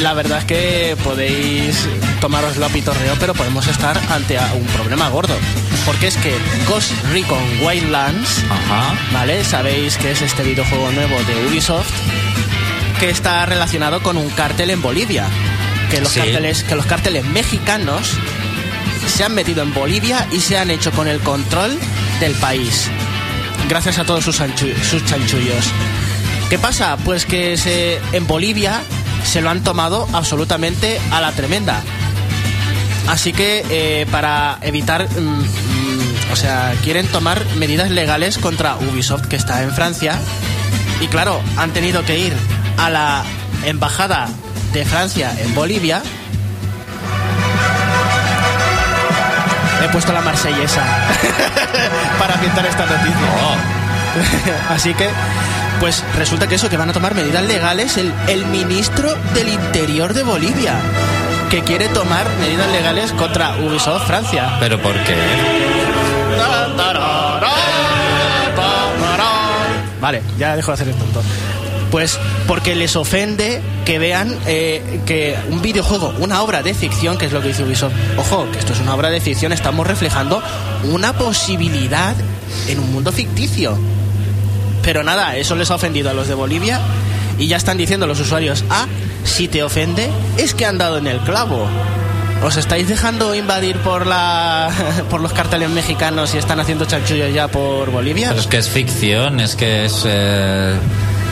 La 0.00 0.12
verdad 0.14 0.38
es 0.38 0.44
que 0.44 0.96
podéis 1.02 1.76
tomaroslo 2.20 2.66
a 2.66 2.68
pitorreo, 2.68 3.14
pero 3.18 3.34
podemos 3.34 3.66
estar 3.66 3.98
ante 4.10 4.38
un 4.58 4.66
problema 4.68 5.08
gordo. 5.08 5.34
Porque 5.86 6.06
es 6.08 6.16
que 6.16 6.34
Ghost 6.68 6.92
Recon 7.12 7.42
Wildlands, 7.64 8.44
Ajá. 8.50 8.94
¿vale? 9.12 9.44
Sabéis 9.44 9.96
que 9.96 10.12
es 10.12 10.22
este 10.22 10.42
videojuego 10.42 10.90
nuevo 10.92 11.16
de 11.24 11.46
Ubisoft 11.48 11.90
que 13.00 13.10
está 13.10 13.44
relacionado 13.46 14.02
con 14.02 14.16
un 14.16 14.28
cártel 14.30 14.70
en 14.70 14.80
Bolivia. 14.82 15.26
Que 15.90 16.00
los, 16.00 16.12
Sí. 16.12 16.20
cárteles, 16.20 16.62
que 16.64 16.74
los 16.76 16.86
cárteles 16.86 17.24
mexicanos 17.24 18.10
se 19.06 19.24
han 19.24 19.34
metido 19.34 19.62
en 19.62 19.74
Bolivia 19.74 20.26
y 20.32 20.40
se 20.40 20.56
han 20.56 20.70
hecho 20.70 20.90
con 20.92 21.08
el 21.08 21.18
control 21.20 21.76
del 22.20 22.32
país. 22.34 22.88
Gracias 23.68 23.98
a 23.98 24.04
todos 24.04 24.24
sus, 24.24 24.40
anchu- 24.40 24.74
sus 24.82 25.04
chanchullos. 25.04 25.66
¿Qué 26.48 26.58
pasa? 26.58 26.96
Pues 27.04 27.26
que 27.26 27.56
se, 27.56 27.98
en 28.12 28.26
Bolivia 28.26 28.82
se 29.24 29.40
lo 29.40 29.50
han 29.50 29.62
tomado 29.62 30.06
absolutamente 30.12 31.00
a 31.10 31.20
la 31.20 31.32
tremenda. 31.32 31.82
Así 33.08 33.32
que 33.32 33.64
eh, 33.68 34.06
para 34.10 34.58
evitar, 34.62 35.08
mm, 35.08 35.18
mm, 35.18 36.32
o 36.32 36.36
sea, 36.36 36.74
quieren 36.82 37.06
tomar 37.08 37.44
medidas 37.56 37.90
legales 37.90 38.38
contra 38.38 38.76
Ubisoft 38.76 39.26
que 39.26 39.36
está 39.36 39.62
en 39.62 39.72
Francia. 39.72 40.18
Y 41.00 41.08
claro, 41.08 41.40
han 41.56 41.72
tenido 41.72 42.04
que 42.04 42.18
ir 42.18 42.32
a 42.78 42.90
la 42.90 43.24
embajada 43.64 44.28
de 44.72 44.84
Francia 44.84 45.34
en 45.38 45.54
Bolivia. 45.54 46.02
He 49.84 49.88
puesto 49.88 50.12
la 50.12 50.20
marsellesa 50.20 50.82
para 52.18 52.40
pintar 52.40 52.66
esta 52.66 52.86
noticia. 52.86 53.72
Así 54.70 54.94
que, 54.94 55.08
pues 55.82 56.04
resulta 56.16 56.46
que 56.46 56.54
eso, 56.54 56.70
que 56.70 56.76
van 56.76 56.90
a 56.90 56.92
tomar 56.92 57.16
medidas 57.16 57.42
legales 57.42 57.96
el, 57.96 58.14
el 58.28 58.46
ministro 58.46 59.12
del 59.34 59.48
Interior 59.48 60.14
de 60.14 60.22
Bolivia, 60.22 60.76
que 61.50 61.62
quiere 61.62 61.88
tomar 61.88 62.24
medidas 62.38 62.70
legales 62.70 63.10
contra 63.10 63.56
Ubisoft 63.56 64.06
Francia. 64.06 64.58
¿Pero 64.60 64.80
por 64.80 64.94
qué? 65.02 65.16
Vale, 70.00 70.22
ya 70.38 70.54
dejo 70.54 70.70
de 70.70 70.74
hacer 70.74 70.88
el 70.88 70.94
tonto. 70.94 71.20
Pues 71.90 72.16
porque 72.46 72.76
les 72.76 72.94
ofende 72.94 73.60
que 73.84 73.98
vean 73.98 74.38
eh, 74.46 75.00
que 75.04 75.36
un 75.50 75.62
videojuego, 75.62 76.14
una 76.20 76.42
obra 76.42 76.62
de 76.62 76.74
ficción, 76.74 77.18
que 77.18 77.26
es 77.26 77.32
lo 77.32 77.42
que 77.42 77.48
dice 77.48 77.64
Ubisoft, 77.64 77.92
ojo, 78.16 78.46
que 78.52 78.60
esto 78.60 78.72
es 78.72 78.78
una 78.78 78.94
obra 78.94 79.10
de 79.10 79.20
ficción, 79.20 79.52
estamos 79.52 79.84
reflejando 79.84 80.40
una 80.84 81.12
posibilidad 81.14 82.14
en 82.68 82.78
un 82.78 82.92
mundo 82.92 83.10
ficticio. 83.10 83.76
Pero 84.82 85.02
nada, 85.02 85.36
eso 85.36 85.54
les 85.56 85.70
ha 85.70 85.74
ofendido 85.76 86.10
a 86.10 86.14
los 86.14 86.28
de 86.28 86.34
Bolivia 86.34 86.80
y 87.38 87.46
ya 87.46 87.56
están 87.56 87.76
diciendo 87.76 88.06
los 88.06 88.20
usuarios, 88.20 88.64
ah, 88.70 88.86
si 89.24 89.48
te 89.48 89.62
ofende, 89.62 90.10
es 90.36 90.54
que 90.54 90.66
han 90.66 90.78
dado 90.78 90.98
en 90.98 91.06
el 91.06 91.18
clavo. 91.20 91.66
¿Os 92.42 92.56
estáis 92.56 92.88
dejando 92.88 93.34
invadir 93.36 93.76
por 93.78 94.06
la 94.06 94.68
por 95.10 95.20
los 95.20 95.32
carteles 95.32 95.70
mexicanos 95.70 96.34
y 96.34 96.38
están 96.38 96.58
haciendo 96.58 96.84
chanchullos 96.84 97.32
ya 97.32 97.48
por 97.48 97.90
Bolivia? 97.90 98.30
Pero 98.30 98.40
es 98.40 98.46
que 98.48 98.58
es 98.58 98.68
ficción, 98.68 99.40
es 99.40 99.54
que 99.54 99.84
es... 99.84 100.02
eh, 100.04 100.74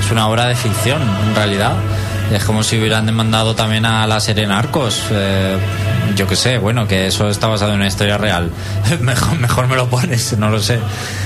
es 0.00 0.10
una 0.10 0.28
obra 0.28 0.46
de 0.46 0.54
ficción, 0.54 1.02
en 1.02 1.34
realidad. 1.34 1.74
Es 2.32 2.44
como 2.44 2.62
si 2.62 2.78
hubieran 2.78 3.06
demandado 3.06 3.54
también 3.56 3.84
a 3.84 4.06
la 4.06 4.20
serie 4.20 4.46
Narcos. 4.46 5.02
Eh, 5.10 5.58
yo 6.14 6.28
qué 6.28 6.36
sé, 6.36 6.58
bueno, 6.58 6.86
que 6.86 7.08
eso 7.08 7.28
está 7.28 7.48
basado 7.48 7.72
en 7.72 7.78
una 7.78 7.88
historia 7.88 8.18
real. 8.18 8.50
mejor, 9.00 9.38
mejor 9.38 9.66
me 9.66 9.74
lo 9.74 9.88
pones, 9.88 10.38
no 10.38 10.48
lo 10.48 10.60
sé. 10.60 10.78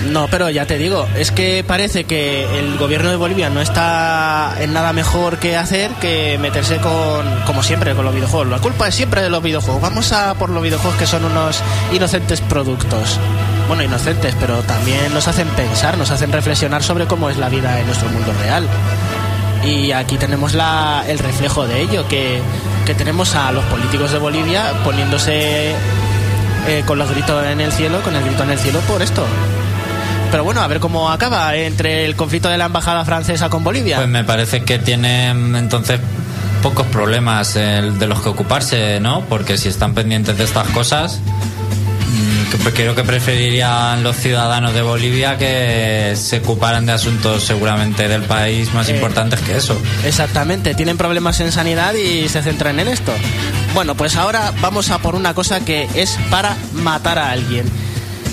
No, 0.06 0.28
pero 0.28 0.48
ya 0.48 0.66
te 0.66 0.78
digo, 0.78 1.06
es 1.16 1.30
que 1.30 1.62
parece 1.66 2.04
que 2.04 2.58
el 2.58 2.78
gobierno 2.78 3.10
de 3.10 3.16
Bolivia 3.16 3.50
no 3.50 3.60
está 3.60 4.54
en 4.60 4.72
nada 4.72 4.92
mejor 4.94 5.38
que 5.38 5.56
hacer 5.56 5.90
que 6.00 6.38
meterse 6.40 6.78
con, 6.78 7.24
como 7.46 7.62
siempre, 7.62 7.94
con 7.94 8.06
los 8.06 8.14
videojuegos. 8.14 8.48
La 8.48 8.58
culpa 8.58 8.88
es 8.88 8.94
siempre 8.94 9.20
de 9.20 9.28
los 9.28 9.42
videojuegos. 9.42 9.82
Vamos 9.82 10.12
a 10.12 10.34
por 10.34 10.48
los 10.48 10.62
videojuegos 10.62 10.98
que 10.98 11.06
son 11.06 11.24
unos 11.24 11.60
inocentes 11.92 12.40
productos. 12.40 13.18
Bueno, 13.68 13.82
inocentes, 13.82 14.34
pero 14.40 14.62
también 14.62 15.12
nos 15.12 15.28
hacen 15.28 15.48
pensar, 15.48 15.96
nos 15.98 16.10
hacen 16.10 16.32
reflexionar 16.32 16.82
sobre 16.82 17.06
cómo 17.06 17.30
es 17.30 17.36
la 17.36 17.48
vida 17.48 17.78
en 17.78 17.86
nuestro 17.86 18.08
mundo 18.08 18.32
real. 18.42 18.68
Y 19.66 19.92
aquí 19.92 20.16
tenemos 20.16 20.54
la, 20.54 21.04
el 21.08 21.18
reflejo 21.18 21.66
de 21.66 21.80
ello, 21.82 22.06
que, 22.08 22.40
que 22.84 22.94
tenemos 22.94 23.34
a 23.34 23.50
los 23.52 23.64
políticos 23.64 24.12
de 24.12 24.18
Bolivia 24.18 24.72
poniéndose 24.84 25.74
eh, 26.66 26.82
con 26.86 26.98
los 26.98 27.10
gritos 27.10 27.44
en 27.46 27.60
el 27.60 27.72
cielo, 27.72 28.00
con 28.02 28.14
el 28.14 28.24
grito 28.24 28.42
en 28.42 28.50
el 28.50 28.58
cielo 28.58 28.80
por 28.80 29.02
esto. 29.02 29.24
Pero 30.30 30.44
bueno, 30.44 30.62
a 30.62 30.66
ver 30.66 30.80
cómo 30.80 31.10
acaba 31.10 31.54
entre 31.54 32.04
el 32.04 32.16
conflicto 32.16 32.48
de 32.48 32.58
la 32.58 32.66
embajada 32.66 33.04
francesa 33.04 33.48
con 33.48 33.62
Bolivia. 33.62 33.96
Pues 33.96 34.08
me 34.08 34.24
parece 34.24 34.64
que 34.64 34.78
tienen 34.78 35.54
entonces 35.54 36.00
pocos 36.62 36.86
problemas 36.86 37.56
eh, 37.56 37.92
de 37.98 38.06
los 38.06 38.20
que 38.20 38.30
ocuparse, 38.30 38.98
¿no? 38.98 39.20
Porque 39.28 39.58
si 39.58 39.68
están 39.68 39.94
pendientes 39.94 40.36
de 40.36 40.44
estas 40.44 40.66
cosas, 40.68 41.20
creo 42.74 42.94
que 42.94 43.04
preferirían 43.04 44.02
los 44.02 44.16
ciudadanos 44.16 44.74
de 44.74 44.82
Bolivia 44.82 45.36
que 45.38 46.14
se 46.16 46.38
ocuparan 46.38 46.86
de 46.86 46.92
asuntos 46.92 47.44
seguramente 47.44 48.08
del 48.08 48.22
país 48.22 48.72
más 48.74 48.88
Eh, 48.88 48.94
importantes 48.94 49.40
que 49.40 49.56
eso. 49.56 49.80
Exactamente, 50.04 50.74
tienen 50.74 50.96
problemas 50.96 51.40
en 51.40 51.52
sanidad 51.52 51.94
y 51.94 52.28
se 52.28 52.42
centran 52.42 52.80
en 52.80 52.88
esto. 52.88 53.12
Bueno, 53.74 53.94
pues 53.94 54.16
ahora 54.16 54.52
vamos 54.60 54.90
a 54.90 54.98
por 54.98 55.14
una 55.14 55.34
cosa 55.34 55.60
que 55.60 55.88
es 55.94 56.18
para 56.30 56.56
matar 56.74 57.18
a 57.18 57.30
alguien. 57.30 57.66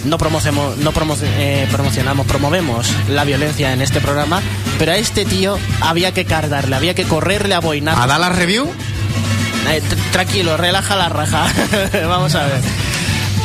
No, 0.06 0.18
promocemo- 0.18 0.74
no 0.78 0.92
promo- 0.94 1.16
eh, 1.22 1.68
promocionamos, 1.72 2.26
promovemos 2.26 2.88
la 3.10 3.24
violencia 3.24 3.72
en 3.72 3.82
este 3.84 4.02
programa, 4.02 4.42
pero 4.80 4.94
a 4.94 4.98
este 4.98 5.26
tío 5.26 5.60
había 5.80 6.12
que 6.12 6.26
cargarle, 6.26 6.76
había 6.76 6.96
que 6.96 7.04
correrle 7.04 7.54
a 7.54 7.60
boinar. 7.60 8.00
¿A 8.00 8.08
dar 8.08 8.20
la 8.20 8.30
review? 8.30 8.66
Eh, 9.70 9.80
tr- 9.80 10.12
tranquilo, 10.12 10.58
relaja 10.58 10.96
la 10.96 11.08
raja. 11.10 11.46
Vamos 12.08 12.34
a 12.34 12.46
ver. 12.48 12.62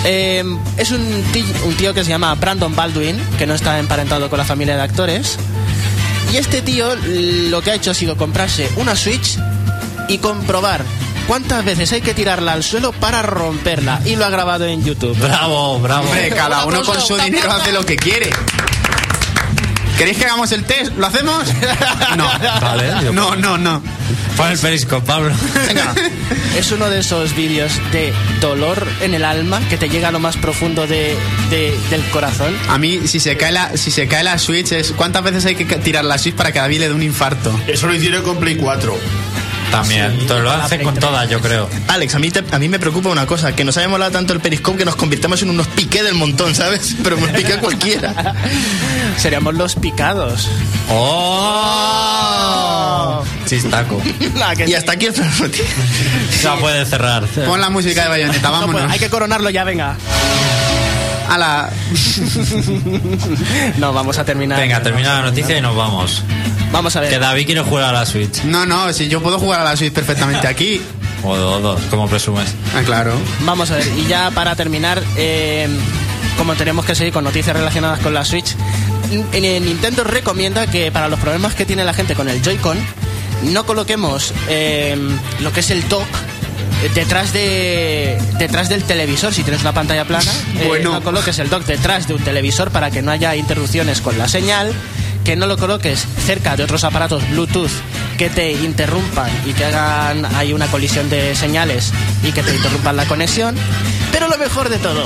Eh, 0.05 0.45
es 0.77 0.91
un 0.91 1.23
tío, 1.33 1.45
un 1.65 1.75
tío 1.77 1.95
que 1.95 2.05
se 2.05 2.11
llama 2.11 2.35
Brandon 2.35 2.75
Baldwin, 2.75 3.21
que 3.39 3.47
no 3.47 3.55
está 3.55 3.79
emparentado 3.79 4.29
con 4.31 4.39
la 4.39 4.45
familia 4.45 4.77
de 4.77 4.83
actores. 4.83 5.39
Y 6.33 6.37
este 6.37 6.63
tío 6.63 6.95
lo 7.51 7.63
que 7.63 7.71
ha 7.71 7.75
hecho 7.75 7.91
ha 7.91 7.95
sido 7.95 8.17
comprarse 8.17 8.69
una 8.77 8.97
Switch 8.97 9.39
y 10.09 10.19
comprobar 10.19 10.83
cuántas 11.27 11.65
veces 11.65 11.93
hay 11.93 12.01
que 12.01 12.15
tirarla 12.15 12.53
al 12.53 12.63
suelo 12.63 12.93
para 12.93 13.23
romperla. 13.23 14.01
Y 14.05 14.17
lo 14.17 14.25
ha 14.25 14.31
grabado 14.31 14.65
en 14.67 14.85
YouTube. 14.85 15.17
Bravo, 15.19 15.79
bravo. 15.79 16.07
Hombre, 16.09 16.31
cada 16.31 16.65
Un 16.65 16.75
uno 16.75 16.85
con 16.85 17.01
su 17.01 17.17
dinero 17.17 17.53
hace 17.53 17.73
lo 17.73 17.85
que 17.85 17.97
quiere. 17.97 18.31
¿Queréis 19.99 20.19
que 20.19 20.25
hagamos 20.27 20.53
el 20.53 20.65
test? 20.65 20.93
¿Lo 20.97 21.07
hacemos? 21.07 21.45
No. 22.17 22.27
Vale, 22.61 23.13
No, 23.13 23.35
no, 23.37 23.57
no. 23.59 23.83
Pon 24.37 24.51
el 24.51 24.59
periscope, 24.59 25.07
Pablo. 25.07 25.35
Venga. 25.67 25.95
Es 26.57 26.71
uno 26.71 26.91
de 26.91 27.01
esos 27.01 27.35
vídeos 27.35 27.73
de 27.93 28.13
dolor 28.41 28.87
en 29.01 29.15
el 29.15 29.25
alma 29.25 29.61
que 29.71 29.77
te 29.79 29.89
llega 29.89 30.09
a 30.09 30.13
lo 30.13 30.19
más 30.19 30.37
profundo 30.37 30.87
de, 30.87 31.17
de- 31.51 31.79
del 31.91 32.03
corazón. 32.11 32.55
A 32.69 32.77
mí, 32.79 33.01
si 33.07 33.19
se 33.21 33.37
cae 33.39 33.53
la, 33.53 33.77
si 33.77 33.91
se 33.91 34.07
cae 34.09 34.23
la 34.25 34.39
Switch, 34.39 34.73
es 34.73 34.93
¿cuántas 34.93 35.23
veces 35.23 35.47
hay 35.47 35.55
que 35.55 35.65
tirar 35.77 36.05
la 36.05 36.19
Switch 36.19 36.35
para 36.35 36.53
que 36.53 36.59
a 36.59 36.63
David 36.63 36.81
le 36.81 36.89
dé 36.89 36.95
un 36.95 37.03
infarto? 37.03 37.59
Eso 37.67 37.87
lo 37.87 37.95
hicieron 37.95 38.23
con 38.23 38.37
Play 38.39 38.57
4. 38.57 38.95
También. 39.81 40.27
Todo 40.27 40.41
lo 40.41 40.51
hacen 40.53 40.83
con 40.83 40.95
3. 40.95 41.05
todas, 41.07 41.29
yo 41.31 41.41
creo. 41.41 41.68
Alex, 41.89 42.14
a 42.14 42.18
mí, 42.18 42.31
te- 42.31 42.45
a 42.51 42.59
mí 42.59 42.68
me 42.68 42.79
preocupa 42.79 43.09
una 43.11 43.27
cosa, 43.27 43.55
que 43.55 43.64
nos 43.64 43.77
haya 43.77 43.89
molado 43.89 44.11
tanto 44.12 44.33
el 44.33 44.41
Periscope 44.41 44.79
que 44.79 44.85
nos 44.85 44.97
convirtamos 44.97 45.43
en 45.43 45.51
unos 45.51 45.66
piqué 45.68 46.03
del 46.03 46.14
montón, 46.14 46.55
¿sabes? 46.55 46.97
Pero 47.03 47.16
me 47.18 47.29
piqué 47.29 47.57
cualquiera. 47.59 48.35
Seríamos 49.16 49.55
los 49.55 49.74
picados. 49.77 50.49
¡Oh! 51.87 53.22
Chistaco. 53.47 54.03
Y 54.66 54.74
hasta 54.74 54.93
aquí 54.93 55.07
el. 55.07 55.14
Ya 56.43 56.57
puede 56.57 56.85
cerrar. 56.87 57.24
Pon 57.27 57.61
la 57.61 57.70
música 57.70 58.03
de 58.03 58.09
Bayonetta, 58.09 58.49
No, 58.49 58.55
pues, 58.59 58.66
vámonos. 58.66 58.93
hay 58.93 58.99
que 58.99 59.09
coronarlo 59.09 59.51
ya, 59.51 59.64
venga. 59.64 59.97
A 61.29 61.39
la... 61.39 61.70
No, 63.79 63.93
vamos 63.93 64.18
a 64.18 64.24
terminar. 64.24 64.59
Venga, 64.59 64.83
termina 64.83 65.20
la 65.20 65.31
noticia 65.31 65.57
y 65.57 65.61
nos 65.61 65.77
vamos. 65.77 66.22
Vamos 66.72 66.97
a 66.97 67.01
ver. 67.01 67.11
Que 67.11 67.18
David 67.18 67.47
quiere 67.47 67.61
jugar 67.62 67.85
a 67.85 67.93
la 67.93 68.07
Switch. 68.07 68.43
No, 68.45 68.66
no, 68.66 68.93
si 68.93 69.09
yo 69.09 69.22
puedo 69.22 69.39
jugar 69.39 69.61
a 69.61 69.64
la 69.64 69.77
Switch 69.77 69.93
perfectamente 69.93 70.47
aquí. 70.47 70.81
O 71.24 71.31
o 71.31 71.61
dos, 71.61 71.81
como 71.91 72.07
presumes. 72.09 72.55
Ah, 72.77 72.83
claro. 72.85 73.12
Vamos 73.41 73.70
a 73.70 73.77
ver. 73.77 73.87
Y 73.99 74.07
ya 74.07 74.31
para 74.31 74.55
terminar, 74.55 75.03
eh, 75.16 75.66
como 76.37 76.55
tenemos 76.55 76.85
que 76.85 76.95
seguir 76.95 77.12
con 77.12 77.24
noticias 77.24 77.57
relacionadas 77.57 78.01
con 78.01 78.14
la 78.14 78.24
Switch, 78.24 78.55
eh, 79.33 79.61
Nintendo 79.61 80.05
recomienda 80.05 80.66
que 80.66 80.93
para 80.93 81.09
los 81.09 81.18
problemas 81.18 81.55
que 81.55 81.64
tiene 81.64 81.85
la 81.85 81.95
gente 81.95 82.14
con 82.14 82.29
el 82.29 82.43
Joy-Con, 82.43 82.79
no 83.45 83.66
coloquemos 83.66 84.33
eh, 84.49 84.97
lo 85.41 85.53
que 85.53 85.61
es 85.61 85.70
el 85.70 85.89
dock 85.89 86.07
detrás 86.95 87.33
de 87.33 88.18
detrás 88.39 88.68
del 88.68 88.85
televisor 88.85 89.33
si 89.33 89.43
tienes 89.43 89.62
una 89.62 89.72
pantalla 89.72 90.05
plana 90.05 90.31
eh, 90.59 90.64
Bueno. 90.68 90.93
no 90.95 91.03
coloques 91.03 91.39
el 91.39 91.49
dock 91.49 91.64
detrás 91.64 92.07
de 92.07 92.14
un 92.14 92.22
televisor 92.22 92.70
para 92.70 92.91
que 92.91 93.03
no 93.03 93.11
haya 93.11 93.35
interrupciones 93.35 94.01
con 94.01 94.18
la 94.18 94.29
señal 94.29 94.72
que 95.24 95.37
no 95.37 95.47
lo 95.47 95.57
coloques 95.57 96.07
cerca 96.27 96.57
de 96.57 96.62
otros 96.64 96.85
aparatos 96.85 97.29
Bluetooth 97.31 97.70
que 98.18 98.29
te 98.31 98.53
interrumpan 98.53 99.31
y 99.47 99.53
que 99.53 99.64
hagan 99.64 100.24
ahí 100.37 100.53
una 100.53 100.66
colisión 100.68 101.09
de 101.11 101.35
señales 101.35 101.93
y 102.22 102.33
que 102.33 102.43
te 102.43 102.55
interrumpan 102.55 102.97
la 102.97 103.07
conexión 103.07 103.57
pero 104.12 104.29
lo 104.29 104.39
mejor 104.39 104.68
de 104.68 104.79
todo 104.79 105.05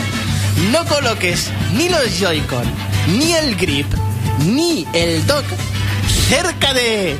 no 0.72 0.84
coloques 0.86 1.50
ni 1.76 1.88
los 1.88 2.18
Joy-Con 2.18 2.64
ni 3.18 3.32
el 3.32 3.56
grip 3.56 3.86
ni 4.44 4.86
el 4.92 5.26
dock 5.26 5.44
cerca 6.28 6.74
de 6.74 7.16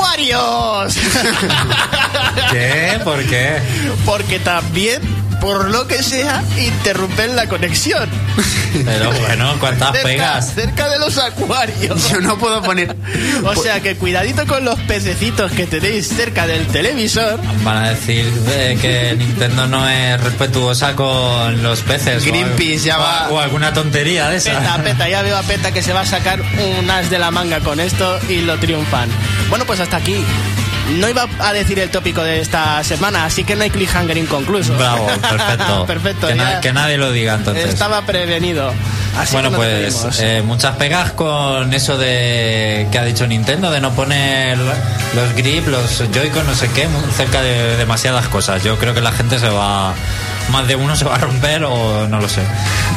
acuarios 0.00 0.94
¿Qué? 2.50 3.00
¿Por 3.04 3.22
qué? 3.24 3.58
porque 4.04 4.38
también 4.38 5.00
por 5.40 5.70
lo 5.70 5.86
que 5.86 6.02
sea 6.02 6.42
interrumpen 6.58 7.36
la 7.36 7.48
conexión 7.48 8.08
Pero 8.84 9.10
bueno, 9.12 9.56
¿cuántas 9.58 9.90
cerca, 9.92 10.04
pegas? 10.04 10.54
cerca 10.54 10.88
de 10.88 10.98
los 10.98 11.18
acuarios 11.18 12.08
Yo 12.10 12.20
no 12.20 12.38
puedo 12.38 12.62
poner... 12.62 12.94
o 13.44 13.54
sea 13.56 13.80
que 13.80 13.96
cuidadito 13.96 14.46
con 14.46 14.64
los 14.64 14.78
pececitos 14.80 15.50
que 15.52 15.66
tenéis 15.66 16.08
cerca 16.08 16.46
del 16.46 16.66
televisor 16.68 17.38
Van 17.64 17.76
a 17.84 17.90
decir 17.90 18.30
eh, 18.50 18.78
que 18.80 19.16
Nintendo 19.16 19.66
no 19.66 19.88
es 19.88 20.20
respetuosa 20.22 20.94
con 20.94 21.62
los 21.62 21.80
peces. 21.80 22.22
o 22.22 22.26
Greenpeace 22.26 22.74
algo- 22.74 22.84
ya 22.84 22.98
o- 22.98 23.02
va- 23.02 23.28
O, 23.30 23.40
alguna 23.40 23.72
tontería 23.72 24.28
de 24.30 24.36
esa. 24.36 24.58
Peta, 24.58 24.82
peta, 24.82 25.08
ya 25.08 25.22
veo 25.22 25.36
a 25.36 25.42
Peta 25.42 25.72
que 25.72 25.82
se 25.82 25.92
va 25.92 26.00
a 26.02 26.06
sacar 26.06 26.40
un 26.80 26.90
as 26.90 27.10
de 27.10 27.18
la 27.18 27.30
manga 27.30 27.60
con 27.60 27.80
esto 27.80 28.18
y 28.28 28.42
lo 28.42 28.56
triunfan. 28.58 29.08
Bueno, 29.48 29.64
pues 29.66 29.80
hasta 29.80 29.96
aquí. 29.96 30.16
No 30.98 31.08
iba 31.08 31.26
a 31.38 31.52
decir 31.52 31.78
el 31.78 31.90
tópico 31.90 32.22
de 32.22 32.40
esta 32.40 32.82
semana, 32.84 33.24
así 33.24 33.44
que 33.44 33.54
no 33.56 33.62
hay 33.62 33.70
cliffhanger 33.70 34.16
inconcluso. 34.18 34.74
Bravo, 34.76 35.06
perfecto. 35.20 35.86
Perfecto, 35.86 36.26
Que, 36.28 36.34
na- 36.34 36.50
ya 36.54 36.60
que 36.60 36.72
nadie 36.72 36.98
lo 36.98 37.12
diga 37.12 37.34
entonces. 37.34 37.66
Estaba 37.68 38.02
prevenido. 38.02 38.72
Así 39.18 39.32
bueno, 39.34 39.50
pues 39.50 40.20
eh, 40.20 40.42
muchas 40.44 40.76
pegas 40.76 41.12
con 41.12 41.72
eso 41.74 41.98
de 41.98 42.86
que 42.92 42.98
ha 42.98 43.04
dicho 43.04 43.26
Nintendo 43.26 43.70
de 43.70 43.80
no 43.80 43.92
poner 43.92 44.56
los 44.58 45.34
grip, 45.36 45.66
los 45.66 45.98
Joy-Con, 46.12 46.46
no 46.46 46.54
sé 46.54 46.68
qué, 46.70 46.86
cerca 47.16 47.42
de 47.42 47.76
demasiadas 47.76 48.28
cosas. 48.28 48.62
Yo 48.62 48.78
creo 48.78 48.94
que 48.94 49.00
la 49.00 49.12
gente 49.12 49.38
se 49.38 49.48
va, 49.48 49.94
más 50.50 50.68
de 50.68 50.76
uno 50.76 50.96
se 50.96 51.04
va 51.04 51.16
a 51.16 51.18
romper 51.18 51.64
o 51.64 52.06
no 52.08 52.20
lo 52.20 52.28
sé. 52.28 52.42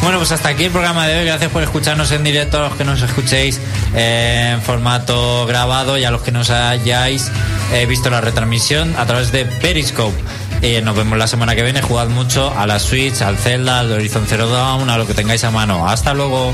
Bueno, 0.01 0.17
pues 0.17 0.31
hasta 0.31 0.49
aquí 0.49 0.65
el 0.65 0.71
programa 0.71 1.07
de 1.07 1.19
hoy. 1.19 1.25
Gracias 1.25 1.51
por 1.51 1.63
escucharnos 1.63 2.11
en 2.11 2.23
directo, 2.23 2.57
a 2.57 2.69
los 2.69 2.77
que 2.77 2.83
nos 2.83 3.01
escuchéis 3.01 3.59
eh, 3.95 4.51
en 4.53 4.61
formato 4.61 5.45
grabado 5.45 5.97
y 5.97 6.03
a 6.03 6.11
los 6.11 6.21
que 6.21 6.31
nos 6.31 6.49
hayáis 6.49 7.31
eh, 7.73 7.85
visto 7.85 8.09
la 8.09 8.21
retransmisión 8.21 8.95
a 8.97 9.05
través 9.05 9.31
de 9.31 9.45
Periscope. 9.45 10.17
Eh, 10.61 10.81
nos 10.81 10.95
vemos 10.95 11.17
la 11.17 11.27
semana 11.27 11.55
que 11.55 11.63
viene. 11.63 11.81
Jugad 11.81 12.07
mucho 12.07 12.53
a 12.57 12.65
la 12.65 12.79
Switch, 12.79 13.21
al 13.21 13.37
Zelda, 13.37 13.79
al 13.79 13.91
Horizon 13.91 14.25
Zero 14.27 14.47
Dawn, 14.47 14.89
a 14.89 14.97
lo 14.97 15.05
que 15.05 15.13
tengáis 15.13 15.43
a 15.43 15.51
mano. 15.51 15.87
Hasta 15.87 16.13
luego. 16.13 16.53